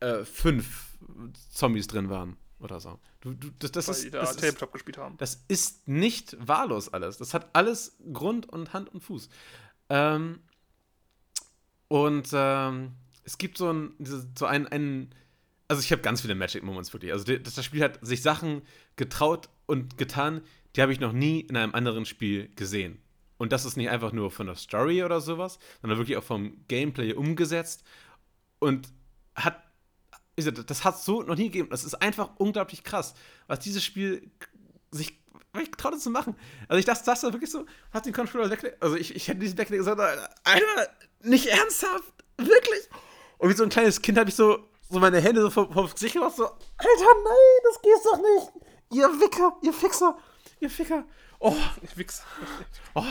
[0.00, 0.96] äh, fünf
[1.50, 2.98] Zombies drin waren oder so.
[3.20, 5.16] Du, du, das, das Weil ist, die da das ist Tabletop gespielt haben.
[5.18, 7.18] das ist nicht wahllos alles.
[7.18, 9.28] Das hat alles Grund und Hand und Fuß.
[9.90, 10.40] Ähm,
[11.88, 12.92] und ähm,
[13.24, 13.94] es gibt so ein,
[14.36, 15.14] so einen, einen
[15.68, 17.12] also ich habe ganz viele Magic Moments wirklich.
[17.12, 18.62] Also die- das, das Spiel hat sich Sachen
[18.96, 20.42] getraut und getan,
[20.74, 23.00] die habe ich noch nie in einem anderen Spiel gesehen.
[23.42, 26.64] Und das ist nicht einfach nur von der Story oder sowas, sondern wirklich auch vom
[26.68, 27.82] Gameplay umgesetzt
[28.60, 28.86] und
[29.34, 29.60] hat
[30.36, 31.68] das hat es so noch nie gegeben.
[31.68, 33.14] Das ist einfach unglaublich krass,
[33.48, 34.30] was dieses Spiel
[34.92, 35.20] sich
[35.76, 36.36] traut zu machen.
[36.68, 38.80] Also ich dachte, das da wirklich so, hat den Controller weggelegt.
[38.80, 40.00] Also ich, ich hätte diesen weggelegt gesagt,
[40.44, 40.90] Alter,
[41.22, 42.88] nicht ernsthaft, wirklich.
[43.38, 45.90] Und wie so ein kleines Kind habe ich so, so meine Hände so vom, vom
[45.90, 48.66] Gesicht gemacht, so, Alter, nein, das geht's doch nicht.
[48.92, 50.16] Ihr Wicker, ihr Fixer,
[50.60, 51.04] ihr Ficker.
[51.44, 52.22] Oh, Ich wichs.
[52.94, 53.04] oh,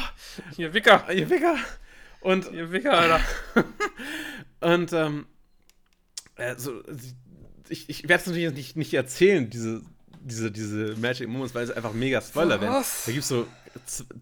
[0.55, 1.11] Hier, Wicker.
[1.11, 1.57] ihr Wicker.
[2.21, 3.19] Und Hier, Wicker, Alter.
[4.61, 5.25] Und ähm,
[6.37, 6.81] also,
[7.67, 9.81] ich, ich werde es natürlich nicht, nicht erzählen, diese,
[10.21, 12.73] diese, diese Magic Moments, weil es einfach mega Spoiler werden.
[13.05, 13.47] Da gibt es so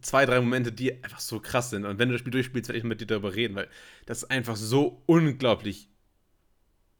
[0.01, 1.86] zwei, drei Momente, die einfach so krass sind.
[1.86, 3.68] Und wenn du das Spiel durchspielst, werde ich mit dir darüber reden, weil
[4.07, 5.88] das einfach so unglaublich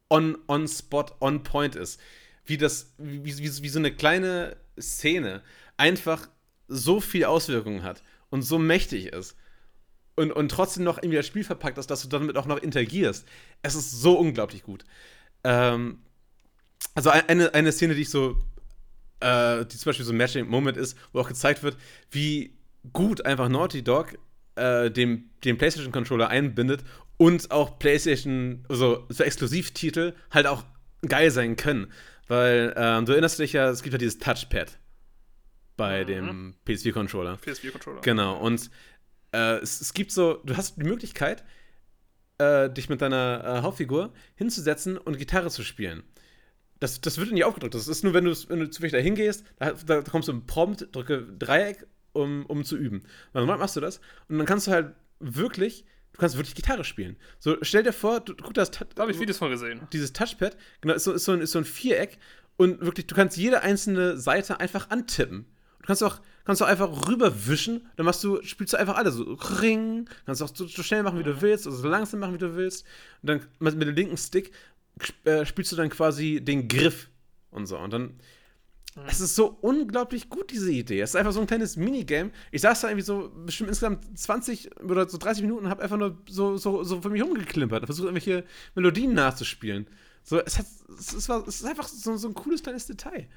[0.10, 2.00] on, on spot, on point ist.
[2.46, 5.42] Wie das, wie, wie, wie so eine kleine Szene
[5.78, 6.30] einfach
[6.70, 9.36] so viel Auswirkungen hat und so mächtig ist
[10.16, 13.26] und, und trotzdem noch irgendwie das Spiel verpackt ist, dass du damit auch noch interagierst.
[13.62, 14.84] Es ist so unglaublich gut.
[15.44, 16.00] Ähm,
[16.96, 18.38] also ein- eine, eine Szene, die ich so,
[19.20, 21.78] äh, die zum Beispiel so ein Matching Moment ist, wo auch gezeigt wird,
[22.12, 22.58] wie
[22.94, 24.18] gut einfach Naughty Dog
[24.56, 26.84] äh, den, den PlayStation Controller einbindet
[27.18, 30.64] und auch PlayStation, also so Exklusivtitel halt auch
[31.08, 31.92] geil sein können.
[32.28, 34.78] Weil ähm, du erinnerst dich ja, es gibt ja dieses Touchpad
[35.80, 36.08] bei Mhm.
[36.08, 37.40] dem PS4-Controller.
[37.44, 38.02] PS4-Controller.
[38.02, 38.70] Genau, und
[39.34, 41.44] äh, es, es gibt so, du hast die Möglichkeit,
[42.38, 46.04] äh, dich mit deiner äh, Hauptfigur hinzusetzen und Gitarre zu spielen.
[46.80, 47.76] Das, das wird dir aufgedrückt.
[47.76, 50.46] Das ist nur, wenn du, wenn du zufällig da hingehst, da, da kommst du im
[50.46, 53.00] Prompt, drücke Dreieck, um, um zu üben.
[53.34, 54.00] Und dann machst du das
[54.30, 57.18] und dann kannst du halt wirklich, du kannst wirklich Gitarre spielen.
[57.40, 59.82] So, stell dir vor, du, guck das, Da habe ich Videos von gesehen.
[59.92, 62.18] dieses Touchpad, genau, ist so, ist, so ein, ist so ein Viereck
[62.56, 65.46] und wirklich, du kannst jede einzelne Seite einfach antippen.
[65.80, 69.24] Du kannst auch, kannst auch einfach rüberwischen, dann machst du, spielst du einfach alle so
[69.34, 72.40] Ring, kannst auch so, so schnell machen, wie du willst, oder so langsam machen, wie
[72.40, 72.86] du willst.
[73.22, 74.52] Und dann mit, mit dem linken Stick
[75.24, 77.10] äh, spielst du dann quasi den Griff
[77.52, 77.78] und so.
[77.78, 78.20] Und dann.
[79.08, 81.00] Es ist so unglaublich gut, diese Idee.
[81.00, 82.32] Es ist einfach so ein kleines Minigame.
[82.52, 85.96] Ich saß da irgendwie so bestimmt insgesamt 20 oder so 30 Minuten und habe einfach
[85.96, 88.44] nur so, so, so für mich rumgeklimpert und versucht, irgendwelche
[88.76, 89.88] Melodien nachzuspielen.
[90.24, 90.66] So, es, hat,
[90.98, 93.28] es, ist, es ist einfach so, so ein cooles kleines Detail.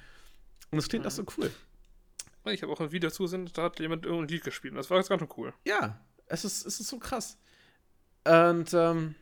[0.70, 1.50] Und es klingt auch so cool.
[2.46, 4.76] Ich habe auch ein Video dazu gesehen, da hat jemand irgendein Lied gespielt.
[4.76, 5.54] Das war jetzt ganz schön cool.
[5.64, 7.38] Ja, es ist, es ist so krass.
[8.24, 9.14] Und, ähm,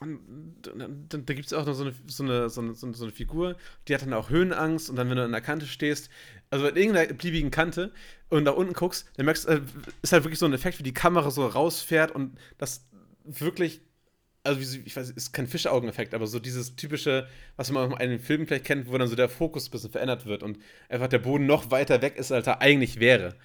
[0.00, 3.04] und da gibt es auch noch so eine, so, eine, so, eine, so eine so
[3.04, 3.56] eine Figur,
[3.86, 6.10] die hat dann auch Höhenangst und dann, wenn du an der Kante stehst,
[6.50, 7.92] also an irgendeiner beliebigen Kante
[8.28, 9.60] und nach unten guckst, dann merkst du, äh,
[10.02, 12.86] ist halt wirklich so ein Effekt, wie die Kamera so rausfährt und das
[13.24, 13.80] wirklich,
[14.44, 18.46] also ich weiß, ist kein Fischaugeneffekt, aber so dieses typische, was man aus einem Film
[18.46, 21.46] vielleicht kennt, wo dann so der Fokus ein bisschen verändert wird und einfach der Boden
[21.46, 23.36] noch weiter weg ist, als er eigentlich wäre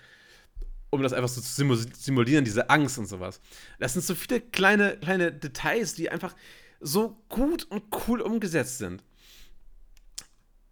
[0.90, 3.42] um das einfach so zu simu- simulieren, diese Angst und sowas.
[3.80, 6.36] Das sind so viele kleine, kleine Details, die einfach
[6.80, 9.04] so gut und cool umgesetzt sind.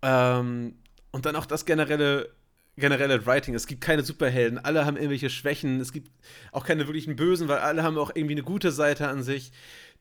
[0.02, 0.78] Ähm,
[1.12, 2.34] und dann auch das generelle,
[2.78, 3.56] generelle Writing.
[3.56, 5.80] Es gibt keine Superhelden, alle haben irgendwelche Schwächen.
[5.80, 6.12] Es gibt
[6.52, 9.52] auch keine wirklichen Bösen, weil alle haben auch irgendwie eine gute Seite an sich.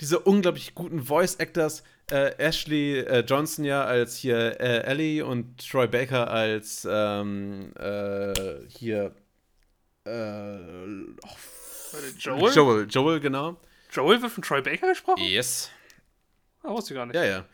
[0.01, 5.69] Diese unglaublich guten Voice Actors, äh, Ashley äh, Johnson ja als hier äh, Ellie und
[5.69, 8.33] Troy Baker als ähm, äh,
[8.69, 9.15] hier
[10.05, 10.59] äh,
[11.23, 11.37] oh,
[12.19, 12.53] Joel?
[12.53, 13.57] Joel, Joel, genau.
[13.91, 15.23] Joel wird von Troy Baker gesprochen?
[15.23, 15.71] Yes.
[16.63, 17.15] Ah, wusste ich gar nicht.
[17.15, 17.45] Ja, ja.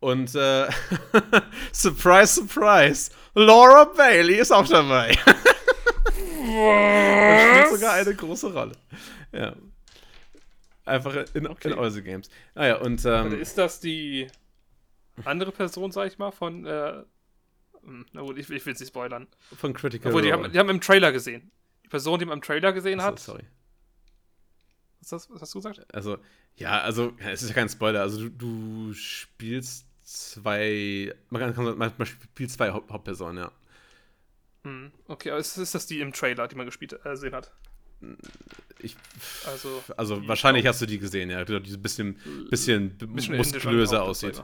[0.00, 0.68] Und äh,
[1.72, 5.16] surprise, surprise, Laura Bailey ist auch dabei.
[6.48, 8.72] Und spielt sogar eine große Rolle.
[9.32, 9.54] Ja.
[10.84, 11.68] Einfach in, Okay.
[11.72, 12.30] in Aussie Games.
[12.54, 14.26] Naja, und Warte, ähm, Ist das die
[15.24, 16.64] andere Person, sag ich mal, von.
[16.64, 17.02] Äh,
[17.82, 19.26] hm, na gut, ich, ich will es nicht spoilern.
[19.56, 21.50] von Critical Obwohl, die haben, die haben im Trailer gesehen.
[21.84, 23.18] Die Person, die man im Trailer gesehen Achso, hat.
[23.20, 23.44] sorry.
[25.00, 25.94] Was, hast- was hast du gesagt?
[25.94, 26.18] Also,
[26.56, 28.00] ja, also, es ist ja kein Spoiler.
[28.00, 31.14] Also, du, du spielst zwei.
[31.28, 33.52] Man, kann, man man spielt zwei Haupt Hauptpersonen, ja.
[34.64, 37.52] Hm, okay, aber ist, ist das die im Trailer, die man gespielt äh, gesehen hat?
[38.78, 38.96] Ich,
[39.44, 39.82] Also.
[39.96, 41.44] also, wahrscheinlich hast du die gesehen, ja.
[41.44, 42.16] Die ein bisschen,
[42.48, 44.42] bisschen, bisschen muskulöser aussieht.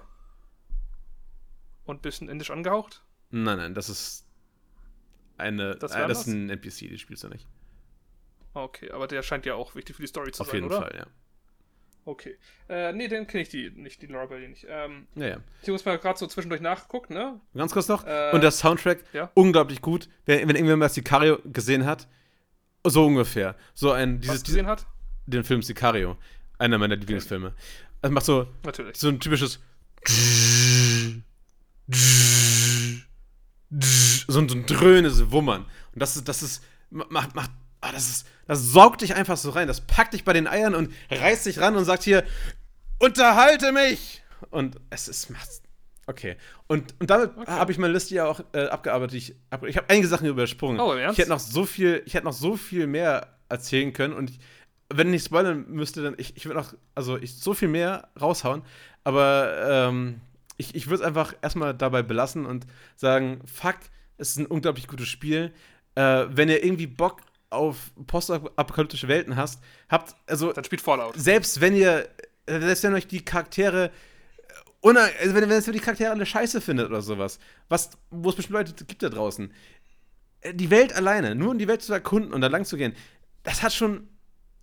[1.85, 3.03] Und bisschen indisch angehaucht?
[3.31, 4.27] Nein, nein, das ist
[5.37, 5.77] eine.
[5.77, 7.47] Das äh, das ist ein NPC, die spielst du nicht.
[8.55, 10.81] Okay, aber der scheint ja auch wichtig für die Story zu Auf sein, jeden oder?
[10.83, 11.07] Fall, ja.
[12.07, 12.37] Okay.
[12.69, 14.67] Äh, nee, den kenne ich die nicht, die Laura Bailey nicht.
[14.69, 15.37] Ähm, Ja, ja.
[15.63, 17.41] ich muss mal gerade so zwischendurch nachguckt, ne?
[17.55, 18.07] Ganz kurz noch.
[18.07, 19.31] Äh, Und der Soundtrack, ja.
[19.35, 20.09] unglaublich gut.
[20.27, 22.07] Wenn, wenn irgendwer mal Sicario gesehen hat,
[22.87, 23.57] so ungefähr.
[23.73, 24.87] So ein, dieses, Was gesehen hat?
[25.27, 26.17] den Film Sicario.
[26.59, 27.55] Einer meiner Lieblingsfilme.
[28.03, 28.97] Es macht so, Natürlich.
[28.99, 29.59] so ein typisches.
[34.29, 35.63] So ein, so ein dröhnendes Wummern.
[35.93, 37.51] Und das ist, das ist, macht, macht,
[37.85, 39.69] ah, das ist, das saugt dich einfach so rein.
[39.69, 42.25] Das packt dich bei den Eiern und reißt dich ran und sagt hier,
[42.99, 44.23] unterhalte mich!
[44.51, 45.31] Und es ist,
[46.07, 46.37] Okay.
[46.67, 47.51] Und, und damit Okay.
[47.51, 49.15] habe ich meine Liste ja auch äh, abgearbeitet.
[49.17, 50.81] Ich, ab, ich habe einige Sachen übersprungen.
[50.81, 51.15] Oh, im Ernst?
[51.15, 54.39] Ich hätte noch so viel, ich hätte noch so viel mehr erzählen können und ich,
[54.93, 58.09] wenn ich nicht spoilern müsste, dann ich, ich würde noch, also ich so viel mehr
[58.21, 58.63] raushauen.
[59.03, 60.21] Aber ähm,
[60.57, 62.67] ich, ich würde es einfach erstmal dabei belassen und
[62.97, 63.77] sagen, fuck,
[64.19, 65.53] es ist ein unglaublich gutes Spiel.
[65.95, 67.21] Äh, wenn ihr irgendwie Bock
[67.55, 71.15] auf postapokalyptische Welten hast, habt, also Dann spielt Fallout.
[71.17, 72.09] selbst wenn ihr,
[72.47, 73.91] äh, selbst wenn euch die Charaktere,
[74.83, 77.39] äh, also wenn, wenn ihr die Charaktere alle scheiße findet oder sowas,
[77.69, 79.53] was, wo es bestimmt Leute gibt da draußen,
[80.41, 82.95] äh, die Welt alleine, nur um die Welt zu erkunden und da lang zu gehen,
[83.43, 84.09] das hat schon,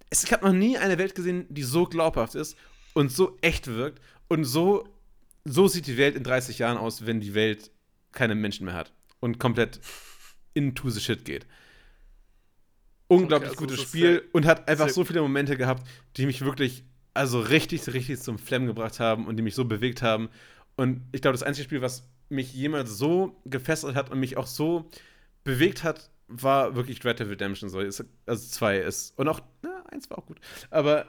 [0.10, 2.58] es, ich habe noch nie eine Welt gesehen, die so glaubhaft ist
[2.94, 4.88] und so echt wirkt und so,
[5.46, 7.72] so sieht die Welt in 30 Jahren aus, wenn die Welt
[8.12, 9.80] keine Menschen mehr hat und komplett
[10.54, 11.46] into the shit geht.
[13.12, 15.86] Unglaublich Okay, also gutes Spiel und hat einfach so viele Momente gehabt,
[16.16, 20.01] die mich wirklich, also richtig, richtig zum Flammen gebracht haben und die mich so bewegt
[20.01, 20.30] haben.
[20.78, 24.47] Und ich glaube, das einzige Spiel, was mich jemals so gefesselt hat und mich auch
[24.47, 24.89] so
[25.43, 27.70] bewegt hat, war wirklich Red Dead Redemption.
[27.70, 27.80] So.
[27.80, 29.20] Also zwei ist.
[29.20, 30.39] Und auch, na, eins war auch gut.
[30.70, 31.07] Aber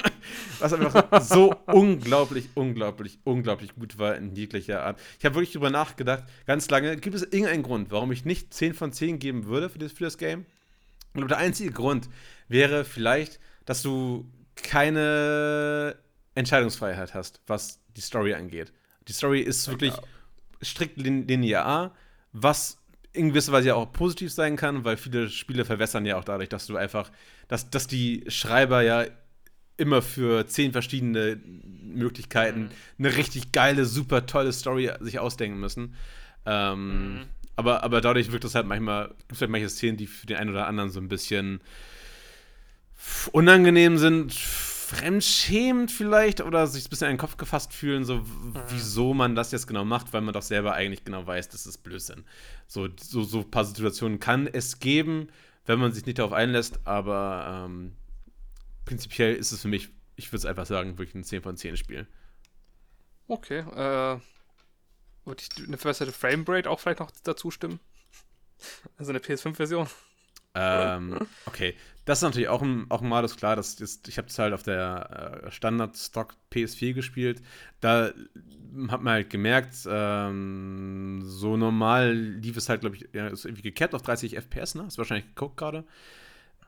[0.58, 5.00] was einfach so unglaublich, unglaublich, unglaublich gut war in jeglicher Art.
[5.18, 8.74] Ich habe wirklich drüber nachgedacht, ganz lange, gibt es irgendeinen Grund, warum ich nicht 10
[8.74, 10.44] von 10 geben würde für das, für das Game?
[11.22, 12.08] Und der einzige Grund
[12.48, 15.96] wäre vielleicht, dass du keine
[16.34, 18.72] Entscheidungsfreiheit hast, was die Story angeht.
[19.06, 19.94] Die Story ist wirklich
[20.62, 21.94] strikt lin linear,
[22.32, 22.78] was
[23.12, 26.48] in gewisser Weise ja auch positiv sein kann, weil viele Spiele verwässern ja auch dadurch,
[26.48, 27.10] dass du einfach,
[27.48, 29.06] dass, dass die Schreiber ja
[29.76, 31.40] immer für zehn verschiedene
[31.82, 35.94] Möglichkeiten eine richtig geile, super tolle Story sich ausdenken müssen.
[36.44, 37.20] Ähm, Mhm.
[37.58, 40.36] Aber, aber dadurch wirkt es halt manchmal, gibt es halt manche Szenen, die für den
[40.38, 41.60] einen oder anderen so ein bisschen
[43.32, 48.60] unangenehm sind, fremdschämend vielleicht oder sich ein bisschen in den Kopf gefasst fühlen, so w-
[48.70, 51.78] wieso man das jetzt genau macht, weil man doch selber eigentlich genau weiß, das ist
[51.78, 52.24] Blödsinn.
[52.66, 55.28] So, so, so ein paar Situationen kann es geben,
[55.66, 57.92] wenn man sich nicht darauf einlässt, aber ähm,
[58.86, 61.76] prinzipiell ist es für mich, ich würde es einfach sagen, wirklich ein 10 von 10
[61.76, 62.06] Spiel.
[63.30, 64.18] Okay, äh.
[65.28, 67.80] Würde ich eine verbesserte Framerate auch vielleicht noch dazu stimmen?
[68.96, 69.86] Also eine PS5-Version.
[70.54, 71.74] Ähm, okay,
[72.04, 73.54] das ist natürlich auch ein, auch ein Malus klar.
[73.54, 77.42] Das ist, ich habe es halt auf der äh, Standard-Stock PS4 gespielt.
[77.80, 78.12] Da
[78.88, 83.62] hat man halt gemerkt, ähm, so normal lief es halt, glaube ich, ja, ist irgendwie
[83.62, 84.86] gecapped auf 30 FPS, ne?
[84.86, 85.84] Ist wahrscheinlich geguckt gerade.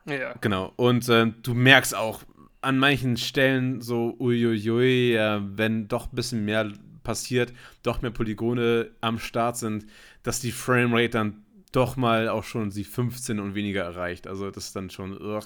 [0.05, 0.35] Ja.
[0.41, 0.73] Genau.
[0.77, 2.23] Und äh, du merkst auch
[2.61, 6.71] an manchen Stellen so, uiuiui, äh, wenn doch ein bisschen mehr
[7.03, 9.85] passiert, doch mehr Polygone am Start sind,
[10.23, 14.27] dass die Framerate dann doch mal auch schon sie 15 und weniger erreicht.
[14.27, 15.13] Also das ist dann schon.
[15.19, 15.43] Ugh.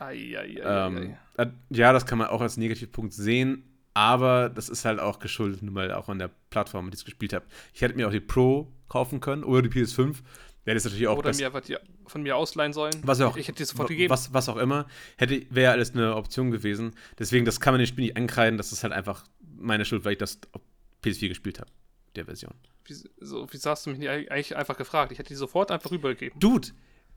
[0.00, 5.18] Ähm, äh, ja, das kann man auch als Negativpunkt sehen, aber das ist halt auch
[5.18, 7.46] geschuldet, nun mal auch an der Plattform, die ich gespielt habe.
[7.74, 10.18] Ich hätte mir auch die Pro kaufen können oder die PS5.
[10.64, 12.94] Wäre das natürlich auch Oder mir was die von mir ausleihen sollen.
[13.02, 14.10] Was auch, Ich hätte die sofort gegeben.
[14.10, 14.86] Was, was auch immer,
[15.16, 16.92] hätte wäre ja alles eine Option gewesen.
[17.18, 18.56] Deswegen, das kann man dem Spiel nicht ankreiden.
[18.56, 19.24] Das ist halt einfach
[19.56, 20.38] meine Schuld, weil ich das
[21.04, 21.70] PS4 gespielt habe,
[22.16, 22.54] der Version.
[22.84, 25.12] Wie, so, wieso hast du mich nicht eigentlich einfach gefragt?
[25.12, 26.38] Ich hätte die sofort einfach rübergegeben.
[26.40, 26.68] Dude,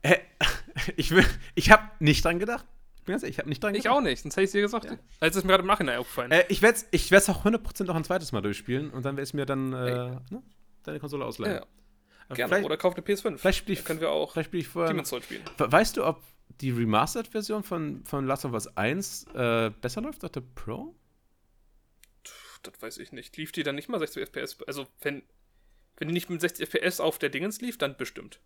[0.04, 0.18] hä,
[0.96, 1.24] ich, will-
[1.54, 2.66] ich habe nicht dran gedacht.
[2.96, 3.96] Ich bin ganz ehrlich, ich habe nicht dran Ich gedacht.
[3.96, 4.86] auch nicht, sonst hätte ich es dir gesagt.
[5.18, 6.30] Also ist mir gerade im Nachhinein aufgefallen.
[6.30, 9.16] Äh, ich werde es ich werd's auch 100% noch ein zweites Mal durchspielen und dann
[9.16, 10.42] werde ich mir dann äh, ne,
[10.84, 11.56] deine Konsole ausleihen.
[11.56, 11.66] Ja,
[12.28, 12.62] Aber Gerne.
[12.64, 13.38] Oder kauf eine PS5.
[13.38, 14.92] vielleicht spiele ich, können wir auch vielleicht spiel ich vorher.
[14.92, 15.42] Demon's Souls spielen.
[15.58, 16.22] We- Weißt du, ob
[16.60, 20.94] die Remastered-Version von, von Last of Us 1 äh, besser läuft als der Pro?
[22.62, 23.36] Das weiß ich nicht.
[23.36, 24.58] Lief die dann nicht mal 60 FPS?
[24.66, 25.22] Also, wenn,
[25.96, 28.40] wenn die nicht mit 60 FPS auf der Dingens lief, dann bestimmt.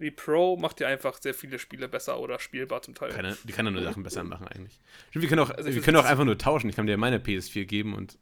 [0.00, 3.10] Die Pro macht ja einfach sehr viele Spiele besser oder spielbar zum Teil.
[3.10, 4.78] Keine, die kann ja nur Sachen besser machen eigentlich.
[5.10, 6.70] Stimmt, wir können auch, Also wir können auch einfach nur tauschen.
[6.70, 8.18] Ich kann dir meine PS4 geben und.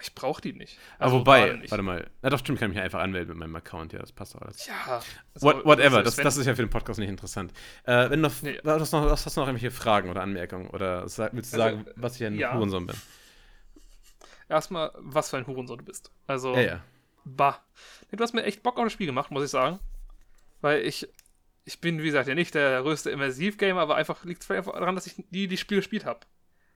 [0.00, 0.78] Ich brauche die nicht.
[0.96, 1.70] Aber Also, wobei, gerade nicht.
[1.70, 2.10] warte mal.
[2.22, 3.92] Na doch, stimmt, ich kann mich einfach anmelden mit meinem Account.
[3.92, 4.66] Ja, das passt doch alles.
[4.66, 5.00] Ja.
[5.32, 7.52] also, What, whatever, das, das ist ja für den Podcast nicht interessant.
[7.84, 8.58] Äh, wenn noch, Nee.
[8.64, 10.68] hast, du noch, hast du noch irgendwelche Fragen oder Anmerkungen?
[10.70, 12.52] Oder willst du Also, sagen, was ich ein ja.
[12.54, 12.96] Hurensohn bin?
[14.48, 16.10] Erstmal, was für ein Hurensohn du bist.
[16.26, 16.84] Also, Ja, ja.
[17.24, 17.64] bah.
[18.10, 19.78] Du hast mir echt Bock auf das Spiel gemacht, muss ich sagen.
[20.60, 21.08] Weil ich,
[21.64, 24.94] ich bin, wie gesagt, ja nicht der größte Immersiv-Gamer, aber einfach liegt es einfach daran,
[24.94, 26.20] dass ich nie die Spiele gespielt habe.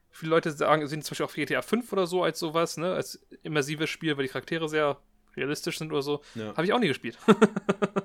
[0.09, 3.15] Viele Leute sagen, sehen zum Beispiel auch GTA 5 oder so als sowas, ne, als
[3.43, 4.97] immersives Spiel, weil die Charaktere sehr
[5.35, 6.21] realistisch sind oder so.
[6.35, 6.55] ja.
[6.55, 7.17] Habe ich auch nie gespielt.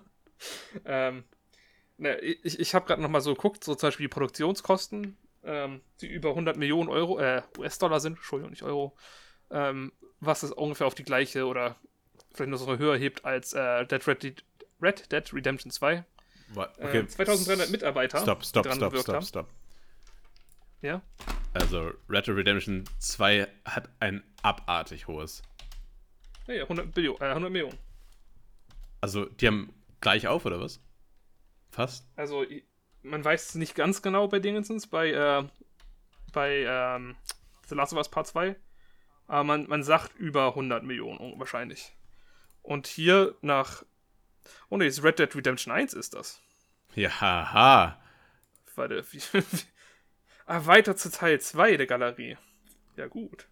[0.85, 1.25] ähm,
[1.97, 5.81] ne, ich ich habe gerade noch mal so geguckt, so zum Beispiel die Produktionskosten, ähm,
[6.01, 8.95] die über 100 Millionen Euro, äh, US-Dollar sind, Entschuldigung, nicht Euro,
[9.53, 11.77] ähm, was es ungefähr auf die gleiche oder
[12.35, 14.45] vielleicht noch so höher hebt als äh, Dead Red, Dead-
[14.81, 16.05] Red Dead Redemption 2.
[16.55, 19.27] Wa- Äh, 2300 Mitarbeiter Stopp, stopp, dran stopp, stopp, haben.
[19.27, 19.49] stopp.
[20.83, 21.01] Ja?
[21.55, 25.43] Also, Red Dead Redemption 2 hat ein abartig hohes
[26.47, 27.79] Ja, ja 100, Billion, äh, 100 Millionen.
[29.01, 30.81] Also, die haben gleich auf, oder was?
[31.71, 32.07] Fast?
[32.17, 32.45] Also,
[33.03, 35.45] man weiß es nicht ganz genau bei Dingensens, bei, äh,
[36.33, 37.17] bei ähm,
[37.69, 38.57] The Last of Us Part 2.
[39.33, 41.97] Aber man, man sagt über 100 Millionen wahrscheinlich.
[42.61, 43.83] Und hier nach.
[44.69, 46.43] Oh ne, Red Dead Redemption 1 ist das.
[46.95, 47.99] Ja, haha.
[48.75, 49.23] Warte, wie.
[49.33, 49.43] wie
[50.45, 52.37] ah, weiter zu Teil 2 der Galerie.
[52.97, 53.49] Ja, gut.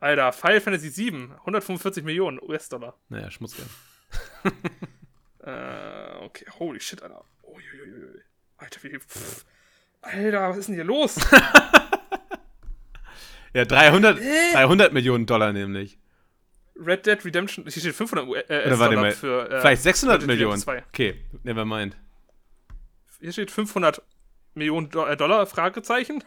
[0.00, 2.98] Alter, Final Fantasy 7, 145 Millionen US-Dollar.
[3.10, 3.68] Naja, Schmutzgeld.
[5.40, 7.24] Äh, okay, holy shit, Alter.
[7.44, 8.20] Uiuiui.
[8.56, 8.98] Alter, wie.
[8.98, 9.44] Pff.
[10.00, 11.14] Alter, was ist denn hier los?
[13.56, 14.18] Ja, 300,
[14.52, 15.98] 300 Millionen Dollar nämlich.
[16.78, 19.50] Red Dead Redemption, hier steht 500 US Oder warte mal, für.
[19.50, 20.60] äh, vielleicht 600 Red Dead Millionen.
[20.60, 20.88] Redemption 2.
[20.88, 21.96] Okay, never mind.
[23.18, 24.02] Hier steht 500
[24.52, 26.22] Millionen Do äh, Dollar, Fragezeichen.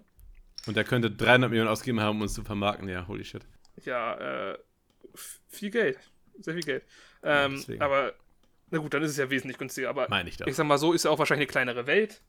[0.66, 2.88] Und er könnte 300 Millionen ausgegeben haben, um uns zu vermarkten.
[2.88, 3.46] Ja, holy shit.
[3.84, 4.58] ja, äh,
[5.48, 5.98] viel Geld.
[6.40, 6.82] Sehr viel Geld.
[7.22, 7.82] Ähm, deswegen.
[7.82, 8.14] aber,
[8.70, 9.90] na gut, dann ist es ja wesentlich günstiger.
[9.90, 10.48] Aber Meine ich doch.
[10.48, 12.20] ich sag mal so, ist ja auch wahrscheinlich eine kleinere Welt.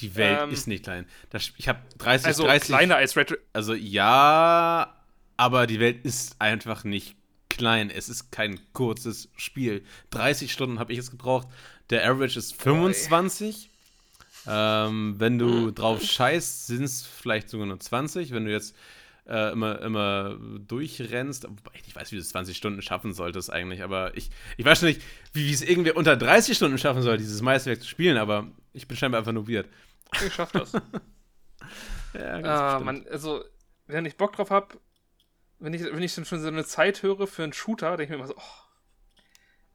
[0.00, 1.06] Die Welt ähm, ist nicht klein.
[1.30, 2.68] Das, ich habe 30, Also 30.
[2.68, 3.38] kleiner als Red.
[3.52, 4.94] Also ja,
[5.36, 7.16] aber die Welt ist einfach nicht
[7.48, 7.90] klein.
[7.90, 9.84] Es ist kein kurzes Spiel.
[10.10, 11.48] 30 Stunden habe ich es gebraucht.
[11.90, 13.70] Der Average ist 25.
[14.46, 18.32] Ähm, wenn du drauf scheißt, sind es vielleicht sogar nur 20.
[18.32, 18.74] Wenn du jetzt
[19.28, 23.52] äh, immer, immer durchrennst, wobei ich nicht weiß, wie du es 20 Stunden schaffen solltest
[23.52, 25.00] eigentlich, aber ich, ich weiß schon nicht,
[25.32, 28.86] wie, wie es irgendwie unter 30 Stunden schaffen soll, dieses Meisterwerk zu spielen, aber ich
[28.88, 29.68] bin scheinbar einfach nur weird.
[30.24, 30.72] Ich schaff das.
[32.14, 33.42] Ja, ganz Ah, man, also,
[33.86, 34.78] wenn ich Bock drauf habe,
[35.60, 38.10] wenn ich, wenn ich dann schon so eine Zeit höre für einen Shooter, denke ich
[38.10, 39.22] mir immer so, oh,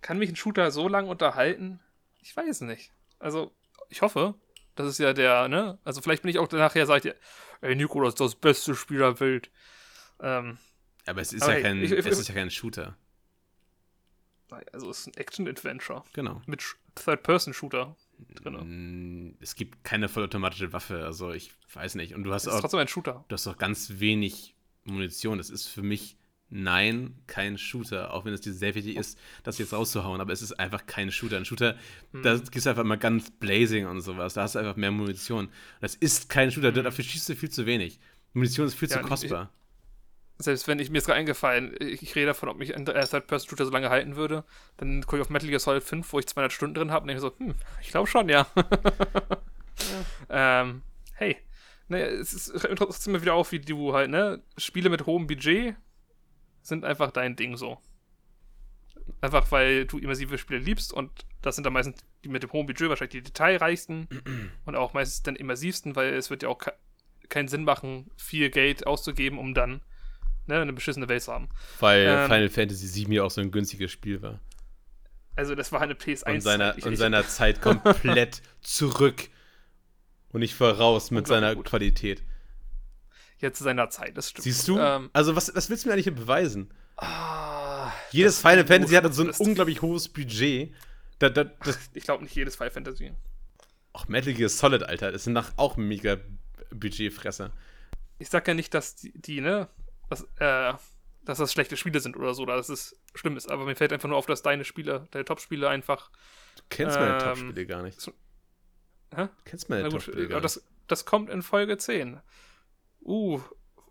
[0.02, 1.80] kann mich ein Shooter so lang unterhalten?
[2.22, 2.92] Ich weiß nicht.
[3.18, 3.56] Also,
[3.90, 4.36] ich hoffe,
[4.76, 5.80] das ist ja der, ne?
[5.84, 7.16] Also, vielleicht bin ich auch nachher, sag ich dir,
[7.62, 9.50] ey, Nico, das ist das beste Spiel der Welt.
[10.20, 10.60] Ähm,
[11.08, 12.96] Aber es ist, Aber ja hey, kein, ich- ich- es ist ja kein Shooter.
[14.74, 16.42] also, es ist ein Action-Adventure Genau.
[16.46, 17.96] mit Sh- Third-Person-Shooter
[18.36, 19.30] drin.
[19.30, 22.14] Mm, Es gibt keine vollautomatische Waffe, also ich weiß nicht.
[22.16, 23.26] Und du hast Es ist auch, trotzdem ein Shooter.
[23.28, 24.56] du hast auch ganz wenig
[24.86, 25.38] Munition.
[25.38, 26.18] Das ist für mich,
[26.50, 28.14] nein, kein Shooter.
[28.14, 30.22] Auch wenn es dir sehr wichtig ist, das jetzt rauszuhauen.
[30.22, 31.38] Aber es ist einfach kein Shooter.
[31.38, 31.76] Ein Shooter,
[32.14, 32.44] da Mhm.
[32.52, 34.34] gehst du einfach mal ganz blazing und sowas.
[34.34, 35.50] Da hast du einfach mehr Munition.
[35.82, 36.72] Das ist kein Shooter.
[36.72, 38.00] Dafür schießt du viel zu wenig.
[38.34, 38.94] Munition ist viel Mhm.
[38.94, 39.52] Ja, zu kostbar.
[40.40, 43.08] Selbst wenn ich mir ist gerade eingefallen, ich, ich rede davon, ob mich ein äh,
[43.08, 44.44] Third-Person-Shooter so lange halten würde,
[44.78, 47.08] dann gucke ich auf Metal Gear Solid 5, wo ich 200 Stunden drin habe und
[47.08, 48.46] denke so, hm, ich glaube schon, ja.
[50.30, 50.84] ähm,
[51.14, 51.38] hey,
[51.88, 55.76] ne, es ist trotzdem immer wieder auf, wie du halt, ne, Spiele mit hohem Budget
[56.62, 57.80] sind einfach dein Ding so.
[59.22, 61.12] Einfach weil du immersive Spiele liebst und
[61.42, 64.08] das sind dann meistens die mit dem hohen Budget wahrscheinlich die detailreichsten
[64.66, 66.74] und auch meistens dann immersivsten, weil es wird ja auch ke
[67.30, 69.82] keinen Sinn machen, viel Geld auszugeben, um dann
[70.48, 71.50] ne, eine beschissene Welt zu haben.
[71.80, 74.40] Weil ähm, Final Fantasy VII ja auch so ein günstiges Spiel war.
[75.36, 76.34] Also das war eine PS1.
[76.36, 79.30] Und seiner, Ich- und ich- seiner Zeit komplett zurück.
[80.30, 81.66] Und nicht voraus mit seiner gut.
[81.68, 82.22] Qualität.
[83.40, 84.44] ja, zu seiner Zeit, das stimmt.
[84.44, 84.78] Siehst du?
[84.80, 86.74] Ähm, also, was, was willst du mir eigentlich hier beweisen?
[86.98, 90.74] ah, Jedes Final Fantasy hatte so ein unglaublich hohes Budget.
[91.20, 93.14] Da, da, das, Ich glaube nicht jedes Final Fantasy.
[93.94, 96.18] auch Metal Gear Solid, Alter, das sind nach auch mega
[96.72, 97.52] Budgetfresser.
[98.20, 99.68] Ich sag ja nicht, dass die, die ne,
[100.10, 100.74] dass, äh,
[101.24, 103.92] dass das schlechte Spiele sind oder so, oder dass es schlimm ist, aber mir fällt
[103.94, 106.10] einfach nur auf, dass deine Spiele, deine Top-Spiele einfach.
[106.58, 108.00] Du kennst meine Ähm, Top-Spiele gar nicht.
[108.00, 108.14] so-
[109.16, 109.24] Hä?
[109.26, 110.46] Du kennst meine Top-Spiele gar nicht.
[110.46, 112.20] das, das kommt in Folge 10.
[113.02, 113.40] Uh,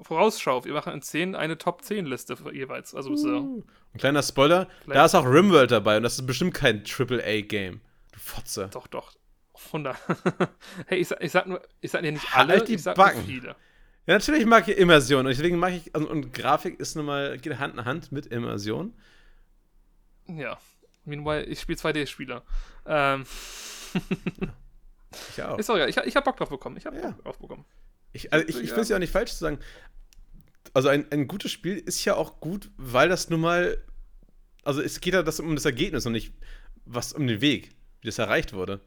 [0.00, 2.94] Vorausschau, wir machen in 10 eine Top-10-Liste jeweils.
[2.94, 3.28] Also so.
[3.28, 3.64] Uh,
[3.94, 7.80] ein kleiner Spoiler, Vielleicht- da ist auch Rimworld dabei und das ist bestimmt kein AAA-Game.
[8.12, 8.68] Du Fotze.
[8.72, 9.12] Doch, doch.
[9.68, 9.96] 100.
[10.86, 12.94] hey, ich, sag- ich sag nur, ich sag ja nicht Halt alle, die ich sag
[12.96, 13.24] Backen.
[13.24, 13.56] viele.
[14.06, 17.38] Ja, natürlich mag ich Immersion und deswegen mag ich, also, und Grafik ist nun mal,
[17.38, 18.94] geht Hand in Hand mit Immersion.
[20.28, 20.58] Ja.
[21.04, 22.42] Meanwhile, ich spiele 2D-Spiele.
[22.86, 23.24] Ähm,
[25.32, 25.58] Ich auch.
[25.58, 26.76] ist doch ja, ich, ich hab Bock drauf bekommen.
[26.76, 27.10] Ich hab Ja.
[27.10, 27.64] Bock drauf bekommen.
[28.12, 29.58] Ich, also ich, ich will es ja auch nicht falsch zu sagen.
[30.74, 33.78] Also ein, ein gutes Spiel ist ja auch gut, weil das nun mal,
[34.62, 36.32] also es geht ja das um das Ergebnis und nicht
[36.84, 37.70] was um den Weg,
[38.00, 38.80] wie das erreicht wurde,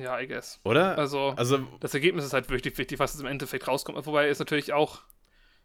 [0.00, 0.60] Ja, I guess.
[0.64, 0.96] oder?
[0.98, 4.06] Also, also das Ergebnis ist halt wirklich wichtig, was im Endeffekt rauskommt.
[4.06, 5.02] Wobei es natürlich auch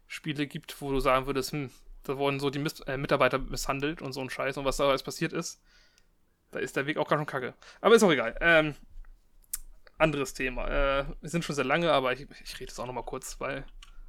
[0.06, 1.70] Spiele gibt, wo du sagen würdest, hm,
[2.02, 4.88] da wurden so die Miss äh, Mitarbeiter misshandelt und so ein Scheiß und was da
[4.88, 5.60] alles passiert ist.
[6.50, 7.54] Da ist der Weg auch ganz schön kacke.
[7.80, 8.36] Aber ist auch egal.
[8.40, 8.74] Ähm,
[9.98, 10.68] anderes Thema.
[10.68, 13.64] Äh, wir sind schon sehr lange, aber ich, ich rede jetzt auch nochmal kurz, weil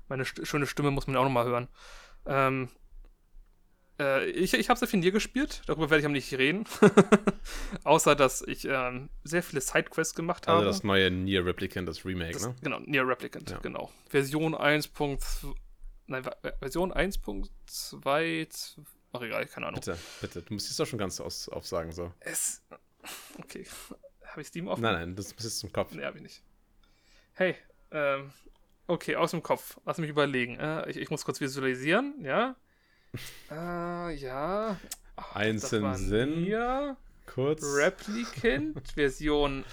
[0.10, 1.68] meine st schöne Stimme muss man ja auch nochmal hören.
[2.26, 2.70] Ähm,
[3.99, 6.65] äh, ich ich habe sehr viel Nier gespielt, darüber werde ich aber nicht reden.
[7.84, 10.65] Außer, dass ich ähm, sehr viele Sidequests gemacht also habe.
[10.65, 12.56] das neue Nier Replicant, das Remake, Das, ne?
[12.61, 13.60] Genau, Near Replicant, Ja.
[13.60, 13.91] genau.
[14.10, 14.52] Version
[16.07, 16.24] nein,
[16.60, 18.78] Version 1.2,
[19.14, 19.80] ach egal, keine Ahnung.
[19.80, 22.11] Bitte, bitte, du musst es doch schon ganz aus, aufsagen, so.
[22.20, 22.61] Es,
[23.40, 23.65] okay,
[24.26, 24.82] habe ich Steam offen?
[24.82, 25.94] Nein, nein, das ist zum Kopf.
[25.94, 26.44] Nee, habe ich nicht.
[27.34, 27.56] Hey,
[27.91, 28.32] ähm,
[28.88, 29.80] okay, aus dem Kopf.
[29.86, 30.60] Lass mich überlegen.
[30.60, 32.56] Äh, ich, ich muss kurz visualisieren, ja.
[33.52, 34.77] Äh, ja.
[35.15, 36.44] Ach, Einzeln Sinn.
[36.44, 36.98] Hier.
[37.26, 37.64] Kurz.
[37.64, 39.64] Replicant Version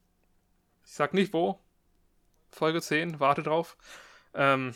[0.85, 1.61] Ich sag nicht wo.
[2.51, 3.77] Folge 10, warte drauf.
[4.35, 4.73] Ähm,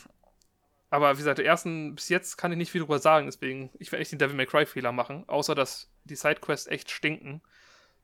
[0.92, 3.90] aber wie gesagt, der ersten bis jetzt kann ich nicht viel drüber sagen, deswegen, ich
[3.90, 7.40] werde echt den Devil May Cry Fehler machen, außer dass die Sidequests echt stinken,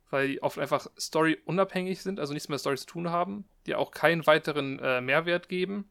[0.08, 3.74] weil die oft einfach Story unabhängig sind, also nichts mehr Story zu tun haben, die
[3.74, 5.90] auch keinen weiteren äh, Mehrwert geben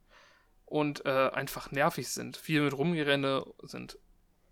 [0.65, 3.99] und äh, einfach nervig sind, viel mit Rumgerenne sind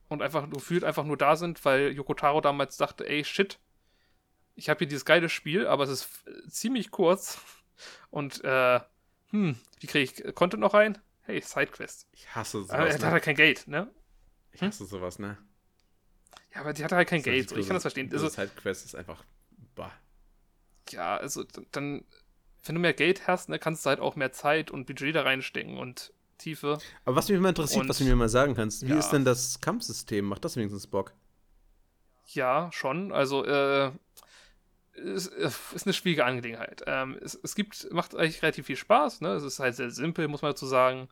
[0.07, 3.57] und einfach gefühlt einfach nur da sind, weil Yokotaro damals dachte, ey, shit,
[4.53, 7.41] ich habe hier dieses geile Spiel, aber es ist ziemlich kurz
[8.11, 8.81] und äh,
[9.31, 10.99] hm, wie kriege ich Content noch rein?
[11.26, 12.07] Hey, Sidequest.
[12.11, 12.72] Ich hasse sowas.
[12.72, 13.11] Aber er hat ne?
[13.11, 13.91] halt kein Geld, ne?
[14.52, 15.38] Ich hasse sowas, ne?
[16.53, 18.10] Ja, aber die hatte halt kein So Geld, so, ich kann das verstehen.
[18.11, 19.23] Also, Sidequest ist einfach.
[19.76, 19.91] Bah.
[20.89, 22.06] ja, also dann,
[22.64, 25.23] wenn du mehr Geld hast, ne, kannst du halt auch mehr Zeit und Budget da
[25.23, 26.77] reinstecken und Tiefe.
[27.06, 28.99] Aber was mich mal interessiert, Und- was du mir mal sagen kannst, wie Ja.
[28.99, 30.26] ist denn das Kampfsystem?
[30.26, 31.14] Macht das wenigstens Bock?
[32.27, 33.11] Ja, schon.
[33.11, 33.91] Also, äh,
[34.95, 36.84] es äh, ist eine schwierige Angelegenheit.
[36.88, 39.30] Ähm, es, es gibt, macht eigentlich relativ viel Spaß, ne?
[39.34, 41.09] Es ist halt sehr simpel, muss man dazu sagen.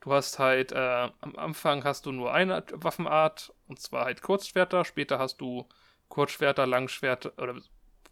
[0.00, 4.22] Du hast halt, äh, am Anfang hast du nur eine Art- Waffenart, und zwar halt
[4.22, 4.84] Kurzschwerter.
[4.84, 5.68] Später hast du
[6.08, 7.56] Kurzschwerter, Langschwerter oder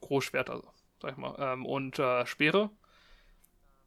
[0.01, 0.63] Großschwerter,
[1.01, 2.71] sag ich mal, ähm, und äh, Speere.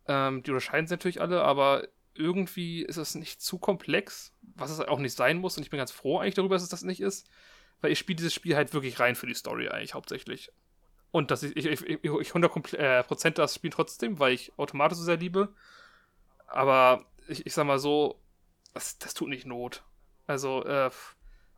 [0.08, 4.80] Ähm, die unterscheiden sich natürlich alle, aber irgendwie ist es nicht zu komplex, was es
[4.80, 5.58] auch nicht sein muss.
[5.58, 7.28] Und ich bin ganz froh eigentlich darüber, dass es das nicht ist,
[7.82, 10.52] weil ich spiele dieses Spiel halt wirklich rein für die Story eigentlich hauptsächlich.
[11.16, 15.04] Und dass ich, ich, ich, ich 100% äh, das Spiel trotzdem, weil ich Automate so
[15.06, 15.48] sehr liebe.
[16.46, 18.20] Aber ich, ich sag mal so,
[18.74, 19.86] das, das tut nicht Not.
[20.28, 20.90] Also, äh,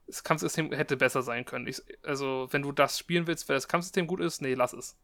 [0.06, 1.66] das Kampfsystem hätte besser sein können.
[1.66, 4.96] Ich, also, wenn du das spielen willst, weil das Kampfsystem gut ist, nee, lass es.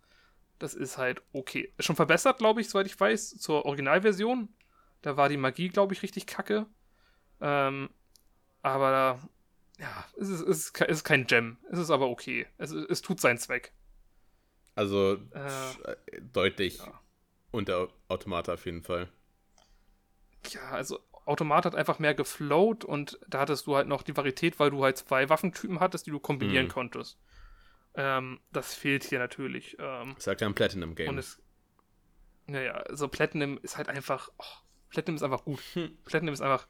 [0.59, 1.73] Das ist halt okay.
[1.79, 4.49] Ist schon verbessert, glaube ich, soweit ich weiß, zur Originalversion.
[5.01, 6.67] Da war die Magie, glaube ich, richtig kacke.
[7.41, 7.89] Ähm,
[8.61, 9.19] aber
[9.79, 11.57] ja, es ist, es ist kein Gem.
[11.71, 12.45] Es ist aber okay.
[12.59, 13.73] Es, es tut seinen Zweck.
[14.75, 16.99] Also Äh, äh, deutlich ja.
[17.51, 19.09] unter Automata auf jeden Fall.
[20.49, 24.59] Ja, also Automat hat einfach mehr geflowt und da hattest du halt noch die Varietät,
[24.59, 26.71] weil du halt zwei Waffentypen hattest, die du kombinieren Mhm.
[26.71, 27.17] konntest.
[27.95, 29.77] Ähm, das fehlt hier natürlich.
[29.79, 31.21] Ähm, Ist halt kein Platinum-Game.
[32.47, 34.29] Naja, also Platinum ist halt einfach.
[34.37, 34.43] Oh,
[34.89, 35.61] Platinum ist einfach gut.
[35.73, 35.97] Hm.
[36.03, 36.67] Platinum ist einfach.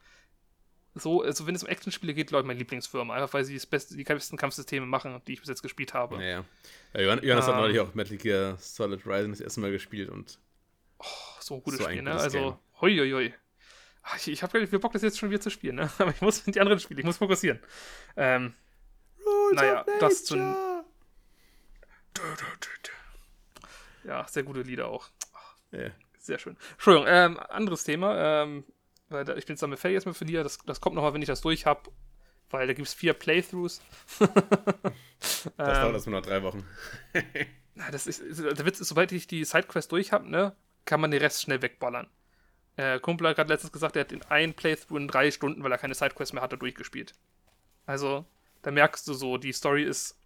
[0.96, 3.14] So, also wenn es um Actionspiele geht, glaube ich, meine Lieblingsfirma.
[3.14, 6.16] Einfach weil sie das beste, die besten Kampfsysteme machen, die ich bis jetzt gespielt habe.
[6.18, 6.44] Naja.
[6.94, 7.60] Ja, Johann- Johannes hat Ähm.
[7.60, 10.38] neulich auch Metal Gear Solid Rising das erste Mal gespielt und
[11.00, 11.04] Oh,
[11.40, 12.10] so ein gutes So ein Spiel, ne?
[12.12, 13.34] gutes Also, hoi, hoi, hoi.
[14.16, 15.90] Ich, ich habe gar nicht viel Bock, das jetzt schon wieder zu spielen, ne?
[15.98, 17.58] Aber ich muss die anderen spielen, ich muss fokussieren.
[18.16, 18.54] Ähm,
[19.52, 20.36] Naja, das zu-
[24.04, 25.08] ja, sehr gute Lieder auch.
[25.72, 25.90] Ja.
[26.18, 26.56] Sehr schön.
[26.72, 28.42] Entschuldigung, ähm, anderes Thema.
[28.42, 28.64] Ähm,
[29.08, 30.42] weil da, ich bin jetzt damit fertig erstmal für dir.
[30.42, 31.90] Das, das kommt nochmal, wenn ich das durch habe.
[32.50, 33.80] Weil da gibt es vier Playthroughs.
[35.20, 36.64] Das Ähm, dauert erstmal noch drei Wochen.
[37.74, 40.54] Na, das ist, der Witz ist, sobald ich die Sidequest durch habe, ne,
[40.84, 42.08] kann man den Rest schnell wegballern.
[42.76, 45.72] Äh, Kumpel hat gerade letztens gesagt, er hat in einen Playthrough in drei Stunden, weil
[45.72, 47.14] er keine Sidequest mehr hatte, durchgespielt.
[47.86, 48.26] Also,
[48.62, 50.18] da merkst du so, die Story ist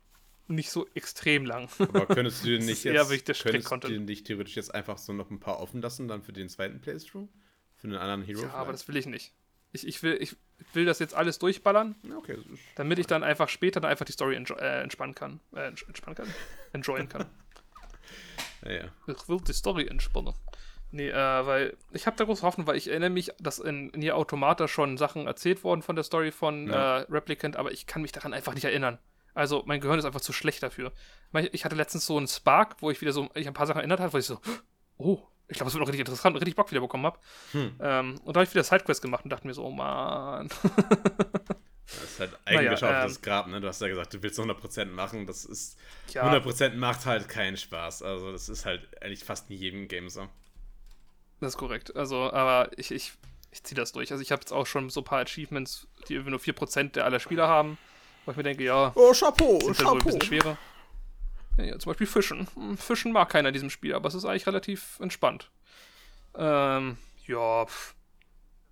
[0.48, 1.68] nicht so extrem lang.
[1.78, 4.06] Aber könntest du Das nicht jetzt, könntest du Strick-Content.
[4.06, 7.28] nicht theoretisch jetzt einfach so noch ein paar offen lassen, dann für den zweiten Playthrough?
[7.78, 8.42] Für einen anderen Hero?
[8.42, 8.74] ja, aber vielleicht?
[8.74, 9.32] das will ich nicht.
[9.72, 10.34] Ich, ich, will, ich
[10.72, 12.38] will das jetzt alles durchballern, okay,
[12.74, 15.40] damit ich dann einfach später dann einfach die Story äh, entspannen kann.
[15.54, 16.26] Äh, ents- entspannen kann?
[16.72, 17.26] Enjoyen kann.
[18.64, 18.84] ja, ja.
[19.06, 20.34] Ich will die Story entspannen.
[20.90, 21.14] Nee, äh,
[21.46, 24.68] weil ich habe da große Hoffnung, weil ich erinnere mich, dass in, in Nier Automata
[24.68, 27.00] schon Sachen erzählt wurden von der Story von Ja.
[27.00, 28.98] äh, Replicant, aber ich kann mich daran einfach nicht erinnern.
[29.34, 30.92] Also mein Gehirn ist einfach zu schlecht dafür.
[31.34, 33.78] Ich ich hatte letztens so einen Spark, wo ich wieder so ich ein paar Sachen
[33.80, 34.40] erinnert habe, wo ich so,
[34.96, 37.18] oh, ich glaube, das wird noch richtig interessant, richtig Bock wieder bekommen habe.
[37.52, 37.74] Hm.
[37.80, 40.48] Ähm, und da habe ich wieder Sidequest gemacht und dachte mir so, oh Mann.
[41.90, 43.62] Das ist halt eigentlich auch ähm, das Grab, ne?
[43.62, 45.26] Du hast ja gesagt, du willst 100% machen.
[45.26, 45.78] Das ist.
[46.12, 46.30] Ja.
[46.30, 48.02] 100% macht halt keinen Spaß.
[48.02, 50.28] Also, das ist halt eigentlich fast in jedem Game so.
[51.40, 51.96] Das ist korrekt.
[51.96, 53.12] Also, aber ich, ich,
[53.52, 54.10] ich ziehe das durch.
[54.12, 57.04] Also ich habe jetzt auch schon so ein paar Achievements, die irgendwie nur 4% der
[57.04, 57.78] aller Spieler haben.
[58.24, 60.58] Wo ich mir denke, ja, Oh, Chapeau, sind halt wohl ein bisschen schwerer.
[61.58, 62.48] Ja, zum Beispiel Fischen.
[62.54, 65.50] Hm, Fischen mag keiner in diesem Spiel, aber es ist eigentlich relativ entspannt.
[66.36, 67.94] Ähm, ja, pff.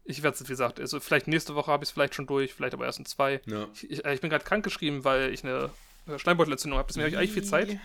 [0.05, 2.55] ich werde es, wie gesagt, also vielleicht nächste Woche habe ich es vielleicht schon durch,
[2.55, 3.41] vielleicht aber erst in zwei.
[3.47, 3.69] Ja.
[3.75, 5.71] Ich, ich, äh, ich bin gerade krankgeschrieben, weil ich eine
[6.17, 6.87] Schleimbeutelentzündung habe.
[6.89, 7.79] Deswegen habe ich eigentlich viel Zeit.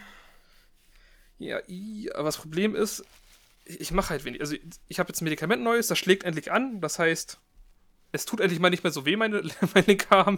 [1.39, 3.03] Ja, i, aber das Problem ist,
[3.65, 4.41] ich, ich mache halt wenig.
[4.41, 4.55] Also
[4.87, 6.81] ich, habe jetzt ein Medikament Neues, das schlägt endlich an.
[6.81, 7.39] Das heißt,
[8.11, 9.41] es tut endlich mal nicht mehr so weh, meine,
[9.73, 10.37] meine linke.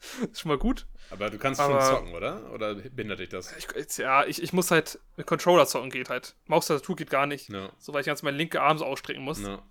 [0.30, 0.86] ist schon mal gut.
[1.10, 2.52] Aber du kannst Aber- schon zocken, oder?
[2.52, 3.54] Oder behindert dich das?
[3.56, 6.34] Ich, ja, ich, ich muss halt mit Controller zocken geht halt.
[6.46, 7.48] Maustastatur geht gar nicht.
[7.50, 7.70] No.
[7.78, 9.38] So, weil ich ganz meinen linken Arm so ausstrecken muss.
[9.38, 9.62] No.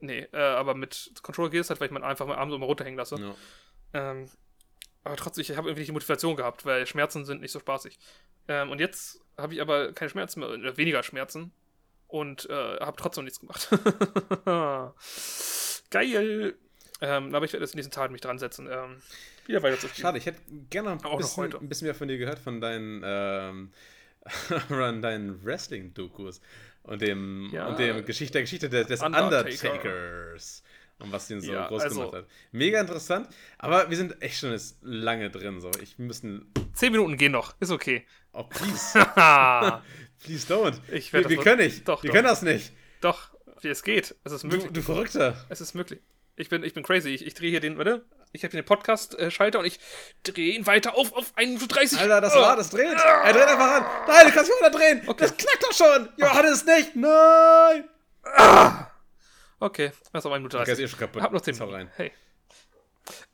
[0.00, 2.58] Nee, äh, aber mit Controller geht es halt, weil ich meinen einfach meinen Arm so
[2.58, 3.14] mal runterhängen lasse.
[3.14, 3.34] No.
[3.94, 4.28] Ähm,
[5.04, 7.98] aber trotzdem, ich habe irgendwie nicht die Motivation gehabt, weil Schmerzen sind nicht so spaßig.
[8.48, 11.52] Ähm, und jetzt habe ich aber keine Schmerzen mehr, oder weniger Schmerzen.
[12.08, 13.68] Und äh, habe trotzdem nichts gemacht.
[15.90, 16.56] Geil!
[17.00, 18.96] Ähm, aber ich werde jetzt in diesen Tagen mich dran setzen, ähm,
[19.46, 20.02] wieder weiter zu spielen.
[20.02, 20.40] Schade, ich hätte
[20.70, 23.70] gerne ein bisschen, ein bisschen mehr von dir gehört, von deinen, ähm,
[25.02, 26.40] deinen Wrestling-Dokus
[26.84, 27.68] und dem, Ja.
[27.68, 29.72] und dem Geschichte, der Geschichte des, Undertaker.
[29.72, 30.62] Undertakers
[30.98, 32.26] und was ihn so Ja, groß also- gemacht hat.
[32.52, 33.28] Mega interessant,
[33.58, 35.60] aber wir sind echt schon jetzt lange drin.
[35.60, 35.70] So.
[35.82, 36.50] Ich müssen.
[36.72, 38.06] Zehn Minuten gehen noch, ist okay.
[38.32, 38.94] Oh, please.
[40.24, 40.74] Please don't.
[40.90, 41.86] Ich wir wir können nicht.
[41.86, 42.14] Doch, wir doch.
[42.14, 42.72] können das nicht.
[43.02, 43.30] Doch,
[43.62, 44.14] es geht.
[44.24, 44.72] Es ist Du, möglich.
[44.72, 45.44] du Verrückter.
[45.50, 46.00] Es ist möglich.
[46.36, 47.10] Ich bin, ich bin crazy.
[47.10, 48.04] Ich, ich drehe hier den, warte.
[48.32, 49.80] Ich habe hier den Podcast-Schalter und ich
[50.22, 51.98] drehe ihn weiter auf auf 1 Minute 30.
[51.98, 52.40] Alter, das Oh.
[52.40, 52.86] war, das dreht.
[52.92, 53.86] Er dreht einfach an.
[54.06, 55.02] Nein, du kannst nicht wieder drehen.
[55.06, 55.24] Okay.
[55.24, 56.08] Das knackt doch schon.
[56.18, 56.94] Johannes nicht.
[56.96, 57.88] Nein.
[59.58, 60.84] Okay, das auf 1 Minute Okay, 30.
[60.84, 61.22] ist eh schon kaputt.
[61.22, 61.74] Hab noch 10 Hau Minuten.
[61.86, 61.90] rein.
[61.96, 62.12] Hey.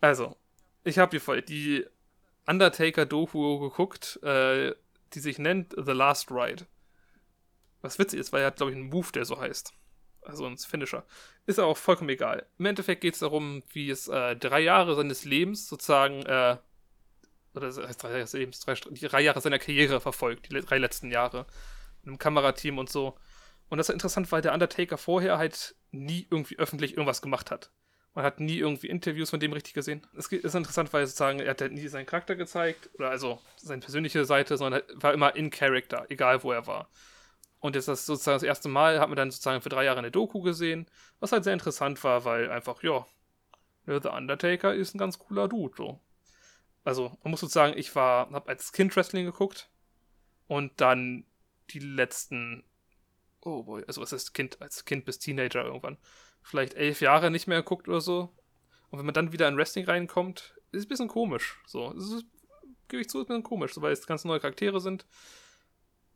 [0.01, 0.37] Also,
[0.85, 1.85] ich habe hier voll die
[2.47, 4.73] Undertaker-Doku geguckt, äh,
[5.15, 6.67] die sich nennt The Last Ride.
[7.81, 9.73] Was witzig ist, weil er hat, glaube ich, einen Move, der so heißt.
[10.23, 11.05] Also ein Finisher.
[11.47, 12.47] Ist aber auch vollkommen egal.
[12.59, 16.57] Im Endeffekt geht es darum, wie es äh, drei Jahre seines Lebens sozusagen, äh,
[17.55, 20.61] oder das heißt drei Jahre seines Lebens, drei, die drei Jahre seiner Karriere verfolgt, die
[20.61, 21.47] drei letzten Jahre.
[22.03, 23.17] Mit einem Kamerateam und so.
[23.69, 27.71] Und das ist interessant, weil der Undertaker vorher halt nie irgendwie öffentlich irgendwas gemacht hat.
[28.15, 30.07] Man hat nie irgendwie Interviews von dem richtig gesehen.
[30.17, 33.81] Es ist interessant, weil sozusagen er hat halt nie seinen Charakter gezeigt, oder also seine
[33.81, 36.91] persönliche Seite, sondern er war immer in Character, egal wo er war.
[37.63, 40.11] Und jetzt das sozusagen das erste Mal hat man dann sozusagen für drei Jahre eine
[40.11, 40.87] Doku gesehen,
[41.21, 43.07] was halt sehr interessant war, weil einfach, ja,
[43.87, 46.01] ne, The Undertaker ist ein ganz cooler Dude, so.
[46.83, 49.71] Also, man muss sozusagen, ich war, hab als Kind Wrestling geguckt
[50.49, 51.25] und dann
[51.71, 52.65] die letzten,
[53.43, 55.99] oh boy, also was ist Kind, als Kind bis Teenager irgendwann,
[56.43, 58.35] vielleicht elf Jahre nicht mehr geguckt oder so.
[58.91, 61.61] Und wenn man dann wieder in Wrestling reinkommt, ist es ein bisschen komisch.
[61.65, 62.25] So, es ist,
[62.89, 65.07] gebe ich zu, ist ein bisschen komisch, so, weil es ganz neue Charaktere sind.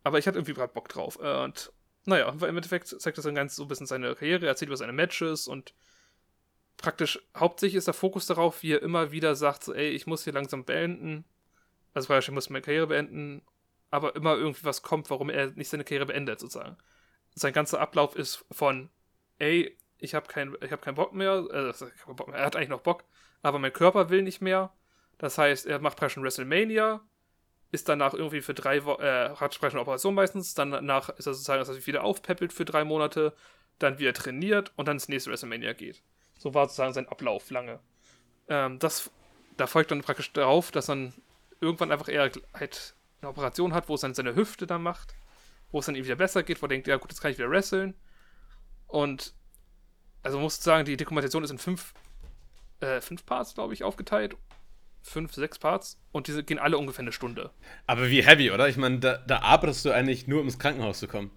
[0.07, 1.19] Aber ich hatte irgendwie gerade Bock drauf.
[1.21, 1.73] Äh, Und
[2.05, 4.77] naja, im Endeffekt zeigt das dann ganz so ein bisschen seine Karriere, er erzählt über
[4.77, 5.75] seine Matches und
[6.77, 10.23] praktisch hauptsächlich ist der Fokus darauf, wie er immer wieder sagt, so, ey, ich muss
[10.23, 11.25] hier langsam beenden.
[11.93, 13.43] Also ich muss meine Karriere beenden,
[13.91, 16.77] aber immer irgendwie was kommt, warum er nicht seine Karriere beendet, sozusagen.
[17.35, 18.91] Sein ganzer Ablauf ist von,
[19.41, 22.83] ey, ich habe keinen hab keinen Bock mehr, äh, Bock mehr, er hat eigentlich noch
[22.83, 23.03] Bock,
[23.43, 24.73] aber mein Körper will nicht mehr.
[25.19, 27.05] Das heißt, er macht praktisch ein WrestleMania,
[27.73, 31.59] ist danach irgendwie für drei Wochen, äh, hat eine Operation meistens, danach ist er sozusagen,
[31.59, 33.35] dass er sich wieder aufpeppelt für drei Monate,
[33.79, 36.03] dann wieder trainiert und dann ins nächste WrestleMania geht.
[36.39, 37.81] So war sozusagen sein Ablauf lange.
[38.49, 39.11] Ähm, das,
[39.57, 41.13] da folgt dann praktisch darauf, dass dann
[41.61, 45.15] irgendwann einfach eher halt eine Operation hat, wo es dann seine Hüfte dann macht,
[45.71, 47.39] wo es dann ihm wieder besser geht, wo er denkt, ja gut, jetzt kann ich
[47.39, 47.95] wieder wresteln.
[48.87, 49.35] Und
[50.23, 51.95] also muss sagen, die Dokumentation ist in fünf,
[52.81, 54.37] äh, fünf Parts, glaube ich, aufgeteilt.
[55.07, 55.99] Fünf, sechs Parts.
[56.11, 57.51] Und diese gehen alle ungefähr eine Stunde.
[57.87, 58.69] Aber wie heavy, oder?
[58.69, 61.31] Ich meine, da, da arbeitest du eigentlich nur, um ins Krankenhaus zu kommen.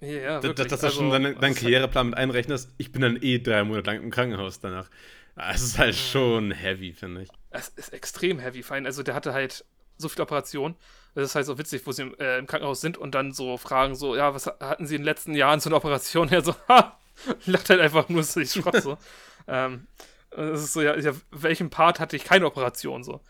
[0.00, 0.66] Ja, ja, wirklich.
[0.68, 2.70] dass du Also, schon deinen das dein Karriereplan mit einrechnest.
[2.78, 4.90] Ich bin dann eh drei Monate lang im Krankenhaus danach.
[5.36, 7.28] Es ist halt schon heavy, finde ich.
[7.50, 8.84] Es ist extrem heavy, fein.
[8.84, 9.64] Also der hatte halt
[9.96, 10.74] so viele Operationen.
[11.14, 13.56] Das ist halt so witzig, wo sie im, äh, im Krankenhaus sind und dann so
[13.58, 16.28] fragen so, ja, was hatten sie in den letzten Jahren so eine Operation?
[16.32, 16.98] Er so, ha,
[17.46, 18.98] lacht halt einfach nur so, ich Schrott so.
[19.48, 19.86] ähm,
[20.30, 23.20] das ist so, ja, ja, welchem Part hatte ich keine Operation so?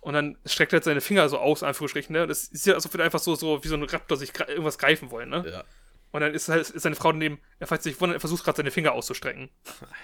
[0.00, 2.26] Und dann streckt er halt seine Finger so aus, Anführungsstrichen, ne?
[2.26, 4.78] Das ist ja, als ob wir einfach so, so wie so ein Raptor sich irgendwas
[4.78, 5.44] greifen wollen, ne?
[5.50, 5.64] Ja.
[6.10, 8.56] Und dann ist, halt, ist seine Frau daneben, er falls sich wundert, er versucht gerade
[8.56, 9.50] seine Finger auszustrecken.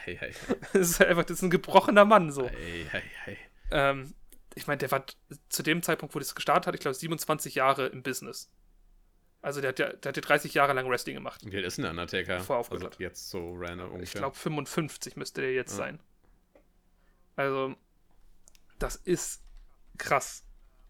[0.04, 0.18] Hey,
[0.72, 2.48] Das ist halt einfach, das ist ein gebrochener Mann so.
[2.48, 3.38] hey, hey, hey.
[3.70, 4.14] Ähm,
[4.54, 5.04] ich meine, der war
[5.48, 8.50] zu dem Zeitpunkt, wo das gestartet hat, ich glaube 27 Jahre im Business.
[9.42, 11.40] Also der hat ja, der hat ja 30 Jahre lang Wrestling gemacht.
[11.44, 12.40] Wie alt ist denn der Undertaker?
[12.40, 12.96] Voll also aufgehört.
[12.98, 14.02] jetzt so random ungefähr.
[14.04, 15.76] Ich glaube 55 müsste der jetzt Ja.
[15.78, 16.00] sein.
[17.36, 17.74] Also,
[18.78, 19.42] das ist
[19.98, 20.42] krass.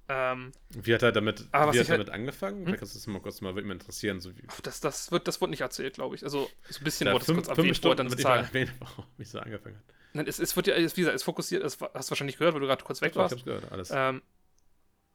[0.06, 2.58] Ähm, Wie hat er damit, Aber wie ich hat er halt- damit angefangen?
[2.58, 2.64] Hm?
[2.66, 4.20] Vielleicht kannst du das mal kurz mal, würde mich interessieren.
[4.20, 6.22] So wie, das, das, wird, das wird nicht erzählt, glaube ich.
[6.24, 8.44] Also, so ein bisschen Ja, wurde es fünf, kurz fünf erwähnt, wo er dann sozusagen.
[8.44, 9.84] erwähnt, warum ich so angefangen hat.
[10.12, 12.52] Nein, es, es wird ja, es, wie gesagt, es fokussiert, es, hast du wahrscheinlich gehört,
[12.54, 13.32] weil du gerade kurz weg Ich warst.
[13.34, 13.90] hab's gehört, alles.
[13.92, 14.22] Ähm,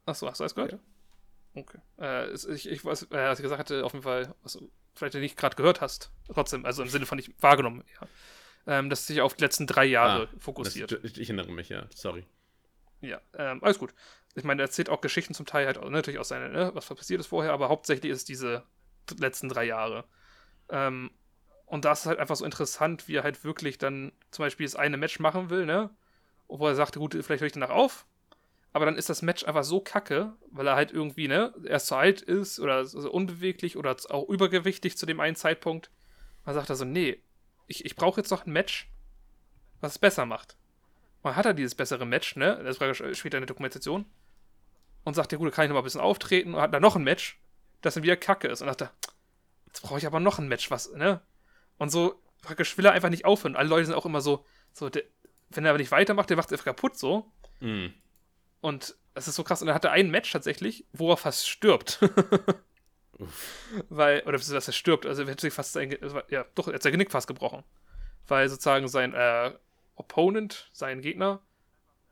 [0.06, 0.72] achso, hast du alles gehört?
[0.72, 0.78] Ja.
[1.54, 1.78] Okay.
[1.98, 4.70] Äh, es- ich, ich weiß, äh, was ich gesagt hatte, auf jeden Fall, was du
[4.94, 8.08] vielleicht nicht gerade gehört hast, trotzdem, also im Sinne von nicht wahrgenommen, ja.
[8.66, 10.92] Ähm, dass es sich auf die letzten drei Jahre Ah, fokussiert.
[10.92, 11.86] Das, ich, ich erinnere mich, ja.
[11.94, 12.26] Sorry.
[13.00, 13.94] Ja, ähm, alles gut.
[14.34, 17.20] Ich meine, er erzählt auch Geschichten zum Teil halt natürlich aus seiner, ne, was passiert
[17.20, 18.64] ist vorher, aber hauptsächlich ist es diese
[19.18, 20.04] letzten drei Jahre.
[20.68, 21.10] Ähm,
[21.66, 24.66] und da ist es halt einfach so interessant, wie er halt wirklich dann zum Beispiel
[24.66, 25.90] das eine Match machen will, ne?
[26.48, 28.06] Wo er sagte, gut, vielleicht höre ich danach auf.
[28.72, 31.96] Aber dann ist das Match einfach so kacke, weil er halt irgendwie, ne, erst zu
[31.96, 35.90] alt ist oder so unbeweglich oder auch übergewichtig zu dem einen Zeitpunkt.
[36.44, 37.20] Man sagt er so, nee,
[37.70, 38.90] ich, ich brauche jetzt noch ein Match,
[39.80, 40.56] was es besser macht.
[41.22, 42.60] Und dann hat er dieses bessere Match, ne?
[42.64, 44.06] Das war später in der Dokumentation.
[45.04, 46.54] Und sagt, ja gut, da kann ich noch mal ein bisschen auftreten.
[46.54, 47.40] Und hat dann noch ein Match,
[47.80, 48.60] das dann wieder kacke ist.
[48.60, 48.90] Und dachte,
[49.66, 51.20] jetzt brauche ich aber noch ein Match, was, ne?
[51.78, 53.56] Und so praktisch will er einfach nicht aufhören.
[53.56, 55.04] Alle Leute sind auch immer so, so der,
[55.50, 57.30] wenn er aber nicht weitermacht, der macht es einfach kaputt so.
[57.60, 57.94] Mhm.
[58.60, 59.62] Und das ist so krass.
[59.62, 62.00] Und er hatte ein Match tatsächlich, wo er fast stirbt.
[63.88, 66.74] Weil, oder dass er stirbt, also er hat sich fast sein, also, ja, doch, er
[66.74, 67.62] hat sein Genick fast gebrochen.
[68.26, 69.52] Weil sozusagen sein äh,
[69.96, 71.40] Opponent, sein Gegner,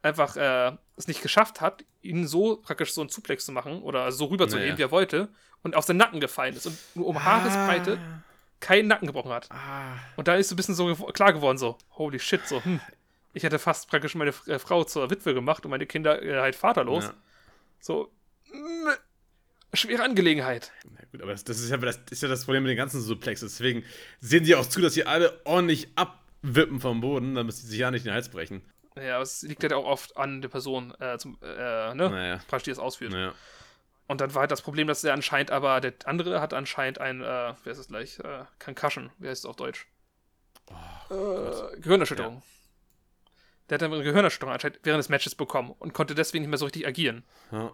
[0.02, 4.12] einfach äh, es nicht geschafft hat, ihn so praktisch so einen Suplex zu machen oder
[4.12, 4.78] so rüberzuheben, Naja.
[4.78, 5.28] wie er wollte
[5.62, 7.98] und auf seinen Nacken gefallen ist und nur um Haaresbreite
[8.60, 9.51] keinen Nacken gebrochen hat.
[9.51, 9.97] Ah.
[10.16, 12.80] Und da ist so ein bisschen so klar geworden, so, holy shit, so, hm,
[13.32, 16.56] ich hätte fast praktisch meine äh, Frau zur Witwe gemacht und meine Kinder äh, halt
[16.56, 17.05] vaterlos.
[17.05, 17.14] Ja.
[17.80, 18.10] So,
[18.52, 18.89] mm,
[19.74, 20.72] schwere Angelegenheit.
[20.84, 23.00] Na gut, aber das, das, ist ja, das ist ja das Problem mit den ganzen
[23.00, 23.52] Suplexes.
[23.52, 23.84] Deswegen
[24.20, 27.90] sehen die auch zu, dass sie alle ordentlich abwippen vom Boden, damit sie sich ja
[27.90, 28.62] nicht den Hals brechen.
[28.96, 32.10] Ja, aber es liegt halt auch oft an der Person, äh, zum, äh, ne?
[32.10, 32.40] Naja.
[32.48, 33.12] Praktisch, die es ausführt.
[33.12, 33.34] Naja.
[34.08, 37.20] Und dann war halt das Problem, dass der anscheinend aber, der andere hat anscheinend ein,
[37.20, 37.24] äh,
[37.62, 38.18] wer ist es gleich?
[38.20, 39.86] Äh, Concussion, wie heißt es auf Deutsch?
[41.10, 42.42] äh, Gehirnerschütterung.
[43.68, 46.58] Der hat dann eine Gehirnerschütterung anscheinend während des Matches bekommen und konnte deswegen nicht mehr
[46.58, 47.24] so richtig agieren.
[47.52, 47.72] Ja.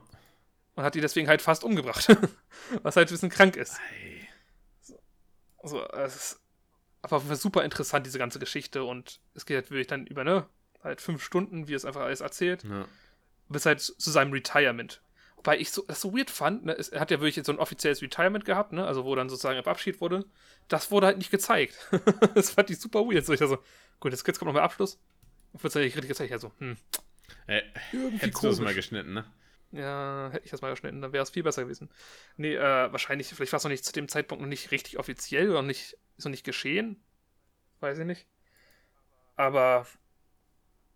[0.75, 2.09] Und hat die deswegen halt fast umgebracht.
[2.83, 3.79] Was halt ein bisschen krank ist.
[3.79, 4.29] Ei.
[5.63, 6.41] Also, es ist
[7.03, 8.85] aber super interessant, diese ganze Geschichte.
[8.85, 10.47] Und es geht halt wirklich dann über, ne?
[10.83, 12.65] Halt fünf Stunden, wie es einfach alles erzählt.
[12.65, 12.87] Ja.
[13.49, 15.01] bis halt zu seinem Retirement.
[15.37, 17.59] Wobei ich so, das so weird fand, ne, es, er hat ja wirklich so ein
[17.59, 20.25] offizielles Retirement gehabt, ne, also wo dann sozusagen Abschied wurde.
[20.69, 21.75] Das wurde halt nicht gezeigt.
[22.35, 23.27] das fand ich super weird.
[23.27, 23.63] So, ich dachte so,
[24.01, 24.99] gut, jetzt, jetzt kommt noch mal Abschluss.
[25.53, 26.33] Dann wird es nicht richtig gezeigt.
[26.33, 26.77] Also, hm,
[27.47, 28.59] Ey, irgendwie hättest du das komisch.
[28.67, 29.25] mal geschnitten, ne?
[29.75, 31.91] Ja, hätte ich das mal geschnitten, dann wäre es viel besser gewesen.
[32.37, 35.51] Nee, äh, wahrscheinlich, vielleicht war es noch nicht zu dem Zeitpunkt noch nicht richtig offiziell
[35.51, 37.03] oder nicht, ist noch nicht geschehen.
[37.81, 38.29] Weiß ich nicht.
[39.37, 39.87] Aber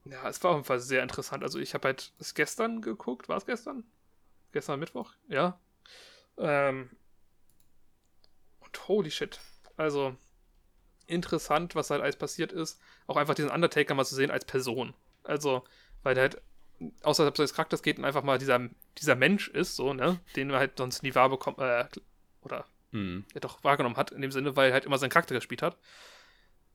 [0.04, 1.42] ja, es war auf jeden Fall sehr interessant.
[1.42, 3.28] Also ich habe halt es gestern geguckt.
[3.28, 3.84] War es gestern?
[4.52, 5.12] Gestern Mittwoch?
[5.28, 5.60] Ja.
[6.38, 6.90] Ähm,
[8.60, 9.40] und holy shit.
[9.76, 10.16] Also
[11.06, 12.80] interessant, was halt alles passiert ist.
[13.06, 14.94] Auch einfach diesen Undertaker mal zu sehen als Person.
[15.24, 15.64] Also,
[16.02, 16.42] weil der halt
[17.02, 18.60] außerhalb seines Charakters geht und einfach mal dieser,
[18.98, 20.20] dieser Mensch ist, so, ne?
[20.36, 21.84] Den man halt sonst nie wahr bekommt, äh,
[22.42, 23.24] oder Mhm.
[23.34, 25.76] ja doch wahrgenommen hat, in dem Sinne, weil er halt immer seinen Charakter gespielt hat.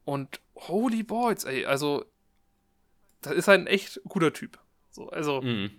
[0.06, 2.06] Und holy balls, ey, also,
[3.22, 4.60] das ist halt ein echt guter Typ.
[4.92, 5.72] So, also, Mhm.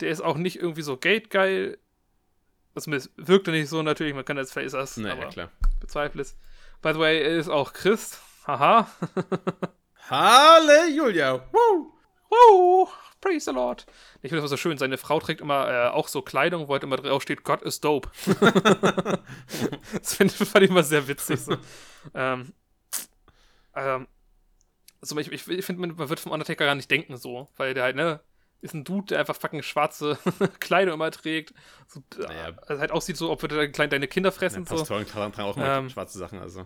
[0.00, 1.78] der ist auch nicht irgendwie so geldgeil.
[2.74, 5.50] Das wirkte nicht so natürlich, man kann vielleicht ist das, Naja, aber klar.
[5.80, 6.36] bezweifle es.
[6.80, 8.18] By the way, er ist auch Christ.
[8.46, 8.90] Haha.
[10.08, 11.44] Halleluja!
[11.52, 11.92] Woo!
[12.30, 12.88] Woo!
[13.22, 13.86] Praise the Lord.
[14.20, 14.76] Ich finde das so schön.
[14.76, 17.82] Seine Frau trägt immer äh, auch so Kleidung, wo halt immer drauf steht, Gott ist
[17.84, 18.10] dope.
[19.92, 21.40] das find, fand ich immer sehr witzig.
[21.40, 21.56] So.
[22.14, 22.52] ähm,
[23.74, 24.06] ähm,
[25.00, 27.84] also ich, ich, ich finde, man wird vom Undertaker gar nicht denken so, weil der
[27.84, 28.20] halt, ne,
[28.60, 30.18] ist ein Dude, der einfach fucking schwarze
[30.60, 31.54] Kleidung immer trägt.
[31.88, 32.52] So, Naja.
[32.66, 34.66] Also halt aussieht so, ob wir da klein deine Kinder Ja, fressen.
[34.66, 34.76] so.
[34.76, 35.90] Pastoren tragen tragen auch immer Ähm.
[35.90, 36.60] schwarze Sachen, also.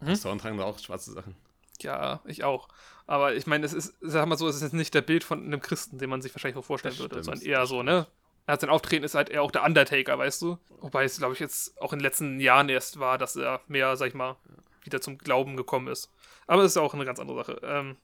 [0.00, 0.06] Hm?
[0.08, 1.36] Pastoren tragen da auch schwarze Sachen.
[1.80, 2.68] Ja, ich auch.
[3.10, 5.44] Aber ich meine, es ist, sag mal so, es ist jetzt nicht der Bild von
[5.44, 8.06] einem Christen, den man sich wahrscheinlich so vorstellen Das würde, sondern eher so, ne?
[8.46, 10.58] Er hat sein Auftreten ist halt eher auch der Undertaker, weißt du?
[10.78, 13.96] Wobei es, glaube ich, jetzt auch in den letzten Jahren erst war, dass er mehr,
[13.96, 14.36] sag ich mal,
[14.84, 16.08] wieder zum Glauben gekommen ist.
[16.46, 17.60] Aber das ist auch eine ganz andere Sache.
[17.64, 17.96] Ähm,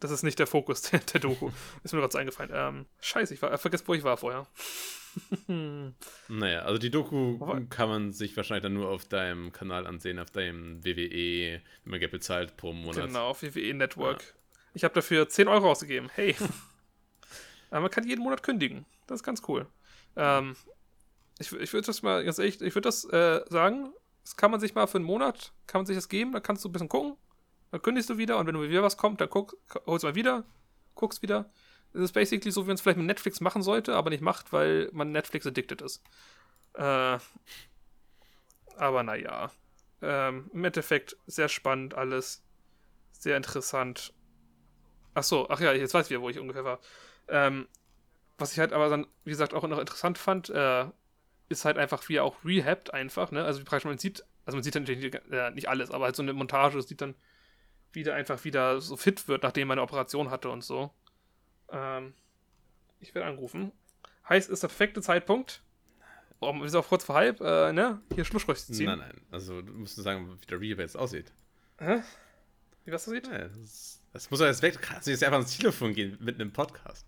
[0.00, 1.52] das ist nicht der Fokus der, der Doku.
[1.84, 2.50] ist mir gerade so eingefallen.
[2.52, 4.48] Ähm, scheiße, ich war, vergesst, wo ich war vorher.
[6.28, 10.30] Naja, also die Doku kann man sich wahrscheinlich dann nur auf deinem Kanal ansehen, auf
[10.30, 13.06] deinem WWE, wenn man Geld bezahlt pro Monat.
[13.06, 14.34] Genau, auf WWE Network.
[14.74, 16.08] Ich habe dafür 10 Euro ausgegeben.
[16.14, 16.36] Hey.
[17.70, 18.86] Aber man kann jeden Monat kündigen.
[19.06, 19.66] Das ist ganz cool.
[20.16, 20.56] Ähm,
[21.38, 23.92] ich ich würde das mal, ganz ehrlich, ich würde das äh, sagen,
[24.22, 26.64] das kann man sich mal für einen Monat, kann man sich das geben, dann kannst
[26.64, 27.16] du ein bisschen gucken,
[27.70, 29.56] dann kündigst du wieder und wenn du wieder was kommt, dann guck,
[29.86, 30.44] holst du mal wieder,
[30.94, 31.50] guckst wieder.
[31.92, 34.52] Es ist basically so, wie man es vielleicht mit Netflix machen sollte, aber nicht macht,
[34.52, 36.02] weil man Netflix addicted ist.
[36.74, 37.18] Äh,
[38.76, 39.50] aber naja.
[40.02, 42.42] Ähm, Im Endeffekt sehr spannend alles.
[43.12, 44.14] Sehr interessant.
[45.14, 46.80] Ach so, ach ja, jetzt weiß ich wieder, wo ich ungefähr war.
[47.28, 47.68] Ähm,
[48.38, 50.86] was ich halt aber dann, wie gesagt, auch noch interessant fand, äh,
[51.48, 53.44] ist halt einfach, wie er auch rehabt einfach, ne?
[53.44, 56.06] Also wie praktisch man sieht, also man sieht dann natürlich nicht, äh, nicht alles, aber
[56.06, 57.14] halt so eine Montage sieht dann,
[57.92, 60.90] wie der einfach wieder so fit wird, nachdem er eine Operation hatte und so.
[61.70, 62.14] Ähm,
[63.00, 63.72] ich werde anrufen.
[64.28, 65.62] Heißt, ist der perfekte Zeitpunkt,
[66.38, 68.00] um, wir sind auch kurz vor halb, äh, ne?
[68.14, 68.86] Hier Schlussstrich zu ziehen.
[68.86, 69.20] Nein, nein.
[69.30, 71.32] Also du musst sagen, wie der Rehab jetzt aussieht.
[71.78, 72.02] Hä?
[72.84, 73.26] Wie was aussieht?
[73.26, 74.74] Ja, das, das muss er jetzt weg.
[74.74, 77.06] Du kannst jetzt einfach ans Telefon gehen mit einem Podcast.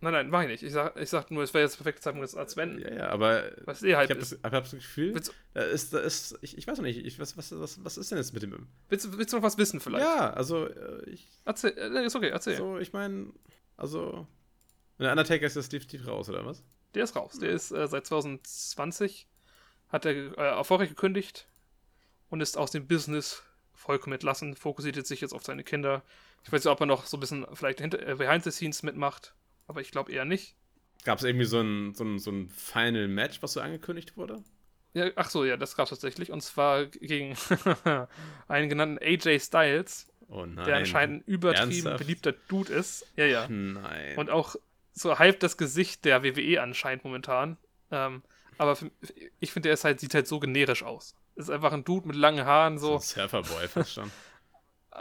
[0.00, 0.62] Nein, nein, mach ich nicht.
[0.62, 2.80] Ich sag, ich sag nur, es wäre jetzt der perfekte Zeitpunkt, das zu wenden.
[2.80, 5.92] Ja, ja, aber Was eh halb ich habe das, hab das Gefühl, Willst, da ist,
[5.92, 8.32] da ist, ich, ich weiß noch nicht, ich, was, was, was, was ist denn jetzt
[8.32, 8.68] mit dem?
[8.88, 10.04] willst, willst du noch was wissen vielleicht?
[10.04, 12.56] Ja, also äh, ich, Erzähl, äh, ist okay, erzähl.
[12.56, 13.32] so, ich meine,
[13.76, 14.28] also,
[15.00, 16.62] der Undertaker ist jetzt definitiv raus, oder was?
[16.94, 17.38] Der ist raus.
[17.40, 19.26] Der ist äh, seit 2020,
[19.88, 21.48] hat er äh, erfolgreich gekündigt
[22.30, 23.42] und ist aus dem Business
[23.74, 26.02] vollkommen entlassen, fokussiert jetzt sich jetzt auf seine Kinder.
[26.44, 28.82] Ich weiß nicht, ob er noch so ein bisschen vielleicht hinter, äh, behind the scenes
[28.82, 29.34] mitmacht,
[29.66, 30.54] aber ich glaube eher nicht.
[31.04, 34.42] Gab es irgendwie so ein, so, ein, so ein Final Match, was so angekündigt wurde?
[34.94, 36.30] Ja, ach so, ja, das gab es tatsächlich.
[36.30, 37.36] Und zwar gegen
[38.48, 41.98] einen genannten AJ Styles, Oh der anscheinend ein übertrieben Ernsthaft?
[41.98, 43.06] beliebter Dude ist.
[43.16, 43.48] Ja, ja.
[43.48, 44.16] Nein.
[44.16, 44.56] Und auch
[44.92, 47.56] so halb das Gesicht der WWE anscheinend momentan.
[47.90, 48.22] Ähm,
[48.58, 48.90] aber für,
[49.38, 51.14] ich finde, der ist halt, sieht halt so generisch aus.
[51.36, 52.94] Ist einfach ein Dude mit langen Haaren, so so.
[52.96, 54.10] ein Surferboy fast schon.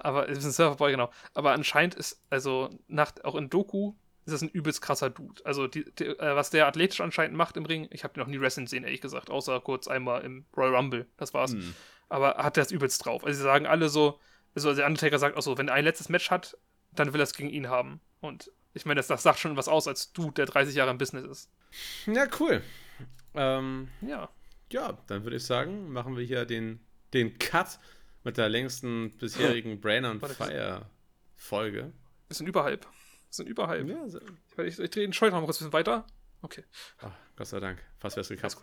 [0.06, 1.10] Aber ist ein Surferboy, genau.
[1.34, 3.94] Aber anscheinend ist, also nach, auch in Doku,
[4.26, 5.45] ist das ein übelst krasser Dude.
[5.45, 8.28] Also, die, die, äh, was der athletisch anscheinend macht im Ring, ich habe den noch
[8.28, 11.07] nie wrestling sehen, ehrlich gesagt, außer kurz einmal im Royal Rumble.
[11.18, 11.53] Das war's.
[11.53, 11.74] Hm.
[12.10, 13.24] Aber hat der das übelst drauf.
[13.24, 14.19] Also, sie sagen alle so,
[14.53, 16.57] also der Undertaker sagt auch so, wenn er ein letztes Match hat,
[16.91, 18.02] dann will er es gegen ihn haben.
[18.19, 20.98] Und ich meine, das, das sagt schon was aus als Dude, der 30 Jahre im
[20.98, 21.52] Business ist.
[22.06, 22.61] Ja, cool.
[23.34, 24.30] Ähm, Ja.
[24.72, 26.80] ja, dann würde ich sagen, machen wir hier den,
[27.14, 27.80] den Cut
[28.28, 30.86] mit der längsten bisherigen Brain on Fire
[31.38, 31.94] Folge.
[32.28, 32.82] Wir sind überhalb.
[32.84, 32.90] Wir
[33.30, 33.88] sind überhalb.
[33.88, 34.20] Ja, so,
[34.58, 36.06] Ich, ich, drehe den mal kurz ein bisschen weiter.
[36.41, 36.66] Okay.
[36.99, 38.58] Ah, Gott sei Dank, fast wär's geklappt.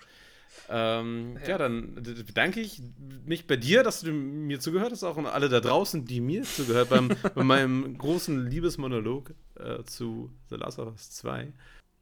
[0.69, 1.49] Ähm, ja.
[1.49, 1.59] Ja.
[1.59, 2.83] dann bedanke ich
[3.25, 6.43] mich bei dir, dass du mir zugehört hast, auch und alle da draußen, die mir
[6.43, 11.53] zugehört beim, bei meinem großen Liebesmonolog äh, zu The Last of Us 2.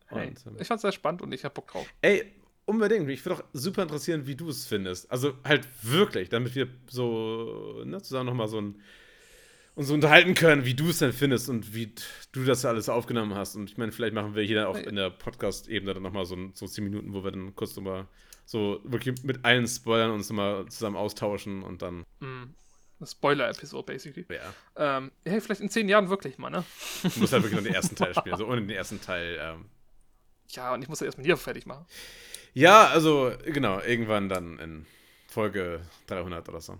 [0.06, 1.86] Hey, Und, ähm, ich fand's sehr spannend und ich hab Bock drauf.
[2.02, 2.34] Ey,
[2.64, 3.06] unbedingt.
[3.06, 5.10] Mich würde auch super interessieren, wie du es findest.
[5.10, 8.80] Also halt wirklich, damit wir so ne, zusammen nochmal so ein,
[9.74, 11.92] uns so unterhalten können, wie du es denn findest und wie
[12.32, 13.56] du das alles aufgenommen hast.
[13.56, 16.36] Und ich meine, vielleicht machen wir hier dann auch in der Podcast-Ebene dann nochmal so,
[16.54, 18.06] so 10 Minuten, wo wir dann kurz nochmal
[18.44, 22.54] so wirklich mit allen Spoilern uns nochmal zusammen austauschen und dann, Mm.
[23.00, 24.24] Eine Spoiler-Episode, basically.
[24.30, 24.54] ja,
[24.98, 26.64] Ähm, hey, vielleicht in zehn Jahren wirklich mal, ne?
[27.02, 29.38] du musst halt wirklich noch den ersten Teil spielen, so ohne den ersten Teil.
[29.40, 29.64] Ähm.
[30.50, 31.84] Ja, und ich muss ja erstmal hier fertig machen.
[32.54, 34.86] Ja, also genau, irgendwann dann in
[35.28, 36.78] Folge 300 oder so.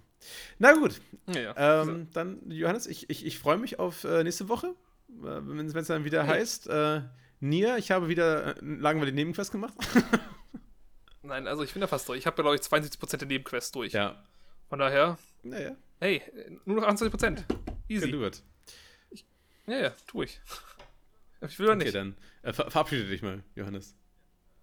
[0.58, 1.82] Na gut, Ja, ja.
[1.82, 4.68] Ähm, dann, Johannes, ich, ich, ich freue mich auf äh, nächste Woche,
[5.08, 6.40] äh, wenn es dann wieder Hey.
[6.40, 6.68] heißt.
[6.68, 7.02] Äh,
[7.40, 9.74] Nia, ich habe wieder äh, langweilig Nebenquest gemacht.
[11.22, 12.18] Nein, also ich bin da fast durch.
[12.18, 13.92] Ich habe, glaube ich, 72% der Nebenquests durch.
[13.92, 14.22] ja.
[14.68, 16.22] Von daher, Naja, hey,
[16.64, 17.10] nur noch 21%.
[17.18, 17.44] can
[17.88, 18.10] Easy.
[18.10, 18.42] do it.
[19.66, 20.40] Ja, ja, tu ich.
[21.44, 21.94] Ich will doch Okay, nicht.
[21.96, 23.96] dann äh, ver verabschiede dich mal, Johannes.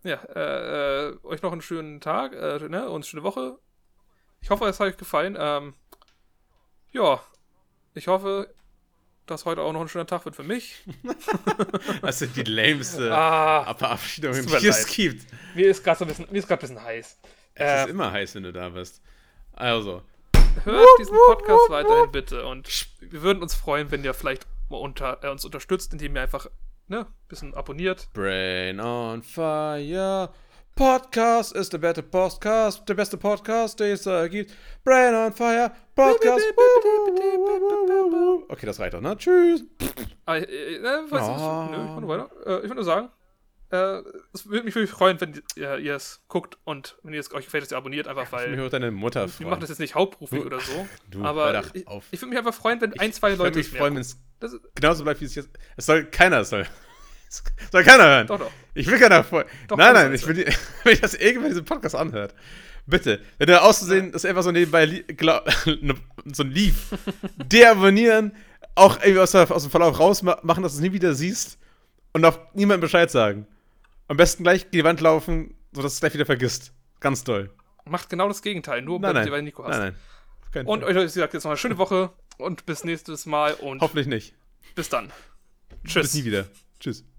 [0.04, 3.58] Ja, äh, äh, euch noch einen schönen Tag äh, ne, und eine schöne Woche.
[4.42, 5.36] Ich hoffe, es hat euch gefallen.
[5.38, 5.74] Ähm,
[6.92, 7.22] ja,
[7.94, 8.54] ich hoffe,
[9.26, 10.84] dass heute auch noch ein schöner Tag wird für mich.
[12.02, 13.64] Das sind die lameste Ah,
[14.54, 15.26] mir die es gibt.
[15.56, 17.20] mir ist gerade so ein bisschen, mir ist gerade ein bisschen heiß.
[17.56, 19.02] Es Äh, ist immer heiß, wenn du da bist.
[19.54, 20.02] Also,
[20.64, 25.22] hört diesen Podcast weiterhin bitte und wir würden uns freuen, wenn ihr vielleicht mal unter,
[25.24, 26.48] äh, uns unterstützt, indem ihr einfach
[26.90, 28.10] ne, bisschen abonniert.
[28.14, 30.30] Brain on Fire.
[30.76, 34.54] Podcast ist der beste Podcast, der beste Podcast, den es äh, gibt.
[34.84, 36.46] Brain on Fire, Podcast.
[38.48, 39.16] Okay, das reicht doch, ne?
[39.18, 39.66] Tschüss.
[40.26, 41.68] Ah, äh, äh, weiß Oh.
[41.70, 42.30] nö, ich mach nur weiter.
[42.46, 43.10] Äh, ich würde nur sagen,
[43.72, 44.02] äh,
[44.34, 47.46] es würde mich wirklich freuen, wenn ihr, ihr es guckt und wenn ihr es euch
[47.46, 49.50] gefällt, dass ihr abonniert, einfach Ich mich weil auch deine Mutter wir freuen.
[49.52, 50.88] machen das jetzt nicht hauptberuflich Du- oder so.
[51.12, 52.06] Du, aber ich, auf.
[52.12, 54.18] ich würde mich einfach freuen, wenn ein, zwei Ich würde Leute mich freuen, wenn es
[54.42, 56.66] ist, genauso bleibt, wie es jetzt Es soll keiner, es soll.
[57.30, 58.28] es soll keiner hören.
[58.28, 58.52] doch, doch.
[58.74, 59.46] Ich will keiner freuen.
[59.68, 60.46] Doch, Nein, nein, ist ich will, die-
[60.84, 62.34] wenn ich das irgendwann diesen Podcast anhört.
[62.88, 65.96] Bitte, wenn du auszusehen, das einfach so nebenbei ne-
[66.34, 66.88] so ein Lief,
[67.38, 68.32] deabonnieren,
[68.76, 71.58] auch irgendwie aus, der, aus dem Verlauf rausmachen, dass du es nie wieder siehst
[72.14, 73.46] und auch niemandem Bescheid sagen.
[74.10, 76.74] Am besten gleich die Wand laufen, sodass du es gleich wieder vergisst.
[77.00, 77.52] Ganz toll.
[77.86, 79.26] Macht genau das Gegenteil, nur Nein, nein.
[79.26, 79.78] du bei Nico hast.
[79.78, 79.96] Nein,
[80.54, 80.66] nein.
[80.68, 80.90] Und Fall.
[80.90, 84.34] euch, wie gesagt, jetzt noch eine schöne Woche und bis nächstes Mal und Hoffentlich nicht.
[84.76, 85.12] bis dann.
[85.84, 86.14] Bis Tschüss.
[86.16, 86.46] nie wieder.
[86.80, 87.06] Tschüss.